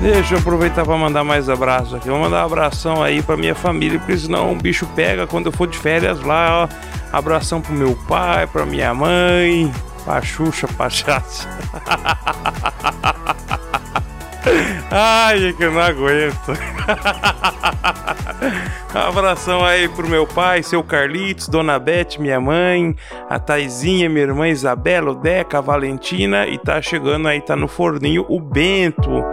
Deixa 0.02 0.34
eu 0.34 0.40
aproveitar 0.40 0.84
para 0.84 0.96
mandar 0.96 1.22
mais 1.22 1.48
abraços 1.48 1.94
aqui. 1.94 2.10
Vou 2.10 2.18
mandar 2.18 2.42
um 2.42 2.46
abração 2.46 3.04
aí 3.04 3.22
para 3.22 3.36
minha 3.36 3.54
família, 3.54 4.00
porque 4.00 4.18
senão 4.18 4.52
o 4.52 4.56
bicho 4.56 4.84
pega 4.96 5.28
quando 5.28 5.46
eu 5.46 5.52
for 5.52 5.68
de 5.68 5.78
férias 5.78 6.20
lá. 6.22 6.64
Ó. 6.64 6.68
Abração 7.16 7.60
pro 7.60 7.72
meu 7.72 7.94
pai, 8.08 8.48
pra 8.48 8.66
minha 8.66 8.92
mãe, 8.92 9.72
pra 10.04 10.20
Xuxa, 10.20 10.66
pra. 10.66 10.88
Ai, 14.94 15.54
que 15.54 15.64
eu 15.64 15.72
não 15.72 15.80
aguento. 15.80 16.52
Abração 18.94 19.64
aí 19.64 19.88
pro 19.88 20.06
meu 20.06 20.26
pai, 20.26 20.62
seu 20.62 20.84
Carlitos, 20.84 21.48
Dona 21.48 21.78
Beth, 21.78 22.18
minha 22.18 22.38
mãe, 22.38 22.94
a 23.26 23.38
Taizinha, 23.38 24.10
minha 24.10 24.26
irmã 24.26 24.48
Isabela, 24.48 25.12
o 25.12 25.14
Deca, 25.14 25.56
a 25.56 25.62
Valentina 25.62 26.46
e 26.46 26.58
tá 26.58 26.82
chegando 26.82 27.26
aí, 27.26 27.40
tá 27.40 27.56
no 27.56 27.68
forninho 27.68 28.26
o 28.28 28.38
Bento. 28.38 29.24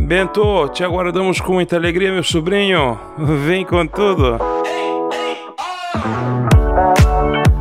Bento, 0.00 0.66
te 0.68 0.82
aguardamos 0.82 1.42
com 1.42 1.52
muita 1.52 1.76
alegria, 1.76 2.10
meu 2.10 2.24
sobrinho. 2.24 2.98
Vem 3.18 3.66
com 3.66 3.86
tudo. 3.86 4.38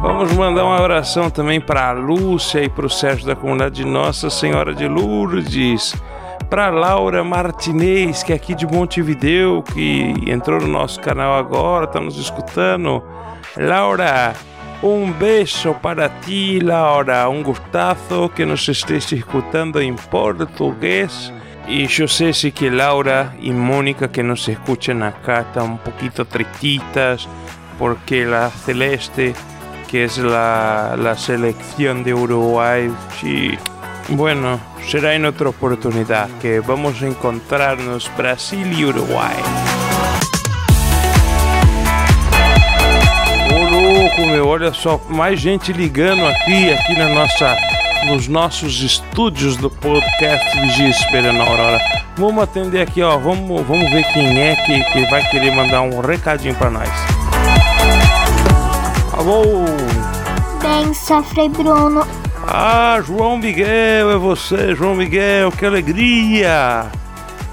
Vamos 0.02 0.32
mandar 0.32 0.64
um 0.64 0.72
abração 0.72 1.30
também 1.30 1.60
para 1.60 1.90
a 1.90 1.92
Lúcia 1.92 2.64
e 2.64 2.70
para 2.70 2.86
o 2.86 2.90
Sérgio 2.90 3.28
da 3.28 3.36
comunidade 3.36 3.76
de 3.76 3.86
Nossa 3.86 4.30
Senhora 4.30 4.74
de 4.74 4.88
Lourdes 4.88 5.94
para 6.50 6.70
Laura 6.70 7.24
Martinez, 7.24 8.24
que 8.24 8.32
é 8.32 8.36
aqui 8.36 8.54
de 8.56 8.66
Montevideo, 8.66 9.64
que 9.64 10.14
entrou 10.28 10.60
no 10.60 10.68
nosso 10.68 11.00
canal 11.02 11.36
agora, 11.36 11.86
está 11.86 12.00
nos 12.00 12.18
escutando. 12.18 13.04
Laura, 13.58 14.34
um 14.84 15.12
beijo 15.12 15.74
para 15.76 16.10
ti, 16.10 16.60
Laura. 16.60 17.28
Um 17.30 17.42
gustazo 17.42 18.30
que 18.30 18.46
nos 18.46 18.68
estés 18.68 19.12
escutando 19.12 19.82
em 19.82 19.96
português. 19.96 21.34
Y 21.68 21.88
yo 21.88 22.08
sé 22.08 22.32
si 22.34 22.52
que 22.52 22.70
Laura 22.70 23.34
y 23.42 23.52
Mónica 23.52 24.08
que 24.10 24.22
nos 24.22 24.48
escuchan 24.48 25.02
acá 25.02 25.42
están 25.42 25.72
un 25.72 25.78
poquito 25.80 26.24
tristitas 26.26 27.28
porque 27.80 28.26
la 28.26 28.52
Celeste, 28.52 29.34
que 29.90 30.08
la, 30.18 30.96
la 30.96 31.18
selección 31.18 32.04
de 32.04 32.14
Uruguay, 32.14 32.92
sí, 33.20 33.58
bueno, 34.10 34.60
será 34.88 35.16
en 35.16 35.26
otra 35.26 35.50
oportunidad 35.50 36.30
que 36.42 36.60
vamos 36.60 37.02
a 37.02 37.08
encontrarnos 37.08 38.10
Brasil 38.16 38.72
e 38.72 38.86
Uruguai. 38.86 39.36
Ô 44.18 44.26
meu, 44.28 44.48
olha 44.48 44.74
só, 44.74 45.02
mais 45.10 45.42
gente 45.42 45.74
ligando 45.74 46.26
aqui, 46.26 46.72
aqui 46.72 46.94
na 46.98 47.10
nossa, 47.10 47.58
nos 48.06 48.28
nossos 48.28 48.82
estúdios 48.82 49.58
do 49.58 49.70
podcast 49.70 50.58
Vigia 50.62 50.90
Esperando 50.90 51.42
a 51.42 51.46
Aurora. 51.46 51.80
Vamos 52.16 52.44
atender 52.44 52.82
aqui, 52.82 53.02
ó, 53.02 53.18
vamos, 53.18 53.66
vamos 53.68 53.92
ver 53.92 54.06
quem 54.14 54.40
é 54.40 54.56
que, 54.56 54.84
que 54.86 55.06
vai 55.08 55.22
querer 55.30 55.54
mandar 55.54 55.82
um 55.82 56.00
recadinho 56.00 56.56
para 56.56 56.70
nós. 56.70 56.90
Alô? 59.12 59.66
Benção, 60.62 61.24
Frei 61.24 61.50
Bruno. 61.50 62.25
Ah, 62.48 63.02
João 63.04 63.38
Miguel, 63.38 64.12
é 64.12 64.18
você, 64.18 64.76
João 64.76 64.96
Miguel, 64.96 65.52
que 65.52 65.66
alegria! 65.66 66.92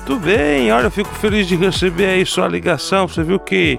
Tudo 0.05 0.27
bem, 0.27 0.71
olha, 0.71 0.87
eu 0.87 0.91
fico 0.91 1.09
feliz 1.15 1.47
de 1.47 1.57
receber 1.57 2.07
aí 2.07 2.27
sua 2.27 2.47
ligação. 2.47 3.09
Você 3.09 3.23
viu 3.23 3.39
que 3.39 3.79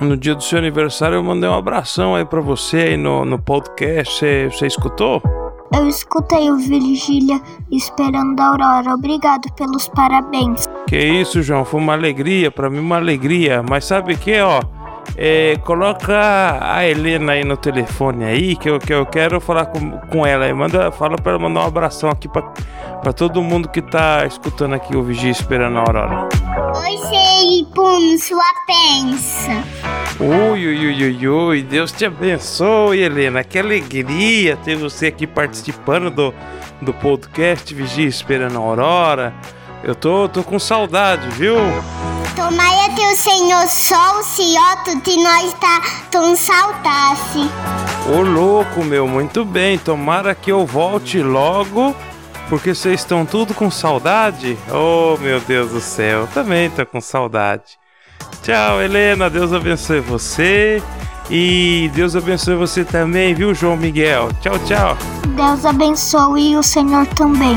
no 0.00 0.16
dia 0.16 0.34
do 0.34 0.42
seu 0.42 0.58
aniversário 0.58 1.14
eu 1.14 1.22
mandei 1.22 1.48
um 1.48 1.54
abração 1.54 2.14
aí 2.14 2.24
para 2.24 2.40
você 2.40 2.76
aí 2.78 2.96
no, 2.96 3.24
no 3.24 3.38
podcast. 3.38 4.18
Você, 4.18 4.50
você 4.50 4.66
escutou? 4.66 5.22
Eu 5.72 5.88
escutei 5.88 6.50
o 6.50 6.56
Virgília 6.56 7.40
esperando 7.72 8.38
a 8.38 8.46
Aurora. 8.46 8.94
Obrigado 8.94 9.50
pelos 9.54 9.88
parabéns. 9.88 10.68
Que 10.86 10.98
isso, 10.98 11.42
João, 11.42 11.64
foi 11.64 11.80
uma 11.80 11.94
alegria, 11.94 12.50
para 12.50 12.68
mim 12.68 12.80
uma 12.80 12.96
alegria. 12.96 13.62
Mas 13.62 13.84
sabe 13.84 14.16
que, 14.16 14.40
ó, 14.40 14.60
é, 15.16 15.56
coloca 15.64 16.58
a 16.60 16.86
Helena 16.86 17.32
aí 17.32 17.44
no 17.44 17.56
telefone 17.56 18.24
aí, 18.24 18.56
que 18.56 18.68
eu, 18.68 18.78
que 18.78 18.92
eu 18.92 19.06
quero 19.06 19.40
falar 19.40 19.66
com, 19.66 19.92
com 20.08 20.26
ela. 20.26 20.52
Manda, 20.54 20.90
fala 20.90 21.16
para 21.16 21.32
ela 21.32 21.40
mandar 21.40 21.60
um 21.60 21.66
abração 21.66 22.10
aqui 22.10 22.28
para 22.28 23.12
todo 23.12 23.42
mundo 23.42 23.68
que 23.68 23.80
tá 23.80 24.26
escutando 24.26 24.74
aqui 24.74 24.96
o 24.96 25.02
Vigia 25.02 25.30
Esperando 25.30 25.78
a 25.78 25.80
Aurora. 25.80 26.28
Oi, 26.76 26.98
sei, 27.08 27.66
pum, 27.74 28.18
sua 28.18 28.42
pensa. 28.66 29.62
Ui, 30.20 30.66
ui, 30.66 30.86
ui, 30.86 31.04
ui, 31.04 31.28
ui, 31.28 31.62
Deus 31.62 31.92
te 31.92 32.04
abençoe, 32.04 33.00
Helena. 33.00 33.44
Que 33.44 33.58
alegria 33.58 34.56
ter 34.56 34.76
você 34.76 35.06
aqui 35.06 35.26
participando 35.26 36.10
do, 36.10 36.34
do 36.80 36.92
podcast 36.92 37.72
Vigia 37.72 38.06
Esperando 38.08 38.56
a 38.56 38.60
Aurora. 38.60 39.34
Eu 39.82 39.94
tô, 39.94 40.28
tô 40.28 40.42
com 40.42 40.58
saudade, 40.58 41.28
viu? 41.30 41.56
Tomara 42.36 42.88
que 42.96 43.06
o 43.06 43.16
Senhor 43.16 43.68
Sol 43.68 44.22
se 44.24 44.56
otto 44.58 45.00
de 45.02 45.22
nós 45.22 45.52
tá 45.54 45.80
tão 46.10 46.34
saudade. 46.34 47.48
Ô 48.08 48.22
louco, 48.22 48.82
meu, 48.82 49.06
muito 49.06 49.44
bem. 49.44 49.78
Tomara 49.78 50.34
que 50.34 50.50
eu 50.50 50.66
volte 50.66 51.22
logo, 51.22 51.94
porque 52.48 52.74
vocês 52.74 53.00
estão 53.00 53.24
tudo 53.24 53.54
com 53.54 53.70
saudade. 53.70 54.58
Oh, 54.68 55.16
meu 55.20 55.40
Deus 55.40 55.70
do 55.70 55.80
céu, 55.80 56.28
também 56.34 56.68
tô 56.70 56.84
com 56.84 57.00
saudade. 57.00 57.78
Tchau, 58.42 58.82
Helena. 58.82 59.30
Deus 59.30 59.52
abençoe 59.52 60.00
você. 60.00 60.82
E 61.30 61.90
Deus 61.94 62.14
abençoe 62.16 62.56
você 62.56 62.84
também, 62.84 63.32
viu, 63.32 63.54
João 63.54 63.76
Miguel? 63.76 64.28
Tchau, 64.42 64.58
tchau. 64.66 64.98
Deus 65.28 65.64
abençoe 65.64 66.56
o 66.56 66.62
Senhor 66.62 67.06
também. 67.14 67.56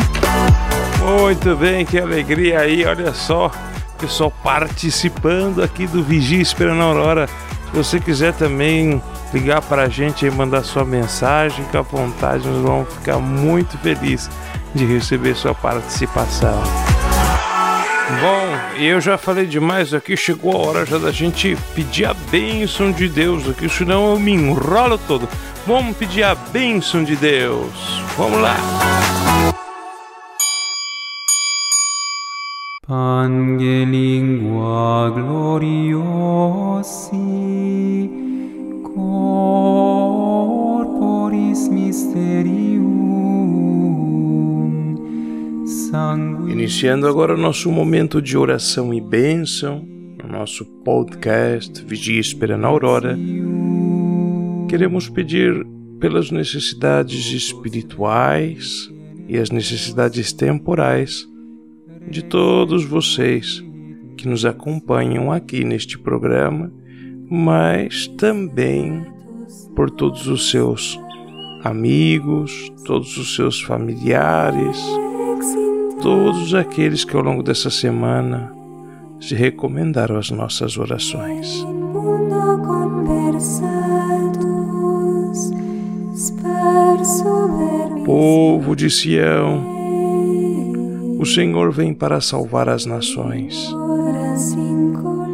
Muito 1.19 1.55
bem, 1.55 1.85
que 1.85 1.99
alegria 1.99 2.59
aí, 2.59 2.85
olha 2.85 3.13
só. 3.13 3.51
Pessoal 3.99 4.31
participando 4.43 5.63
aqui 5.63 5.87
do 5.87 6.03
Vigia 6.03 6.41
Esperando 6.41 6.81
a 6.81 6.85
Aurora. 6.85 7.27
Se 7.27 7.75
você 7.75 7.99
quiser 7.99 8.33
também 8.33 9.01
ligar 9.33 9.61
para 9.61 9.83
a 9.83 9.89
gente 9.89 10.25
e 10.25 10.31
mandar 10.31 10.63
sua 10.63 10.85
mensagem, 10.85 11.65
fica 11.65 11.79
à 11.79 11.81
vontade, 11.81 12.47
nós 12.47 12.61
vamos 12.61 12.93
ficar 12.93 13.17
muito 13.17 13.77
felizes 13.79 14.29
de 14.73 14.85
receber 14.85 15.35
sua 15.35 15.53
participação. 15.53 16.61
Bom, 18.21 18.81
eu 18.81 19.01
já 19.01 19.17
falei 19.17 19.45
demais 19.45 19.93
aqui, 19.93 20.15
chegou 20.15 20.53
a 20.53 20.65
hora 20.65 20.85
já 20.85 20.97
da 20.97 21.11
gente 21.11 21.57
pedir 21.75 22.05
a 22.05 22.13
bênção 22.13 22.91
de 22.91 23.09
Deus 23.09 23.49
aqui, 23.49 23.67
senão 23.67 24.11
eu 24.11 24.19
me 24.19 24.31
enrolo 24.31 24.97
todo. 24.97 25.27
Vamos 25.65 25.97
pedir 25.97 26.23
a 26.23 26.33
bênção 26.33 27.03
de 27.03 27.17
Deus. 27.17 27.73
Vamos 28.17 28.39
lá. 28.39 28.55
Pangelingua 32.87 35.11
gloriosi 35.13 35.97
corporis 38.95 41.67
mysterium 41.67 42.95
sanguis 45.65 46.53
Iniciando 46.53 47.09
agora 47.09 47.35
nosso 47.35 47.69
momento 47.69 48.21
de 48.21 48.37
oração 48.37 48.93
e 48.93 49.01
bênção, 49.01 49.85
no 50.23 50.29
nosso 50.29 50.63
podcast 50.85 51.83
Vigia 51.83 52.21
Esperando 52.21 52.63
a 52.63 52.69
Aurora, 52.69 53.19
queremos 54.69 55.09
pedir 55.09 55.67
pelas 55.99 56.31
necessidades 56.31 57.33
espirituais 57.33 58.89
e 59.27 59.37
as 59.37 59.51
necessidades 59.51 60.31
temporais 60.31 61.27
de 62.09 62.23
todos 62.23 62.85
vocês 62.85 63.63
que 64.15 64.27
nos 64.27 64.45
acompanham 64.45 65.31
aqui 65.31 65.63
neste 65.63 65.97
programa, 65.97 66.71
mas 67.29 68.07
também 68.07 69.05
por 69.75 69.91
todos 69.91 70.27
os 70.27 70.49
seus 70.49 70.99
amigos, 71.63 72.71
todos 72.85 73.17
os 73.17 73.35
seus 73.35 73.61
familiares, 73.61 74.77
todos 76.01 76.53
aqueles 76.55 77.03
que 77.03 77.15
ao 77.15 77.21
longo 77.21 77.43
dessa 77.43 77.69
semana 77.69 78.51
se 79.19 79.35
recomendaram 79.35 80.17
as 80.17 80.31
nossas 80.31 80.77
orações. 80.77 81.65
Povo 88.05 88.75
de 88.75 88.89
Sião, 88.89 89.76
o 91.19 91.25
Senhor 91.25 91.71
vem 91.71 91.93
para 91.93 92.21
salvar 92.21 92.69
as 92.69 92.85
nações, 92.85 93.73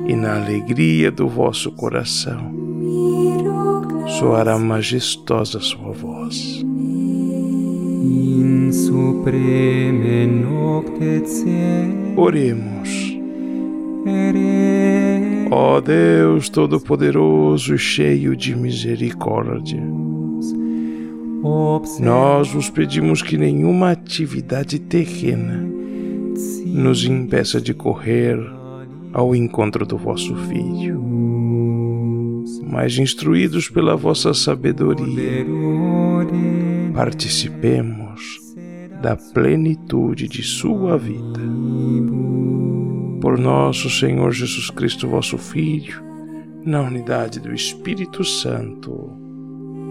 e 0.07 0.15
na 0.15 0.37
alegria 0.37 1.11
do 1.11 1.27
vosso 1.27 1.71
coração 1.71 2.53
soará 4.19 4.57
majestosa 4.57 5.59
sua 5.59 5.91
voz. 5.91 6.63
Oremos. 12.15 13.13
Ó 15.51 15.79
Deus 15.81 16.49
Todo-Poderoso 16.49 17.75
e 17.75 17.77
cheio 17.77 18.35
de 18.35 18.55
misericórdia, 18.55 19.81
nós 21.99 22.51
vos 22.51 22.69
pedimos 22.69 23.21
que 23.21 23.37
nenhuma 23.37 23.91
atividade 23.91 24.79
terrena 24.79 25.72
nos 26.73 27.05
impeça 27.05 27.61
de 27.61 27.73
correr 27.73 28.35
ao 29.13 29.35
encontro 29.35 29.85
do 29.85 29.95
vosso 29.95 30.35
Filho, 30.47 30.99
mas 32.67 32.97
instruídos 32.97 33.69
pela 33.69 33.95
vossa 33.95 34.33
sabedoria, 34.33 35.45
participemos 36.95 38.39
da 39.03 39.15
plenitude 39.15 40.27
de 40.27 40.41
sua 40.41 40.97
vida. 40.97 41.39
Por 43.21 43.37
nosso 43.37 43.89
Senhor 43.89 44.31
Jesus 44.31 44.71
Cristo, 44.71 45.07
vosso 45.07 45.37
Filho, 45.37 46.01
na 46.65 46.81
unidade 46.81 47.39
do 47.39 47.53
Espírito 47.53 48.23
Santo. 48.23 49.11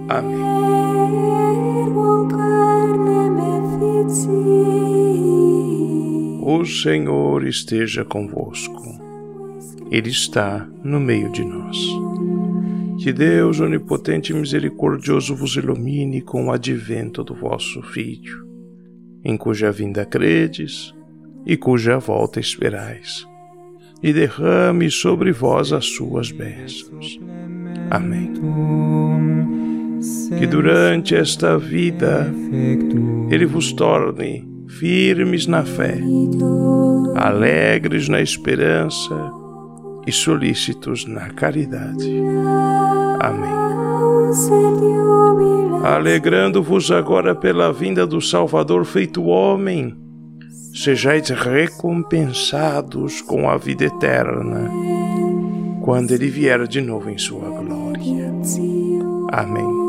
Amém. 0.09 0.82
O 6.63 6.65
Senhor 6.65 7.45
esteja 7.45 8.05
convosco. 8.05 8.81
Ele 9.91 10.11
está 10.11 10.65
no 10.85 11.01
meio 11.01 11.29
de 11.33 11.45
nós. 11.45 11.77
Que 13.03 13.13
Deus 13.13 13.59
onipotente 13.59 14.31
e 14.31 14.37
misericordioso 14.37 15.35
vos 15.35 15.57
ilumine 15.57 16.23
com 16.23 16.47
o 16.47 16.53
advento 16.53 17.25
do 17.25 17.35
vosso 17.35 17.83
Filho, 17.83 18.47
em 19.25 19.37
cuja 19.37 19.73
vinda 19.73 20.07
credes 20.07 20.95
e 21.45 21.57
cuja 21.57 21.99
volta 21.99 22.39
esperais, 22.39 23.27
e 24.01 24.13
derrame 24.13 24.89
sobre 24.89 25.33
vós 25.33 25.73
as 25.73 25.87
suas 25.87 26.31
bênçãos. 26.31 27.19
Amém. 27.91 28.33
Que 30.39 30.47
durante 30.47 31.17
esta 31.17 31.59
vida 31.59 32.33
Ele 33.33 33.47
vos 33.47 33.73
torne 33.73 34.52
firmes 34.79 35.47
na 35.47 35.65
fé, 35.65 35.99
alegres 37.15 38.09
na 38.09 38.21
esperança 38.21 39.31
e 40.07 40.13
solícitos 40.13 41.07
na 41.07 41.31
caridade. 41.31 42.11
Amém. 43.21 43.51
Alegrando-vos 45.85 46.91
agora 46.91 47.35
pela 47.35 47.73
vinda 47.73 48.07
do 48.07 48.21
Salvador 48.21 48.85
feito 48.85 49.25
homem, 49.25 49.97
sejais 50.75 51.29
recompensados 51.29 53.21
com 53.21 53.49
a 53.49 53.57
vida 53.57 53.85
eterna, 53.85 54.71
quando 55.83 56.13
ele 56.13 56.29
vier 56.29 56.67
de 56.67 56.81
novo 56.81 57.11
em 57.11 57.19
sua 57.19 57.49
glória. 57.49 58.33
Amém. 59.31 59.82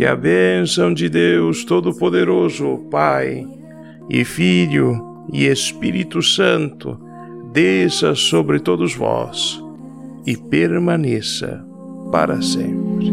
Que 0.00 0.06
a 0.06 0.16
bênção 0.16 0.94
de 0.94 1.10
Deus 1.10 1.62
Todo-Poderoso, 1.62 2.86
Pai 2.90 3.46
e 4.08 4.24
Filho 4.24 5.26
e 5.30 5.44
Espírito 5.44 6.22
Santo, 6.22 6.98
desça 7.52 8.14
sobre 8.14 8.60
todos 8.60 8.94
vós 8.94 9.62
e 10.26 10.38
permaneça 10.38 11.62
para 12.10 12.40
sempre. 12.40 13.12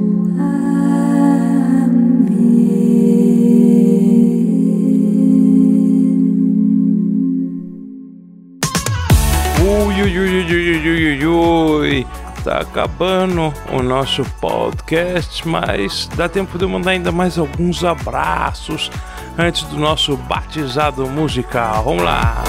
Ui, 9.59 10.03
ui, 10.03 10.19
ui, 10.19 10.45
ui, 10.45 10.87
ui, 10.87 11.17
ui, 11.17 11.25
ui, 11.25 12.07
ui. 12.47 12.51
Tá 12.51 12.59
acabando 12.59 13.53
o 13.73 13.83
nosso 13.83 14.23
podcast, 14.39 15.45
mas 15.45 16.09
dá 16.15 16.29
tempo 16.29 16.57
de 16.57 16.63
eu 16.63 16.69
mandar 16.69 16.91
ainda 16.91 17.11
mais 17.11 17.37
alguns 17.37 17.83
abraços 17.83 18.89
antes 19.37 19.63
do 19.63 19.77
nosso 19.77 20.15
batizado 20.15 21.05
musical. 21.07 21.83
Vamos 21.83 22.03
lá! 22.03 22.43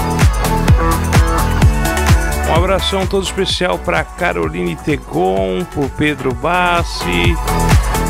Um 2.49 2.55
abração 2.55 3.05
todo 3.05 3.23
especial 3.23 3.77
para 3.77 4.03
Caroline 4.03 4.75
Tegon, 4.77 5.65
por 5.73 5.89
Pedro 5.91 6.33
Bassi. 6.33 7.35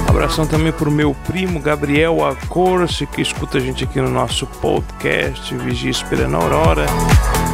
Um 0.06 0.10
abração 0.10 0.46
também 0.46 0.72
para 0.72 0.88
o 0.88 0.92
meu 0.92 1.16
primo 1.26 1.60
Gabriel 1.60 2.24
Acorce, 2.26 3.08
que 3.08 3.22
escuta 3.22 3.58
a 3.58 3.62
gente 3.62 3.84
aqui 3.84 4.00
no 4.00 4.10
nosso 4.10 4.46
podcast 4.46 5.54
Vigia 5.56 5.90
Esperando 5.90 6.38
a 6.38 6.40
Aurora. 6.40 6.86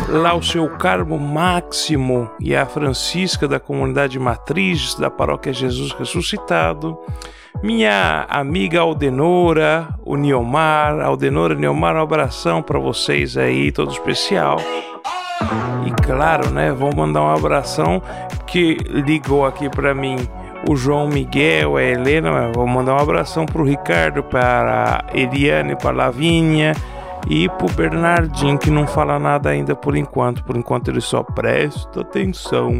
Lá 0.07 0.35
o 0.35 0.43
seu 0.43 0.69
Carmo 0.69 1.17
Máximo 1.17 2.29
e 2.39 2.55
a 2.55 2.65
Francisca 2.65 3.47
da 3.47 3.59
comunidade 3.59 4.19
Matrizes 4.19 4.93
da 4.93 5.09
Paróquia 5.09 5.51
Jesus 5.51 5.91
Ressuscitado. 5.93 6.97
Minha 7.63 8.27
amiga 8.29 8.81
Aldenora, 8.81 9.89
o 10.05 10.15
Niomar. 10.15 11.01
Aldenora, 11.01 11.55
Niomar, 11.55 11.95
um 11.95 12.01
abração 12.01 12.61
para 12.61 12.77
vocês 12.77 13.35
aí, 13.35 13.71
todo 13.71 13.91
especial. 13.91 14.57
E 15.85 15.91
claro, 16.03 16.51
né, 16.51 16.71
vou 16.71 16.95
mandar 16.95 17.23
um 17.23 17.29
abração 17.29 18.01
que 18.45 18.77
ligou 18.87 19.43
aqui 19.43 19.69
para 19.69 19.95
mim 19.95 20.17
o 20.69 20.75
João 20.75 21.07
Miguel, 21.07 21.77
a 21.77 21.83
Helena, 21.83 22.51
vou 22.53 22.67
mandar 22.67 22.93
um 22.93 22.99
abração 22.99 23.45
pro 23.45 23.63
Ricardo, 23.63 24.23
para 24.23 25.03
a 25.07 25.17
Eliane, 25.17 25.75
para 25.75 25.89
a 25.89 25.93
Lavínia 25.93 26.73
e 27.27 27.49
pro 27.49 27.71
Bernardinho, 27.71 28.57
que 28.57 28.69
não 28.69 28.87
fala 28.87 29.17
nada 29.17 29.49
ainda 29.49 29.75
por 29.75 29.95
enquanto. 29.95 30.43
Por 30.43 30.55
enquanto 30.55 30.89
ele 30.89 31.01
só 31.01 31.23
presta 31.23 32.01
atenção. 32.01 32.71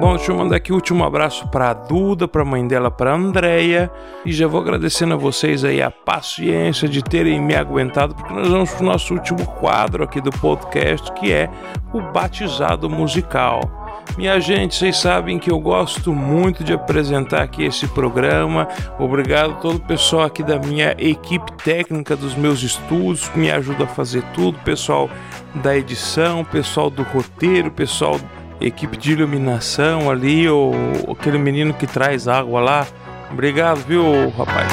Bom, 0.00 0.14
deixa 0.14 0.30
eu 0.30 0.36
mandar 0.36 0.56
aqui 0.56 0.70
o 0.70 0.76
último 0.76 1.02
abraço 1.02 1.48
para 1.48 1.70
a 1.70 1.74
Duda, 1.74 2.28
para 2.28 2.42
a 2.42 2.44
mãe 2.44 2.64
dela, 2.66 2.88
para 2.88 3.10
a 3.10 3.16
Andréia. 3.16 3.90
E 4.24 4.32
já 4.32 4.46
vou 4.46 4.60
agradecendo 4.60 5.14
a 5.14 5.16
vocês 5.16 5.64
aí 5.64 5.82
a 5.82 5.90
paciência 5.90 6.88
de 6.88 7.02
terem 7.02 7.40
me 7.40 7.56
aguentado, 7.56 8.14
porque 8.14 8.32
nós 8.32 8.46
vamos 8.48 8.70
para 8.70 8.82
o 8.84 8.86
nosso 8.86 9.12
último 9.12 9.44
quadro 9.44 10.04
aqui 10.04 10.20
do 10.20 10.30
podcast, 10.30 11.12
que 11.14 11.32
é 11.32 11.50
o 11.92 12.00
batizado 12.00 12.88
musical. 12.88 13.77
Minha 14.16 14.40
gente, 14.40 14.74
vocês 14.74 14.96
sabem 14.96 15.38
que 15.38 15.50
eu 15.50 15.58
gosto 15.60 16.12
muito 16.12 16.64
de 16.64 16.72
apresentar 16.72 17.42
aqui 17.42 17.64
esse 17.64 17.86
programa. 17.88 18.66
Obrigado 18.98 19.52
a 19.52 19.54
todo 19.54 19.76
o 19.76 19.80
pessoal 19.80 20.24
aqui 20.24 20.42
da 20.42 20.58
minha 20.58 20.94
equipe 20.98 21.52
técnica 21.62 22.16
dos 22.16 22.34
meus 22.34 22.62
estudos 22.62 23.28
que 23.28 23.38
me 23.38 23.50
ajuda 23.50 23.84
a 23.84 23.86
fazer 23.86 24.22
tudo, 24.34 24.58
pessoal 24.60 25.08
da 25.54 25.76
edição, 25.76 26.44
pessoal 26.44 26.90
do 26.90 27.02
roteiro, 27.02 27.70
pessoal 27.70 28.18
equipe 28.60 28.96
de 28.96 29.12
iluminação 29.12 30.10
ali, 30.10 30.48
ou 30.48 30.74
aquele 31.12 31.38
menino 31.38 31.72
que 31.72 31.86
traz 31.86 32.26
água 32.26 32.60
lá. 32.60 32.86
Obrigado, 33.30 33.78
viu, 33.86 34.30
rapaz? 34.30 34.72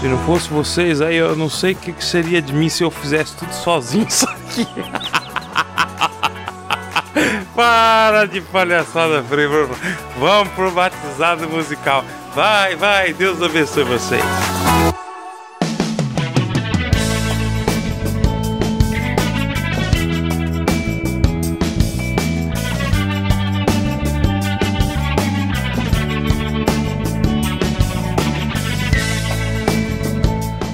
Se 0.00 0.08
não 0.08 0.18
fosse 0.18 0.48
vocês, 0.48 1.00
aí 1.00 1.16
eu 1.16 1.36
não 1.36 1.50
sei 1.50 1.72
o 1.72 1.76
que, 1.76 2.04
seria 2.04 2.40
de 2.40 2.52
mim 2.52 2.68
se 2.68 2.82
eu 2.82 2.90
fizesse 2.90 3.36
tudo 3.36 3.52
sozinho 3.52 4.06
isso 4.08 4.26
aqui. 4.28 4.66
Para 7.60 8.24
de 8.24 8.40
palhaçada, 8.40 9.22
Frei. 9.22 9.46
Vamos 10.18 10.50
pro 10.54 10.70
batizado 10.70 11.46
musical. 11.46 12.02
Vai, 12.34 12.74
vai, 12.74 13.12
Deus 13.12 13.42
abençoe 13.42 13.84
vocês. 13.84 14.24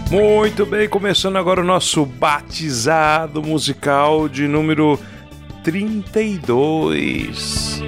Muito 0.09 0.64
bem, 0.64 0.89
começando 0.89 1.37
agora 1.37 1.61
o 1.61 1.64
nosso 1.64 2.07
batizado 2.07 3.43
musical 3.43 4.28
de 4.28 4.47
número 4.47 4.97
32. 5.66 7.82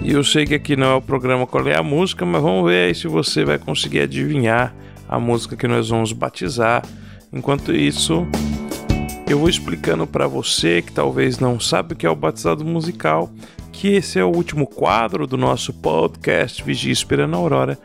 E 0.00 0.12
eu 0.12 0.22
sei 0.22 0.46
que 0.46 0.54
aqui 0.54 0.76
não 0.76 0.86
é 0.86 0.94
o 0.94 1.02
programa 1.02 1.44
Qual 1.44 1.66
é 1.66 1.76
a 1.76 1.82
Música, 1.82 2.24
mas 2.24 2.40
vamos 2.40 2.70
ver 2.70 2.86
aí 2.86 2.94
se 2.94 3.08
você 3.08 3.44
vai 3.44 3.58
conseguir 3.58 4.02
adivinhar 4.02 4.72
a 5.08 5.18
música 5.18 5.56
que 5.56 5.66
nós 5.66 5.88
vamos 5.88 6.12
batizar. 6.12 6.84
Enquanto 7.32 7.74
isso, 7.74 8.24
eu 9.28 9.40
vou 9.40 9.48
explicando 9.48 10.06
para 10.06 10.28
você 10.28 10.82
que 10.82 10.92
talvez 10.92 11.40
não 11.40 11.58
sabe 11.58 11.94
o 11.94 11.96
que 11.96 12.06
é 12.06 12.10
o 12.10 12.14
batizado 12.14 12.64
musical, 12.64 13.28
que 13.72 13.88
esse 13.88 14.20
é 14.20 14.24
o 14.24 14.28
último 14.28 14.68
quadro 14.68 15.26
do 15.26 15.36
nosso 15.36 15.72
podcast 15.72 16.62
Vigia 16.62 16.92
Esperando 16.92 17.34
a 17.34 17.38
Aurora 17.38 17.76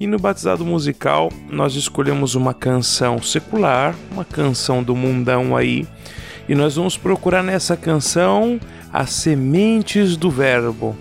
e 0.00 0.06
no 0.06 0.18
batizado 0.18 0.64
musical, 0.64 1.32
nós 1.50 1.74
escolhemos 1.74 2.34
uma 2.34 2.54
canção 2.54 3.20
secular, 3.20 3.94
uma 4.12 4.24
canção 4.24 4.82
do 4.82 4.94
mundão 4.94 5.56
aí, 5.56 5.86
e 6.48 6.54
nós 6.54 6.76
vamos 6.76 6.96
procurar 6.96 7.42
nessa 7.42 7.76
canção 7.76 8.60
as 8.92 9.10
sementes 9.10 10.16
do 10.16 10.30
verbo. 10.30 10.96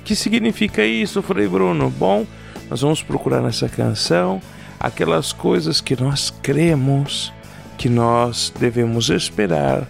O 0.00 0.02
que 0.04 0.16
significa 0.16 0.84
isso, 0.84 1.22
Frei 1.22 1.46
Bruno? 1.46 1.90
Bom, 1.90 2.26
nós 2.70 2.80
vamos 2.80 3.02
procurar 3.02 3.42
nessa 3.42 3.68
canção 3.68 4.40
aquelas 4.80 5.32
coisas 5.32 5.80
que 5.80 6.00
nós 6.00 6.30
cremos, 6.42 7.32
que 7.76 7.88
nós 7.88 8.52
devemos 8.58 9.10
esperar 9.10 9.86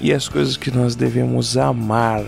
e 0.00 0.12
as 0.12 0.28
coisas 0.28 0.56
que 0.56 0.70
nós 0.70 0.94
devemos 0.94 1.56
amar. 1.56 2.24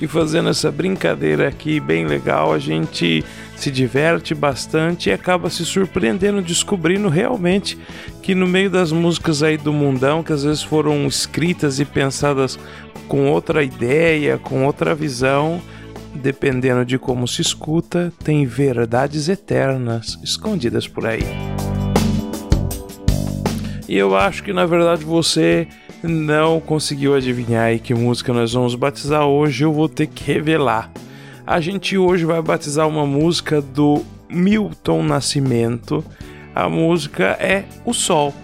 E 0.00 0.06
fazendo 0.06 0.48
essa 0.48 0.70
brincadeira 0.70 1.48
aqui 1.48 1.80
bem 1.80 2.06
legal, 2.06 2.52
a 2.52 2.58
gente 2.58 3.24
se 3.56 3.68
diverte 3.68 4.32
bastante 4.32 5.08
e 5.08 5.12
acaba 5.12 5.50
se 5.50 5.64
surpreendendo, 5.64 6.40
descobrindo 6.40 7.08
realmente 7.08 7.76
que 8.22 8.32
no 8.32 8.46
meio 8.46 8.70
das 8.70 8.92
músicas 8.92 9.42
aí 9.42 9.56
do 9.56 9.72
mundão, 9.72 10.22
que 10.22 10.32
às 10.32 10.44
vezes 10.44 10.62
foram 10.62 11.04
escritas 11.06 11.80
e 11.80 11.84
pensadas 11.84 12.56
com 13.08 13.28
outra 13.28 13.64
ideia, 13.64 14.38
com 14.38 14.64
outra 14.64 14.94
visão, 14.94 15.60
dependendo 16.14 16.84
de 16.84 16.96
como 16.96 17.26
se 17.26 17.42
escuta, 17.42 18.12
tem 18.22 18.46
verdades 18.46 19.28
eternas 19.28 20.16
escondidas 20.22 20.86
por 20.86 21.06
aí. 21.06 21.26
E 23.88 23.96
eu 23.96 24.14
acho 24.14 24.44
que 24.44 24.52
na 24.52 24.66
verdade 24.66 25.04
você 25.04 25.66
não 26.02 26.60
conseguiu 26.60 27.14
adivinhar 27.14 27.64
aí 27.64 27.78
que 27.78 27.94
música 27.94 28.32
nós 28.32 28.52
vamos 28.52 28.74
batizar 28.74 29.26
hoje, 29.26 29.64
eu 29.64 29.72
vou 29.72 29.88
ter 29.88 30.06
que 30.06 30.24
revelar. 30.24 30.90
A 31.46 31.60
gente 31.60 31.96
hoje 31.96 32.24
vai 32.24 32.40
batizar 32.42 32.86
uma 32.86 33.06
música 33.06 33.60
do 33.60 34.04
Milton 34.28 35.02
Nascimento. 35.02 36.04
A 36.54 36.68
música 36.68 37.36
é 37.40 37.64
O 37.84 37.92
Sol. 37.92 38.34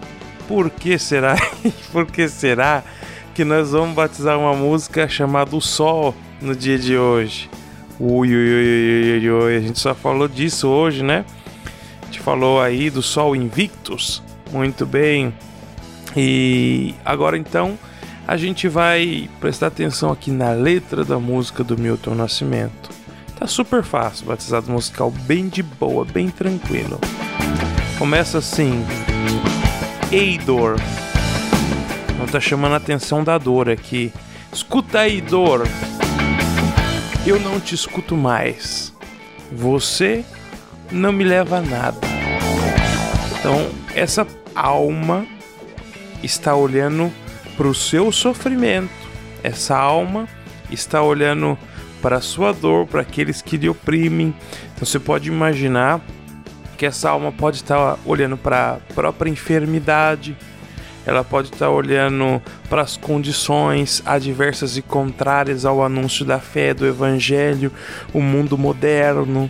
Por 0.47 0.69
que 0.69 0.97
será? 0.97 1.35
Por 1.91 2.05
que 2.07 2.27
será 2.27 2.83
que 3.33 3.45
nós 3.45 3.71
vamos 3.71 3.95
batizar 3.95 4.39
uma 4.39 4.53
música 4.53 5.07
chamada 5.07 5.55
O 5.55 5.61
Sol 5.61 6.15
no 6.41 6.55
dia 6.55 6.77
de 6.77 6.97
hoje? 6.97 7.49
Ui, 7.99 8.27
ui, 8.27 8.35
ui, 8.35 9.19
ui, 9.19 9.29
ui, 9.29 9.55
a 9.55 9.59
gente 9.61 9.79
só 9.79 9.95
falou 9.95 10.27
disso 10.27 10.67
hoje, 10.67 11.03
né? 11.03 11.23
A 12.01 12.05
gente 12.07 12.19
falou 12.19 12.59
aí 12.59 12.89
do 12.89 13.01
Sol 13.01 13.35
Invictus. 13.35 14.21
Muito 14.51 14.85
bem. 14.85 15.33
E 16.15 16.95
agora 17.03 17.37
então 17.37 17.77
a 18.27 18.37
gente 18.37 18.67
vai 18.67 19.29
prestar 19.39 19.67
atenção 19.67 20.11
aqui 20.11 20.31
na 20.31 20.51
letra 20.51 21.03
da 21.03 21.19
música 21.19 21.63
do 21.63 21.77
Milton 21.77 22.15
Nascimento. 22.15 22.89
Tá 23.37 23.45
super 23.45 23.83
fácil, 23.83 24.25
batizado 24.25 24.71
musical 24.71 25.11
bem 25.11 25.49
de 25.49 25.61
boa, 25.61 26.05
bem 26.05 26.29
tranquilo. 26.29 26.99
Começa 27.99 28.37
assim: 28.37 28.85
Ei 30.11 30.37
dor. 30.37 30.77
Não 32.17 32.25
tá 32.25 32.39
chamando 32.39 32.73
a 32.73 32.77
atenção 32.77 33.23
da 33.23 33.37
dor 33.37 33.69
aqui. 33.69 34.11
Escuta 34.51 34.99
aí, 34.99 35.19
dor. 35.19 35.67
Eu 37.27 37.39
não 37.39 37.59
te 37.59 37.75
escuto 37.75 38.15
mais. 38.15 38.93
Você 39.51 40.23
não 40.91 41.11
me 41.11 41.23
leva 41.23 41.57
a 41.57 41.61
nada. 41.61 41.99
Então, 43.37 43.69
essa 43.93 44.25
alma 44.55 45.25
está 46.25 46.55
olhando 46.55 47.11
para 47.55 47.67
o 47.67 47.75
seu 47.75 48.11
sofrimento. 48.11 48.89
Essa 49.43 49.77
alma 49.77 50.27
está 50.71 51.01
olhando 51.01 51.57
para 52.01 52.17
a 52.17 52.21
sua 52.21 52.51
dor, 52.51 52.85
para 52.87 53.01
aqueles 53.01 53.41
que 53.41 53.57
lhe 53.57 53.69
oprimem. 53.69 54.33
Então 54.73 54.85
você 54.85 54.99
pode 54.99 55.29
imaginar 55.29 56.01
que 56.77 56.85
essa 56.85 57.09
alma 57.09 57.31
pode 57.31 57.57
estar 57.57 57.97
olhando 58.05 58.35
para 58.35 58.73
a 58.73 58.93
própria 58.93 59.29
enfermidade, 59.29 60.35
ela 61.05 61.23
pode 61.23 61.49
estar 61.53 61.69
olhando 61.69 62.41
para 62.67 62.81
as 62.81 62.97
condições 62.97 64.01
adversas 64.05 64.75
e 64.75 64.81
contrárias 64.81 65.63
ao 65.63 65.83
anúncio 65.83 66.25
da 66.25 66.39
fé, 66.39 66.73
do 66.73 66.85
evangelho, 66.85 67.71
o 68.11 68.19
mundo 68.19 68.57
moderno, 68.57 69.49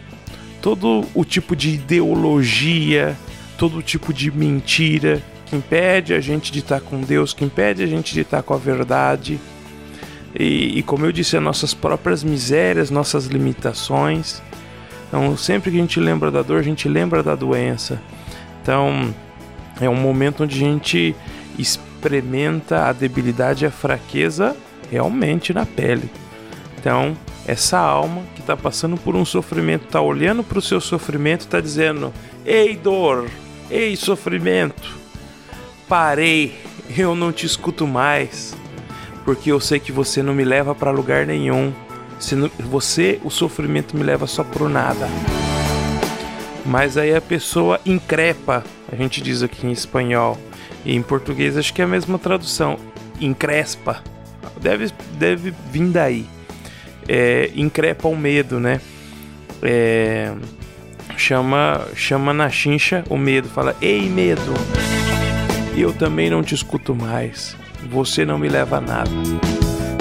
todo 0.62 1.06
o 1.16 1.24
tipo 1.24 1.56
de 1.56 1.70
ideologia, 1.72 3.18
todo 3.58 3.78
o 3.78 3.82
tipo 3.82 4.14
de 4.14 4.30
mentira 4.30 5.24
que 5.46 5.56
impede 5.56 6.14
a 6.14 6.20
gente 6.20 6.52
de 6.52 6.60
estar 6.60 6.82
com 6.82 7.02
Deus, 7.02 7.34
que 7.34 7.46
impede 7.46 7.84
a 7.84 7.88
gente 7.88 8.14
de 8.14 8.22
estar 8.22 8.42
com 8.42 8.54
a 8.54 8.58
verdade. 8.58 9.40
E, 10.38 10.80
e 10.80 10.84
como 10.84 11.06
eu 11.06 11.12
disse, 11.12 11.38
as 11.38 11.44
nossas 11.44 11.74
próprias 11.74 12.24
misérias, 12.24 12.90
nossas 12.90 13.26
limitações. 13.28 14.42
Então, 15.08 15.38
sempre 15.38 15.72
que 15.72 15.78
a 15.78 15.82
gente 15.82 16.00
lembra 16.00 16.32
da 16.32 16.42
dor, 16.42 16.60
a 16.60 16.64
gente 16.64 16.90
lembra 16.90 17.24
da 17.24 17.36
doença. 17.36 18.02
Então, 18.62 19.14
é 19.80 19.90
um 19.90 19.96
momento 19.96 20.44
onde 20.44 20.56
a 20.56 20.60
gente 20.60 21.16
experimenta 21.58 22.88
a 22.88 22.94
debilidade 22.94 23.64
e 23.64 23.68
a 23.68 23.72
fraqueza 23.72 24.56
realmente 24.92 25.54
na 25.54 25.66
pele. 25.66 26.10
Então, 26.78 27.16
essa 27.48 27.78
alma 27.80 28.24
que 28.34 28.42
está 28.42 28.58
passando 28.58 28.98
por 28.98 29.16
um 29.16 29.24
sofrimento, 29.24 29.86
está 29.86 30.02
olhando 30.02 30.44
para 30.44 30.60
o 30.60 30.62
seu 30.62 30.82
sofrimento, 30.82 31.42
está 31.42 31.60
dizendo: 31.62 32.14
Ei, 32.46 32.76
dor, 32.76 33.30
ei, 33.70 33.96
sofrimento, 33.96 34.98
parei, 35.88 36.56
eu 36.98 37.16
não 37.16 37.32
te 37.32 37.46
escuto 37.46 37.88
mais, 37.88 38.56
porque 39.24 39.52
eu 39.52 39.60
sei 39.60 39.80
que 39.80 39.92
você 39.92 40.22
não 40.22 40.34
me 40.34 40.44
leva 40.44 40.76
para 40.76 40.92
lugar 40.92 41.26
nenhum. 41.26 41.74
Você, 42.60 43.20
o 43.24 43.30
sofrimento 43.30 43.96
me 43.96 44.04
leva 44.04 44.26
só 44.28 44.44
pro 44.44 44.70
nada. 44.70 45.08
Mas 46.66 46.98
aí 46.98 47.16
a 47.16 47.22
pessoa 47.22 47.80
increpa, 47.86 48.64
a 48.92 48.96
gente 48.96 49.22
diz 49.22 49.44
aqui 49.44 49.68
em 49.68 49.72
espanhol, 49.72 50.38
e 50.84 50.96
em 50.96 51.02
português 51.02 51.58
acho 51.58 51.74
que 51.74 51.82
é 51.82 51.86
a 51.86 51.88
mesma 51.88 52.18
tradução, 52.18 52.78
increspa. 53.20 54.02
Deve, 54.62 54.92
deve 55.14 55.54
vir 55.72 55.88
daí. 55.90 56.26
É, 57.08 57.52
increpa 57.56 58.08
o 58.08 58.16
medo, 58.16 58.60
né? 58.60 58.82
É, 59.62 60.34
chama, 61.18 61.86
chama 61.96 62.34
na 62.34 62.50
chincha 62.50 63.04
o 63.10 63.18
medo, 63.18 63.48
fala: 63.48 63.76
Ei, 63.82 64.10
medo! 64.10 64.54
Eu 65.82 65.94
também 65.94 66.30
não 66.30 66.42
te 66.42 66.56
escuto 66.56 66.96
mais. 66.96 67.56
Você 67.90 68.26
não 68.26 68.38
me 68.38 68.48
leva 68.48 68.78
a 68.78 68.82
nada. 68.82 69.12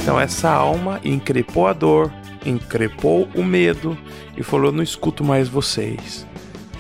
Então 0.00 0.20
essa 0.20 0.50
alma 0.50 1.00
increpou 1.04 1.66
a 1.66 1.72
dor, 1.72 2.12
increpou 2.44 3.28
o 3.34 3.42
medo 3.42 3.96
e 4.36 4.42
falou: 4.42 4.70
Não 4.70 4.82
escuto 4.82 5.24
mais 5.24 5.48
vocês. 5.48 6.26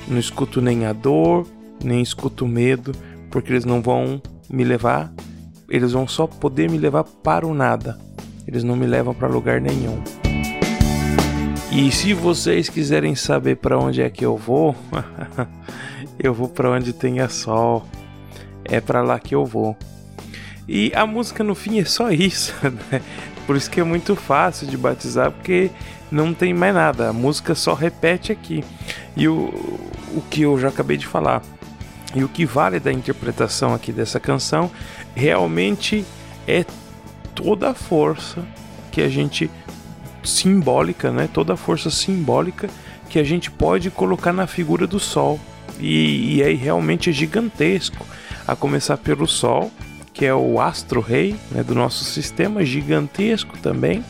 Não 0.06 0.18
escuto 0.18 0.60
nem 0.60 0.84
a 0.84 0.92
dor, 0.92 1.46
nem 1.82 2.02
escuto 2.02 2.44
o 2.44 2.48
medo, 2.48 2.92
porque 3.30 3.50
eles 3.50 3.64
não 3.64 3.80
vão 3.80 4.20
me 4.50 4.62
levar, 4.62 5.12
eles 5.68 5.92
vão 5.92 6.06
só 6.06 6.26
poder 6.26 6.70
me 6.70 6.78
levar 6.78 7.04
para 7.04 7.46
o 7.46 7.54
nada. 7.54 7.98
eles 8.46 8.62
não 8.62 8.76
me 8.76 8.86
levam 8.86 9.14
para 9.14 9.26
lugar 9.26 9.60
nenhum. 9.60 10.02
E 11.72 11.90
se 11.90 12.12
vocês 12.14 12.68
quiserem 12.68 13.14
saber 13.14 13.56
para 13.56 13.78
onde 13.78 14.00
é 14.00 14.08
que 14.08 14.24
eu 14.24 14.36
vou, 14.36 14.76
eu 16.18 16.32
vou 16.32 16.48
para 16.48 16.70
onde 16.70 16.92
tenha 16.92 17.28
sol. 17.28 17.84
É 18.64 18.80
para 18.80 19.02
lá 19.02 19.18
que 19.18 19.34
eu 19.34 19.44
vou. 19.44 19.76
E 20.68 20.92
a 20.94 21.06
música 21.06 21.44
no 21.44 21.54
fim 21.54 21.78
é 21.78 21.84
só 21.84 22.10
isso, 22.10 22.54
né? 22.90 23.00
Por 23.46 23.56
isso 23.56 23.70
que 23.70 23.80
é 23.80 23.84
muito 23.84 24.16
fácil 24.16 24.66
de 24.66 24.76
batizar, 24.76 25.30
porque 25.30 25.70
não 26.10 26.32
tem 26.32 26.54
mais 26.54 26.74
nada. 26.74 27.10
A 27.10 27.12
música 27.12 27.54
só 27.54 27.74
repete 27.74 28.32
aqui. 28.32 28.64
E 29.16 29.28
o, 29.28 29.52
o 30.14 30.22
que 30.30 30.42
eu 30.42 30.58
já 30.58 30.68
acabei 30.68 30.96
de 30.96 31.06
falar. 31.06 31.42
E 32.14 32.24
o 32.24 32.28
que 32.28 32.46
vale 32.46 32.80
da 32.80 32.92
interpretação 32.92 33.74
aqui 33.74 33.92
dessa 33.92 34.20
canção 34.20 34.70
realmente 35.14 36.04
é 36.46 36.64
toda 37.34 37.70
a 37.70 37.74
força 37.74 38.42
que 38.90 39.02
a 39.02 39.08
gente 39.08 39.50
simbólica, 40.22 41.10
né? 41.10 41.28
Toda 41.32 41.54
a 41.54 41.56
força 41.56 41.90
simbólica 41.90 42.70
que 43.08 43.18
a 43.18 43.24
gente 43.24 43.50
pode 43.50 43.90
colocar 43.90 44.32
na 44.32 44.46
figura 44.46 44.86
do 44.86 44.98
sol. 44.98 45.38
E, 45.80 46.36
e 46.36 46.42
aí 46.42 46.54
realmente 46.54 47.10
é 47.10 47.12
gigantesco, 47.12 48.06
a 48.46 48.54
começar 48.54 48.96
pelo 48.96 49.26
sol, 49.26 49.70
que 50.12 50.24
é 50.24 50.34
o 50.34 50.60
astro-rei 50.60 51.34
né, 51.50 51.62
do 51.62 51.74
nosso 51.74 52.04
sistema, 52.04 52.64
gigantesco 52.64 53.58
também. 53.58 54.04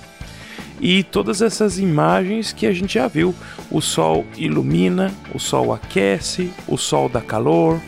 E 0.81 1.03
todas 1.03 1.41
essas 1.41 1.79
imagens 1.79 2.53
que 2.53 2.67
a 2.67 2.73
gente 2.73 2.95
já 2.95 3.07
viu: 3.07 3.35
o 3.71 3.81
sol 3.81 4.25
ilumina, 4.37 5.13
o 5.35 5.39
sol 5.39 5.73
aquece, 5.73 6.53
o 6.67 6.77
sol 6.77 7.09
dá 7.09 7.21
calor, 7.21 7.81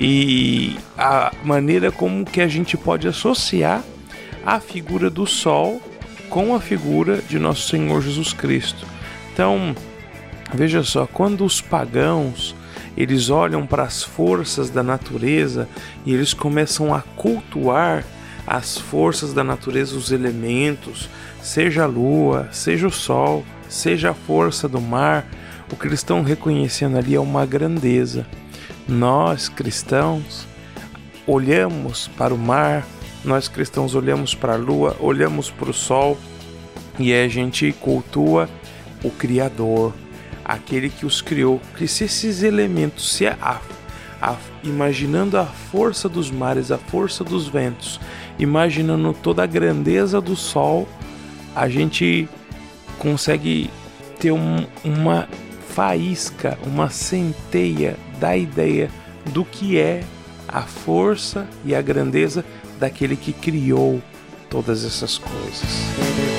e 0.00 0.76
a 0.96 1.32
maneira 1.44 1.92
como 1.92 2.24
que 2.24 2.40
a 2.40 2.48
gente 2.48 2.76
pode 2.76 3.06
associar 3.06 3.82
a 4.44 4.58
figura 4.58 5.08
do 5.08 5.26
sol 5.26 5.80
com 6.28 6.54
a 6.54 6.60
figura 6.60 7.18
de 7.18 7.38
nosso 7.38 7.68
Senhor 7.68 8.00
Jesus 8.02 8.32
Cristo. 8.32 8.86
Então, 9.32 9.74
veja 10.52 10.82
só, 10.82 11.06
quando 11.06 11.44
os 11.44 11.60
pagãos 11.60 12.54
eles 12.96 13.30
olham 13.30 13.66
para 13.66 13.84
as 13.84 14.02
forças 14.02 14.70
da 14.70 14.82
natureza 14.82 15.68
e 16.04 16.12
eles 16.12 16.34
começam 16.34 16.94
a 16.94 17.00
cultuar 17.00 18.04
as 18.46 18.76
forças 18.76 19.32
da 19.32 19.44
natureza, 19.44 19.96
os 19.96 20.10
elementos, 20.10 21.08
seja 21.40 21.84
a 21.84 21.86
lua, 21.86 22.48
seja 22.50 22.86
o 22.86 22.90
sol, 22.90 23.44
seja 23.68 24.10
a 24.10 24.14
força 24.14 24.68
do 24.68 24.80
mar, 24.80 25.26
o 25.72 25.76
que 25.76 25.86
eles 25.86 26.00
estão 26.00 26.22
reconhecendo 26.22 26.98
ali 26.98 27.14
é 27.14 27.20
uma 27.20 27.46
grandeza. 27.46 28.26
Nós 28.86 29.48
cristãos 29.48 30.46
olhamos 31.26 32.08
para 32.08 32.34
o 32.34 32.38
mar, 32.38 32.86
nós 33.24 33.48
cristãos 33.48 33.94
olhamos 33.94 34.34
para 34.34 34.54
a 34.54 34.56
lua, 34.56 34.96
olhamos 35.00 35.50
para 35.50 35.70
o 35.70 35.74
sol 35.74 36.18
e 36.98 37.14
a 37.14 37.28
gente 37.28 37.72
cultua 37.72 38.48
o 39.02 39.10
Criador, 39.10 39.94
aquele 40.44 40.88
que 40.88 41.06
os 41.06 41.20
criou. 41.20 41.60
Que 41.76 41.86
se 41.86 42.04
esses 42.04 42.42
elementos, 42.42 43.12
se 43.12 43.26
a, 43.26 43.60
a, 44.20 44.36
imaginando 44.62 45.38
a 45.38 45.44
força 45.44 46.08
dos 46.08 46.30
mares, 46.30 46.70
a 46.70 46.78
força 46.78 47.24
dos 47.24 47.48
ventos, 47.48 48.00
imaginando 48.38 49.12
toda 49.12 49.42
a 49.42 49.46
grandeza 49.46 50.20
do 50.20 50.36
sol, 50.36 50.88
a 51.54 51.68
gente 51.68 52.28
consegue 52.98 53.70
ter 54.18 54.32
um, 54.32 54.66
uma 54.84 55.28
faísca, 55.68 56.58
uma 56.64 56.90
centeia 56.90 57.96
da 58.20 58.36
ideia 58.36 58.90
do 59.32 59.44
que 59.44 59.78
é 59.78 60.04
a 60.46 60.62
força 60.62 61.46
e 61.64 61.74
a 61.74 61.80
grandeza 61.80 62.44
daquele 62.78 63.16
que 63.16 63.32
criou 63.32 64.02
todas 64.50 64.84
essas 64.84 65.18
coisas. 65.18 66.31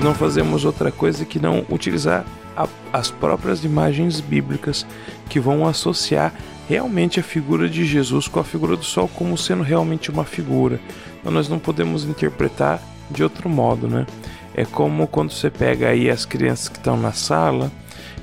Nós 0.00 0.06
não 0.06 0.14
fazemos 0.14 0.64
outra 0.64 0.90
coisa 0.90 1.26
que 1.26 1.38
não 1.38 1.62
utilizar 1.68 2.24
a, 2.56 2.66
as 2.90 3.10
próprias 3.10 3.64
imagens 3.64 4.18
bíblicas 4.18 4.86
que 5.28 5.38
vão 5.38 5.68
associar 5.68 6.32
realmente 6.66 7.20
a 7.20 7.22
figura 7.22 7.68
de 7.68 7.84
Jesus 7.84 8.26
com 8.26 8.40
a 8.40 8.44
figura 8.44 8.78
do 8.78 8.82
sol 8.82 9.10
como 9.14 9.36
sendo 9.36 9.62
realmente 9.62 10.10
uma 10.10 10.24
figura. 10.24 10.80
Então 11.20 11.30
nós 11.30 11.50
não 11.50 11.58
podemos 11.58 12.06
interpretar 12.06 12.80
de 13.10 13.22
outro 13.22 13.46
modo, 13.46 13.86
né? 13.86 14.06
É 14.54 14.64
como 14.64 15.06
quando 15.06 15.32
você 15.32 15.50
pega 15.50 15.88
aí 15.88 16.08
as 16.08 16.24
crianças 16.24 16.70
que 16.70 16.78
estão 16.78 16.96
na 16.96 17.12
sala 17.12 17.70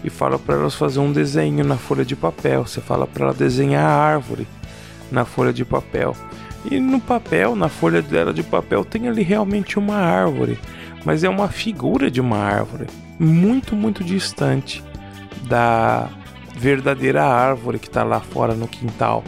e 0.04 0.10
fala 0.10 0.40
para 0.40 0.56
elas 0.56 0.74
fazer 0.74 1.00
um 1.00 1.12
desenho 1.12 1.64
na 1.64 1.78
folha 1.78 2.04
de 2.04 2.16
papel. 2.16 2.66
Você 2.66 2.82
fala 2.82 3.06
para 3.06 3.26
ela 3.26 3.34
desenhar 3.36 3.86
a 3.86 3.96
árvore 3.96 4.48
na 5.12 5.26
folha 5.26 5.54
de 5.54 5.64
papel. 5.64 6.16
E 6.72 6.80
no 6.80 7.00
papel, 7.00 7.56
na 7.56 7.70
folha 7.70 8.02
dela 8.02 8.34
de 8.34 8.42
papel, 8.42 8.84
tem 8.84 9.08
ali 9.08 9.22
realmente 9.22 9.78
uma 9.78 9.98
árvore, 9.98 10.58
mas 11.08 11.24
é 11.24 11.30
uma 11.30 11.48
figura 11.48 12.12
de 12.12 12.20
uma 12.20 12.36
árvore, 12.36 12.86
muito, 13.18 13.78
muito 13.78 14.04
distante 14.04 14.84
da 15.48 16.10
verdadeira 16.58 17.24
árvore 17.24 17.80
que 17.80 17.88
está 17.88 18.04
lá 18.04 18.20
fora 18.20 18.54
no 18.54 18.68
quintal. 18.68 19.24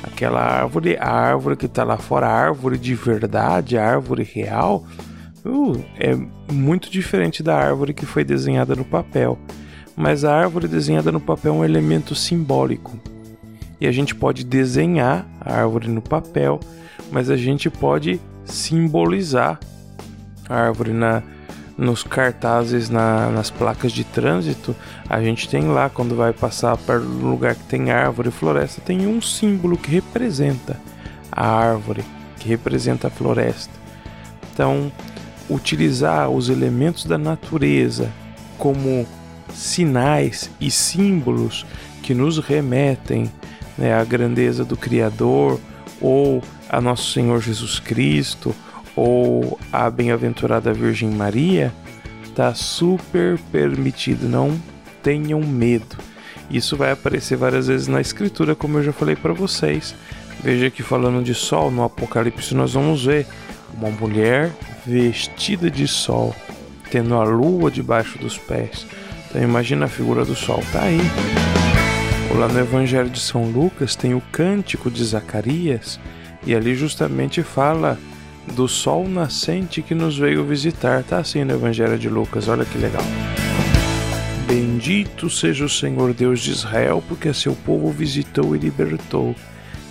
Aquela 0.00 0.40
árvore, 0.40 0.96
a 0.96 1.10
árvore 1.10 1.56
que 1.56 1.66
está 1.66 1.82
lá 1.82 1.96
fora, 1.96 2.28
a 2.28 2.32
árvore 2.32 2.78
de 2.78 2.94
verdade, 2.94 3.76
a 3.76 3.84
árvore 3.84 4.22
real, 4.22 4.86
uh, 5.44 5.84
é 5.98 6.16
muito 6.52 6.88
diferente 6.88 7.42
da 7.42 7.56
árvore 7.56 7.92
que 7.92 8.06
foi 8.06 8.22
desenhada 8.22 8.76
no 8.76 8.84
papel. 8.84 9.36
Mas 9.96 10.24
a 10.24 10.32
árvore 10.32 10.68
desenhada 10.68 11.10
no 11.10 11.18
papel 11.18 11.52
é 11.52 11.56
um 11.56 11.64
elemento 11.64 12.14
simbólico 12.14 12.96
e 13.80 13.88
a 13.88 13.90
gente 13.90 14.14
pode 14.14 14.44
desenhar 14.44 15.26
a 15.40 15.52
árvore 15.52 15.88
no 15.88 16.00
papel, 16.00 16.60
mas 17.10 17.28
a 17.28 17.36
gente 17.36 17.68
pode 17.68 18.20
simbolizar 18.44 19.58
árvore 20.48 20.92
na, 20.92 21.22
nos 21.76 22.02
cartazes, 22.02 22.90
na, 22.90 23.30
nas 23.30 23.50
placas 23.50 23.92
de 23.92 24.04
trânsito. 24.04 24.74
A 25.08 25.20
gente 25.20 25.48
tem 25.48 25.68
lá, 25.68 25.88
quando 25.88 26.16
vai 26.16 26.32
passar 26.32 26.76
para 26.76 26.98
um 26.98 27.30
lugar 27.30 27.54
que 27.54 27.64
tem 27.64 27.90
árvore 27.90 28.28
e 28.28 28.32
floresta, 28.32 28.80
tem 28.80 29.06
um 29.06 29.20
símbolo 29.20 29.76
que 29.76 29.90
representa 29.90 30.78
a 31.30 31.46
árvore, 31.46 32.04
que 32.38 32.48
representa 32.48 33.08
a 33.08 33.10
floresta. 33.10 33.72
Então, 34.52 34.90
utilizar 35.48 36.28
os 36.28 36.48
elementos 36.48 37.04
da 37.04 37.16
natureza 37.16 38.10
como 38.58 39.06
sinais 39.54 40.50
e 40.60 40.70
símbolos 40.70 41.64
que 42.02 42.12
nos 42.12 42.38
remetem 42.38 43.30
né, 43.76 43.94
a 43.94 44.04
grandeza 44.04 44.64
do 44.64 44.76
Criador, 44.76 45.60
ou 46.00 46.42
a 46.68 46.80
Nosso 46.80 47.12
Senhor 47.12 47.40
Jesus 47.40 47.78
Cristo, 47.78 48.54
ou 48.98 49.60
a 49.72 49.88
Bem-aventurada 49.88 50.72
Virgem 50.72 51.08
Maria, 51.08 51.72
tá 52.34 52.52
super 52.52 53.38
permitido. 53.52 54.28
Não 54.28 54.60
tenham 55.04 55.40
medo. 55.40 55.96
Isso 56.50 56.76
vai 56.76 56.90
aparecer 56.90 57.36
várias 57.36 57.68
vezes 57.68 57.86
na 57.86 58.00
Escritura, 58.00 58.56
como 58.56 58.78
eu 58.78 58.82
já 58.82 58.92
falei 58.92 59.14
para 59.14 59.32
vocês. 59.32 59.94
Veja 60.42 60.68
que 60.68 60.82
falando 60.82 61.22
de 61.22 61.32
sol, 61.32 61.70
no 61.70 61.84
Apocalipse 61.84 62.56
nós 62.56 62.74
vamos 62.74 63.04
ver 63.04 63.24
uma 63.72 63.88
mulher 63.88 64.50
vestida 64.84 65.70
de 65.70 65.86
sol, 65.86 66.34
tendo 66.90 67.14
a 67.14 67.22
lua 67.22 67.70
debaixo 67.70 68.18
dos 68.18 68.36
pés. 68.36 68.84
Então 69.28 69.40
imagina 69.40 69.84
a 69.84 69.88
figura 69.88 70.24
do 70.24 70.34
sol, 70.34 70.60
tá 70.72 70.82
aí. 70.82 71.00
Lá 72.36 72.48
no 72.48 72.58
Evangelho 72.58 73.10
de 73.10 73.20
São 73.20 73.44
Lucas 73.50 73.94
tem 73.94 74.14
o 74.14 74.22
cântico 74.32 74.90
de 74.90 75.04
Zacarias 75.04 76.00
e 76.44 76.54
ali 76.54 76.74
justamente 76.74 77.42
fala 77.42 77.98
do 78.54 78.66
sol 78.66 79.08
nascente 79.08 79.82
que 79.82 79.94
nos 79.94 80.18
veio 80.18 80.44
visitar. 80.44 81.02
Tá 81.04 81.18
assim 81.18 81.44
no 81.44 81.54
Evangelho 81.54 81.98
de 81.98 82.08
Lucas, 82.08 82.48
olha 82.48 82.64
que 82.64 82.78
legal. 82.78 83.04
Bendito 84.46 85.28
seja 85.28 85.64
o 85.64 85.68
Senhor 85.68 86.14
Deus 86.14 86.40
de 86.40 86.50
Israel, 86.50 87.02
porque 87.06 87.32
seu 87.34 87.54
povo 87.54 87.90
visitou 87.90 88.56
e 88.56 88.58
libertou, 88.58 89.36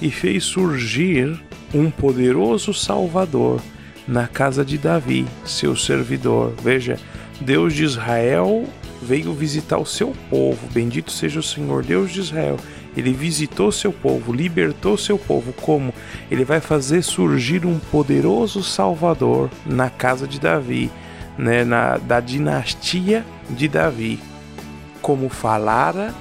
e 0.01 0.09
fez 0.09 0.43
surgir 0.45 1.39
um 1.73 1.91
poderoso 1.91 2.73
Salvador 2.73 3.61
na 4.07 4.27
casa 4.27 4.65
de 4.65 4.77
Davi, 4.77 5.25
seu 5.45 5.75
servidor. 5.75 6.53
Veja, 6.63 6.97
Deus 7.39 7.73
de 7.73 7.83
Israel 7.83 8.65
veio 9.01 9.33
visitar 9.33 9.77
o 9.77 9.85
seu 9.85 10.15
povo. 10.29 10.67
Bendito 10.71 11.11
seja 11.11 11.39
o 11.39 11.43
Senhor 11.43 11.83
Deus 11.83 12.11
de 12.11 12.21
Israel. 12.21 12.57
Ele 12.97 13.13
visitou 13.13 13.71
seu 13.71 13.93
povo, 13.93 14.33
libertou 14.33 14.97
seu 14.97 15.19
povo. 15.19 15.53
Como? 15.53 15.93
Ele 16.31 16.43
vai 16.43 16.59
fazer 16.59 17.03
surgir 17.03 17.63
um 17.63 17.77
poderoso 17.77 18.63
Salvador 18.63 19.51
na 19.63 19.87
casa 19.87 20.27
de 20.27 20.39
Davi, 20.39 20.89
né, 21.37 21.63
na, 21.63 21.97
da 21.97 22.19
dinastia 22.19 23.23
de 23.47 23.67
Davi. 23.67 24.19
Como 24.99 25.29
falara 25.29 26.11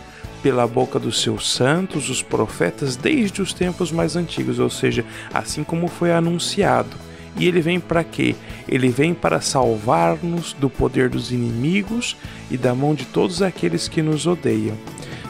pela 0.42 0.66
boca 0.66 0.98
dos 0.98 1.22
seus 1.22 1.50
santos, 1.50 2.10
os 2.10 2.22
profetas, 2.22 2.94
desde 2.94 3.40
os 3.40 3.54
tempos 3.54 3.90
mais 3.90 4.14
antigos, 4.14 4.58
ou 4.58 4.68
seja, 4.68 5.02
assim 5.32 5.64
como 5.64 5.88
foi 5.88 6.12
anunciado. 6.12 6.94
E 7.38 7.46
ele 7.46 7.62
vem 7.62 7.80
para 7.80 8.04
quê? 8.04 8.36
Ele 8.68 8.90
vem 8.90 9.14
para 9.14 9.40
salvar-nos 9.40 10.52
do 10.52 10.68
poder 10.68 11.08
dos 11.08 11.32
inimigos 11.32 12.18
e 12.50 12.58
da 12.58 12.74
mão 12.74 12.94
de 12.94 13.06
todos 13.06 13.40
aqueles 13.40 13.88
que 13.88 14.02
nos 14.02 14.26
odeiam. 14.26 14.76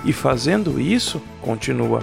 E 0.07 0.13
fazendo 0.13 0.81
isso, 0.81 1.21
continua 1.43 2.01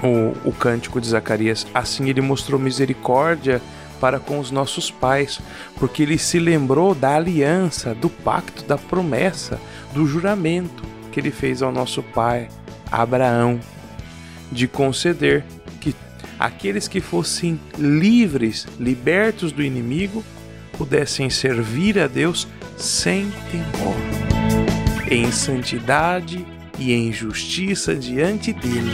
o, 0.00 0.48
o 0.48 0.52
cântico 0.52 1.00
de 1.00 1.08
Zacarias, 1.08 1.66
assim 1.74 2.08
ele 2.08 2.20
mostrou 2.20 2.58
misericórdia 2.58 3.60
para 4.00 4.20
com 4.20 4.38
os 4.38 4.52
nossos 4.52 4.92
pais, 4.92 5.40
porque 5.76 6.04
ele 6.04 6.18
se 6.18 6.38
lembrou 6.38 6.94
da 6.94 7.16
aliança, 7.16 7.94
do 7.96 8.08
pacto, 8.08 8.62
da 8.64 8.78
promessa, 8.78 9.60
do 9.92 10.06
juramento 10.06 10.84
que 11.10 11.18
ele 11.18 11.32
fez 11.32 11.62
ao 11.62 11.72
nosso 11.72 12.00
pai 12.00 12.48
Abraão 12.92 13.58
de 14.52 14.68
conceder 14.68 15.44
que 15.80 15.96
aqueles 16.38 16.86
que 16.86 17.00
fossem 17.00 17.58
livres, 17.76 18.68
libertos 18.78 19.50
do 19.50 19.64
inimigo, 19.64 20.22
pudessem 20.78 21.28
servir 21.28 21.98
a 21.98 22.06
Deus 22.06 22.46
sem 22.76 23.32
temor, 23.50 23.96
em 25.10 25.32
santidade 25.32 26.46
e 26.78 26.92
em 26.92 27.12
justiça 27.12 27.94
diante 27.94 28.52
dele, 28.52 28.90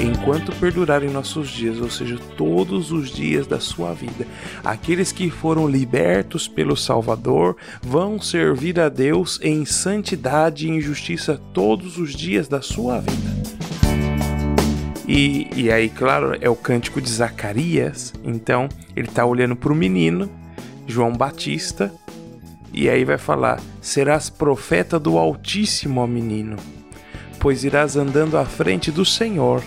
enquanto 0.00 0.54
perdurarem 0.56 1.10
nossos 1.10 1.48
dias, 1.48 1.80
ou 1.80 1.90
seja, 1.90 2.18
todos 2.36 2.92
os 2.92 3.10
dias 3.10 3.46
da 3.46 3.60
sua 3.60 3.92
vida. 3.92 4.26
Aqueles 4.64 5.12
que 5.12 5.30
foram 5.30 5.68
libertos 5.68 6.48
pelo 6.48 6.76
Salvador 6.76 7.56
vão 7.82 8.20
servir 8.20 8.78
a 8.80 8.88
Deus 8.88 9.38
em 9.42 9.64
santidade 9.64 10.66
e 10.66 10.70
em 10.70 10.80
justiça 10.80 11.40
todos 11.52 11.98
os 11.98 12.14
dias 12.14 12.48
da 12.48 12.60
sua 12.62 13.00
vida. 13.00 13.40
E, 15.12 15.48
e 15.56 15.72
aí, 15.72 15.88
claro, 15.88 16.38
é 16.40 16.48
o 16.48 16.54
cântico 16.54 17.00
de 17.00 17.10
Zacarias. 17.10 18.12
Então, 18.22 18.68
ele 18.94 19.08
está 19.08 19.26
olhando 19.26 19.56
para 19.56 19.72
o 19.72 19.74
menino, 19.74 20.30
João 20.86 21.12
Batista, 21.12 21.92
e 22.72 22.88
aí 22.88 23.04
vai 23.04 23.18
falar: 23.18 23.60
Serás 23.80 24.30
profeta 24.30 24.98
do 24.98 25.18
Altíssimo, 25.18 26.00
ó 26.00 26.06
menino, 26.06 26.56
pois 27.38 27.64
irás 27.64 27.96
andando 27.96 28.38
à 28.38 28.44
frente 28.44 28.90
do 28.90 29.04
Senhor, 29.04 29.62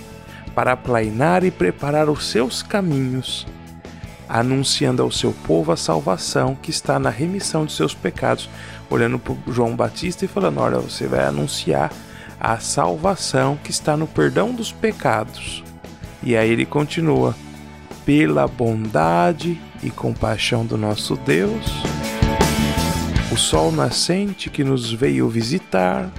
para 0.56 0.74
aplainar 0.74 1.44
e 1.44 1.52
preparar 1.52 2.10
os 2.10 2.30
seus 2.30 2.62
caminhos, 2.62 3.46
anunciando 4.28 5.02
ao 5.02 5.12
seu 5.12 5.34
povo 5.46 5.72
a 5.72 5.78
salvação 5.78 6.56
que 6.56 6.70
está 6.70 6.98
na 7.00 7.10
remissão 7.10 7.66
de 7.66 7.74
seus 7.74 7.94
pecados. 7.94 8.50
Olhando 8.90 9.18
para 9.18 9.36
João 9.48 9.76
Batista 9.76 10.26
e 10.26 10.28
falando: 10.28 10.60
Olha, 10.60 10.78
você 10.78 11.08
vai 11.08 11.26
anunciar 11.26 11.92
a 12.40 12.60
salvação 12.60 13.58
que 13.64 13.72
está 13.72 13.98
no 13.98 14.06
perdão 14.06 14.54
dos 14.54 14.72
pecados. 14.72 15.64
E 16.22 16.38
aí 16.38 16.50
ele 16.50 16.66
continua: 16.66 17.36
pela 18.06 18.48
bondade 18.48 19.60
e 19.82 19.90
compaixão 19.90 20.66
do 20.66 20.78
nosso 20.78 21.16
Deus, 21.16 21.66
o 23.34 23.38
sol 23.38 23.72
nascente 23.72 24.48
que 24.48 24.64
nos 24.64 24.94
veio 24.94 25.28
visitar 25.28 26.12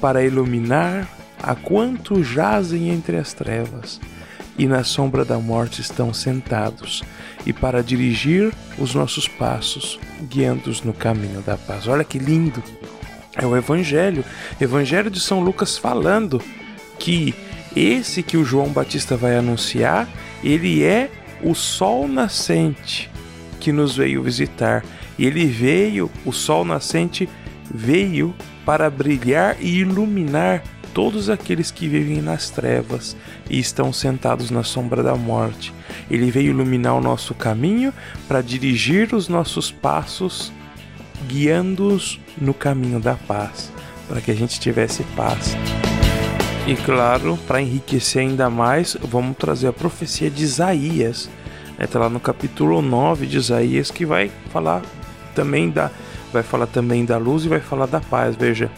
para 0.00 0.24
iluminar 0.24 1.06
a 1.42 1.54
quantos 1.54 2.26
jazem 2.26 2.88
entre 2.88 3.18
as 3.18 3.34
trevas 3.34 4.00
e 4.56 4.66
na 4.66 4.82
sombra 4.82 5.26
da 5.26 5.38
morte 5.38 5.82
estão 5.82 6.14
sentados, 6.14 7.02
e 7.44 7.52
para 7.52 7.82
dirigir 7.82 8.50
os 8.78 8.94
nossos 8.94 9.28
passos, 9.28 10.00
guiando-os 10.22 10.82
no 10.82 10.94
caminho 10.94 11.42
da 11.42 11.58
paz. 11.58 11.86
Olha 11.86 12.02
que 12.02 12.18
lindo! 12.18 12.62
É 13.36 13.44
o 13.44 13.54
Evangelho, 13.54 14.24
Evangelho 14.58 15.10
de 15.10 15.20
São 15.20 15.40
Lucas 15.40 15.76
falando 15.76 16.40
que 16.98 17.34
esse 17.76 18.22
que 18.22 18.38
o 18.38 18.44
João 18.44 18.68
Batista 18.68 19.18
vai 19.18 19.36
anunciar, 19.36 20.08
ele 20.42 20.82
é 20.82 21.10
o 21.42 21.54
sol 21.54 22.08
nascente 22.08 23.10
que 23.60 23.70
nos 23.70 23.94
veio 23.94 24.22
visitar. 24.22 24.82
E 25.18 25.26
ele 25.26 25.46
veio, 25.46 26.10
o 26.24 26.32
sol 26.32 26.64
nascente 26.64 27.28
veio 27.72 28.34
para 28.64 28.88
brilhar 28.90 29.56
e 29.60 29.78
iluminar 29.78 30.62
todos 30.94 31.30
aqueles 31.30 31.70
que 31.70 31.88
vivem 31.88 32.20
nas 32.20 32.50
trevas 32.50 33.16
e 33.48 33.58
estão 33.58 33.92
sentados 33.92 34.50
na 34.50 34.62
sombra 34.62 35.02
da 35.02 35.14
morte. 35.14 35.72
Ele 36.10 36.30
veio 36.30 36.50
iluminar 36.50 36.94
o 36.94 37.00
nosso 37.00 37.34
caminho 37.34 37.92
para 38.28 38.42
dirigir 38.42 39.14
os 39.14 39.28
nossos 39.28 39.70
passos 39.70 40.52
guiando-os 41.28 42.20
no 42.40 42.52
caminho 42.52 42.98
da 42.98 43.14
paz, 43.14 43.70
para 44.08 44.20
que 44.20 44.30
a 44.30 44.34
gente 44.34 44.58
tivesse 44.58 45.02
paz. 45.16 45.56
E 46.66 46.74
claro, 46.76 47.38
para 47.46 47.60
enriquecer 47.60 48.22
ainda 48.22 48.48
mais, 48.48 48.96
vamos 49.00 49.36
trazer 49.36 49.68
a 49.68 49.72
profecia 49.72 50.30
de 50.30 50.44
Isaías. 50.44 51.28
Está 51.78 51.98
lá 51.98 52.08
no 52.08 52.20
capítulo 52.20 52.80
9 52.80 53.26
de 53.26 53.38
Isaías 53.38 53.90
que 53.90 54.06
vai 54.06 54.30
falar 54.52 54.82
também 55.34 55.70
da 55.70 55.90
vai 56.32 56.42
falar 56.42 56.66
também 56.66 57.04
da 57.04 57.18
luz 57.18 57.44
e 57.44 57.48
vai 57.48 57.60
falar 57.60 57.86
da 57.86 58.00
paz. 58.00 58.34
Veja, 58.34 58.70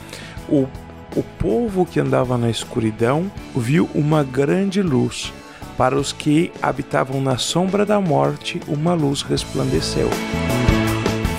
o, 0.49 0.67
o 1.15 1.23
povo 1.39 1.87
que 1.87 2.01
andava 2.01 2.37
na 2.37 2.51
escuridão 2.51 3.31
viu 3.55 3.89
uma 3.95 4.25
grande 4.25 4.83
luz. 4.83 5.33
Para 5.77 5.97
os 5.97 6.13
que 6.13 6.53
habitavam 6.63 7.21
na 7.21 7.37
sombra 7.37 7.85
da 7.87 8.01
morte, 8.01 8.61
uma 8.67 8.95
luz 8.95 9.23
resplandeceu 9.23 10.09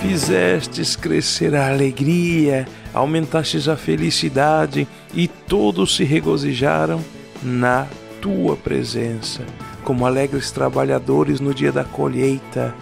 fizestes 0.07 0.95
crescer 0.95 1.55
a 1.55 1.67
alegria, 1.67 2.67
aumentastes 2.93 3.67
a 3.67 3.75
felicidade 3.75 4.87
e 5.13 5.27
todos 5.27 5.95
se 5.95 6.03
regozijaram 6.03 7.03
na 7.41 7.87
tua 8.21 8.55
presença, 8.55 9.43
como 9.83 10.05
alegres 10.05 10.51
trabalhadores 10.51 11.39
no 11.39 11.53
dia 11.55 11.71
da 11.71 11.83
colheita, 11.83 12.73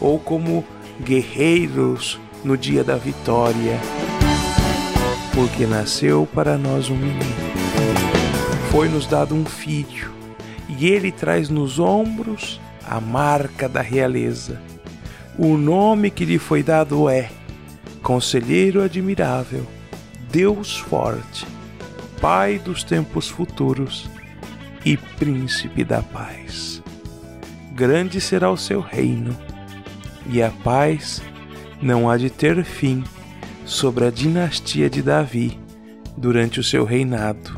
ou 0.00 0.20
como 0.20 0.64
guerreiros 1.02 2.18
no 2.44 2.56
dia 2.56 2.84
da 2.84 2.96
vitória. 2.96 3.78
Porque 5.34 5.66
nasceu 5.66 6.28
para 6.34 6.58
nós 6.58 6.90
um 6.90 6.96
menino, 6.96 7.20
foi-nos 8.70 9.06
dado 9.06 9.34
um 9.34 9.44
filho, 9.44 10.12
e 10.68 10.88
ele 10.88 11.12
traz 11.12 11.48
nos 11.48 11.78
ombros 11.78 12.60
a 12.84 13.00
marca 13.00 13.68
da 13.68 13.80
realeza 13.80 14.60
o 15.38 15.56
nome 15.56 16.10
que 16.10 16.24
lhe 16.24 16.36
foi 16.36 16.64
dado 16.64 17.08
é 17.08 17.30
Conselheiro 18.02 18.82
Admirável, 18.82 19.64
Deus 20.32 20.76
Forte, 20.76 21.46
Pai 22.20 22.58
dos 22.58 22.82
Tempos 22.82 23.28
Futuros 23.28 24.10
e 24.84 24.96
Príncipe 24.96 25.84
da 25.84 26.02
Paz. 26.02 26.82
Grande 27.72 28.20
será 28.20 28.50
o 28.50 28.56
seu 28.56 28.80
reino, 28.80 29.36
e 30.28 30.42
a 30.42 30.50
paz 30.50 31.22
não 31.80 32.08
há 32.08 32.16
de 32.16 32.28
ter 32.28 32.62
fim 32.64 33.02
sobre 33.64 34.06
a 34.06 34.10
dinastia 34.10 34.88
de 34.88 35.02
Davi 35.02 35.58
durante 36.16 36.60
o 36.60 36.64
seu 36.64 36.84
reinado, 36.84 37.56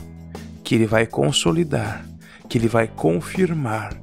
que 0.62 0.74
ele 0.74 0.86
vai 0.86 1.06
consolidar, 1.06 2.04
que 2.48 2.58
ele 2.58 2.68
vai 2.68 2.86
confirmar 2.86 3.94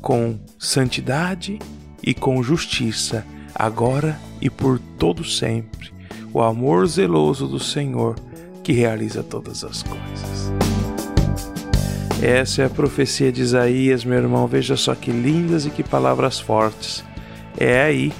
com 0.00 0.38
santidade 0.58 1.58
e 2.02 2.14
com 2.14 2.42
justiça, 2.42 3.24
agora 3.54 4.18
e 4.40 4.50
por 4.50 4.78
todo 4.98 5.24
sempre, 5.24 5.92
o 6.32 6.42
amor 6.42 6.86
zeloso 6.86 7.46
do 7.46 7.58
Senhor 7.58 8.16
que 8.62 8.72
realiza 8.72 9.22
todas 9.22 9.64
as 9.64 9.82
coisas. 9.82 10.52
Essa 12.22 12.62
é 12.62 12.64
a 12.64 12.70
profecia 12.70 13.30
de 13.30 13.42
Isaías, 13.42 14.04
meu 14.04 14.18
irmão. 14.18 14.46
Veja 14.46 14.76
só 14.76 14.94
que 14.94 15.10
lindas 15.10 15.66
e 15.66 15.70
que 15.70 15.82
palavras 15.82 16.40
fortes. 16.40 17.04
É 17.56 17.82
aí. 17.82 18.12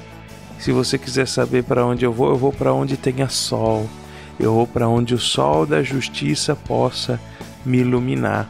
Se 0.58 0.72
você 0.72 0.98
quiser 0.98 1.28
saber 1.28 1.64
para 1.64 1.84
onde 1.84 2.04
eu 2.04 2.12
vou, 2.12 2.30
eu 2.30 2.36
vou 2.36 2.52
para 2.52 2.72
onde 2.72 2.96
tenha 2.96 3.28
sol. 3.28 3.86
Eu 4.38 4.52
vou 4.52 4.66
para 4.66 4.88
onde 4.88 5.14
o 5.14 5.18
sol 5.18 5.66
da 5.66 5.82
justiça 5.82 6.54
possa 6.54 7.20
me 7.64 7.78
iluminar, 7.78 8.48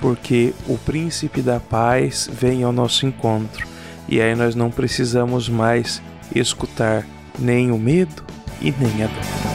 porque 0.00 0.52
o 0.68 0.76
príncipe 0.76 1.40
da 1.40 1.58
paz 1.58 2.28
vem 2.30 2.62
ao 2.62 2.72
nosso 2.72 3.06
encontro 3.06 3.66
e 4.08 4.20
aí 4.20 4.34
nós 4.34 4.56
não 4.56 4.70
precisamos 4.70 5.48
mais 5.48 6.02
escutar 6.34 7.06
nem 7.38 7.70
o 7.70 7.78
medo 7.78 8.24
e 8.60 8.72
nem 8.72 9.04
a 9.04 9.06
dor. 9.06 9.50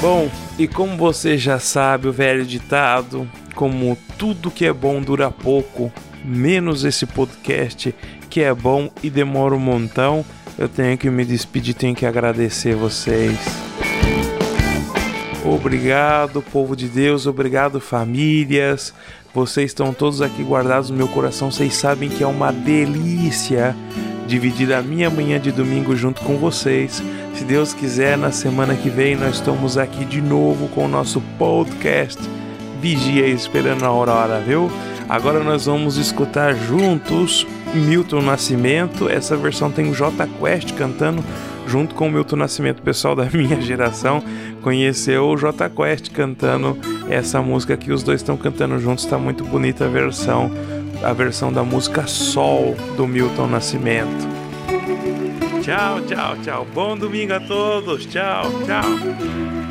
Bom, 0.00 0.30
e 0.58 0.68
como 0.68 0.96
você 0.96 1.36
já 1.36 1.58
sabe, 1.58 2.08
o 2.08 2.12
velho 2.12 2.46
ditado, 2.46 3.28
como 3.54 3.98
tudo 4.16 4.50
que 4.50 4.64
é 4.64 4.72
bom 4.72 5.00
dura 5.00 5.30
pouco, 5.30 5.92
menos 6.24 6.84
esse 6.84 7.06
podcast 7.06 7.94
que 8.32 8.40
é 8.40 8.54
bom 8.54 8.88
e 9.02 9.10
demora 9.10 9.54
um 9.54 9.58
montão, 9.58 10.24
eu 10.56 10.66
tenho 10.66 10.96
que 10.96 11.10
me 11.10 11.22
despedir, 11.22 11.74
tenho 11.74 11.94
que 11.94 12.06
agradecer 12.06 12.74
vocês. 12.74 13.38
Obrigado, 15.44 16.40
povo 16.40 16.74
de 16.74 16.88
Deus, 16.88 17.26
obrigado, 17.26 17.78
famílias. 17.78 18.94
Vocês 19.34 19.66
estão 19.70 19.92
todos 19.92 20.22
aqui 20.22 20.42
guardados 20.42 20.88
no 20.88 20.96
meu 20.96 21.08
coração. 21.08 21.50
Vocês 21.50 21.74
sabem 21.74 22.08
que 22.08 22.22
é 22.22 22.26
uma 22.26 22.50
delícia 22.50 23.76
dividir 24.26 24.72
a 24.72 24.80
minha 24.80 25.10
manhã 25.10 25.38
de 25.38 25.52
domingo 25.52 25.94
junto 25.94 26.22
com 26.22 26.38
vocês. 26.38 27.02
Se 27.34 27.44
Deus 27.44 27.74
quiser, 27.74 28.16
na 28.16 28.32
semana 28.32 28.74
que 28.74 28.88
vem 28.88 29.14
nós 29.14 29.34
estamos 29.34 29.76
aqui 29.76 30.06
de 30.06 30.22
novo 30.22 30.68
com 30.68 30.86
o 30.86 30.88
nosso 30.88 31.20
podcast 31.38 32.18
vigia 32.82 33.28
esperando 33.28 33.84
a 33.84 33.86
aurora, 33.86 34.40
viu? 34.40 34.68
Agora 35.08 35.44
nós 35.44 35.66
vamos 35.66 35.96
escutar 35.96 36.52
juntos 36.52 37.46
Milton 37.72 38.22
Nascimento. 38.22 39.08
Essa 39.08 39.36
versão 39.36 39.70
tem 39.70 39.88
o 39.88 39.94
J 39.94 40.26
Quest 40.26 40.72
cantando 40.74 41.22
junto 41.64 41.94
com 41.94 42.08
o 42.08 42.10
Milton 42.10 42.34
Nascimento. 42.34 42.82
Pessoal 42.82 43.14
da 43.14 43.26
minha 43.32 43.60
geração 43.60 44.20
conheceu 44.62 45.28
o 45.28 45.36
J 45.36 45.70
Quest 45.70 46.10
cantando 46.10 46.76
essa 47.08 47.40
música 47.40 47.76
que 47.76 47.92
os 47.92 48.02
dois 48.02 48.20
estão 48.20 48.36
cantando 48.36 48.76
juntos. 48.80 49.04
Está 49.04 49.16
muito 49.16 49.44
bonita 49.44 49.84
a 49.84 49.88
versão, 49.88 50.50
a 51.04 51.12
versão 51.12 51.52
da 51.52 51.62
música 51.62 52.08
Sol 52.08 52.74
do 52.96 53.06
Milton 53.06 53.46
Nascimento. 53.46 54.28
Tchau, 55.62 56.00
tchau, 56.00 56.36
tchau. 56.42 56.66
Bom 56.74 56.98
domingo 56.98 57.34
a 57.34 57.40
todos. 57.40 58.06
Tchau, 58.06 58.50
tchau. 58.66 59.61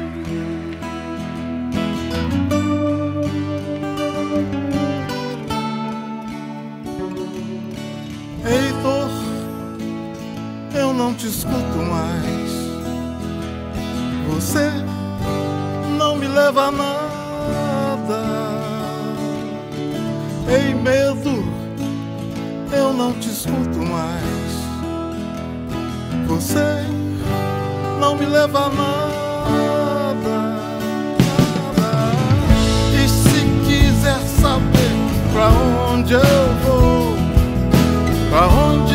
eu 10.91 10.97
não 10.97 11.13
te 11.13 11.27
escuto 11.27 11.77
mais. 11.89 12.51
Você 14.27 14.69
não 15.97 16.17
me 16.17 16.27
leva 16.27 16.65
a 16.65 16.71
nada. 16.71 18.21
Ei, 20.49 20.73
medo, 20.73 21.45
eu 22.73 22.91
não 22.91 23.13
te 23.13 23.29
escuto 23.29 23.79
mais. 23.79 24.51
Você 26.27 26.83
não 28.01 28.17
me 28.17 28.25
leva 28.25 28.65
a 28.65 28.69
nada. 28.69 30.57
E 32.93 33.07
se 33.07 33.45
quiser 33.65 34.19
saber 34.41 34.91
pra 35.31 35.47
onde 35.93 36.13
eu 36.15 36.19
vou, 36.65 37.15
pra 38.29 38.47
onde 38.47 38.90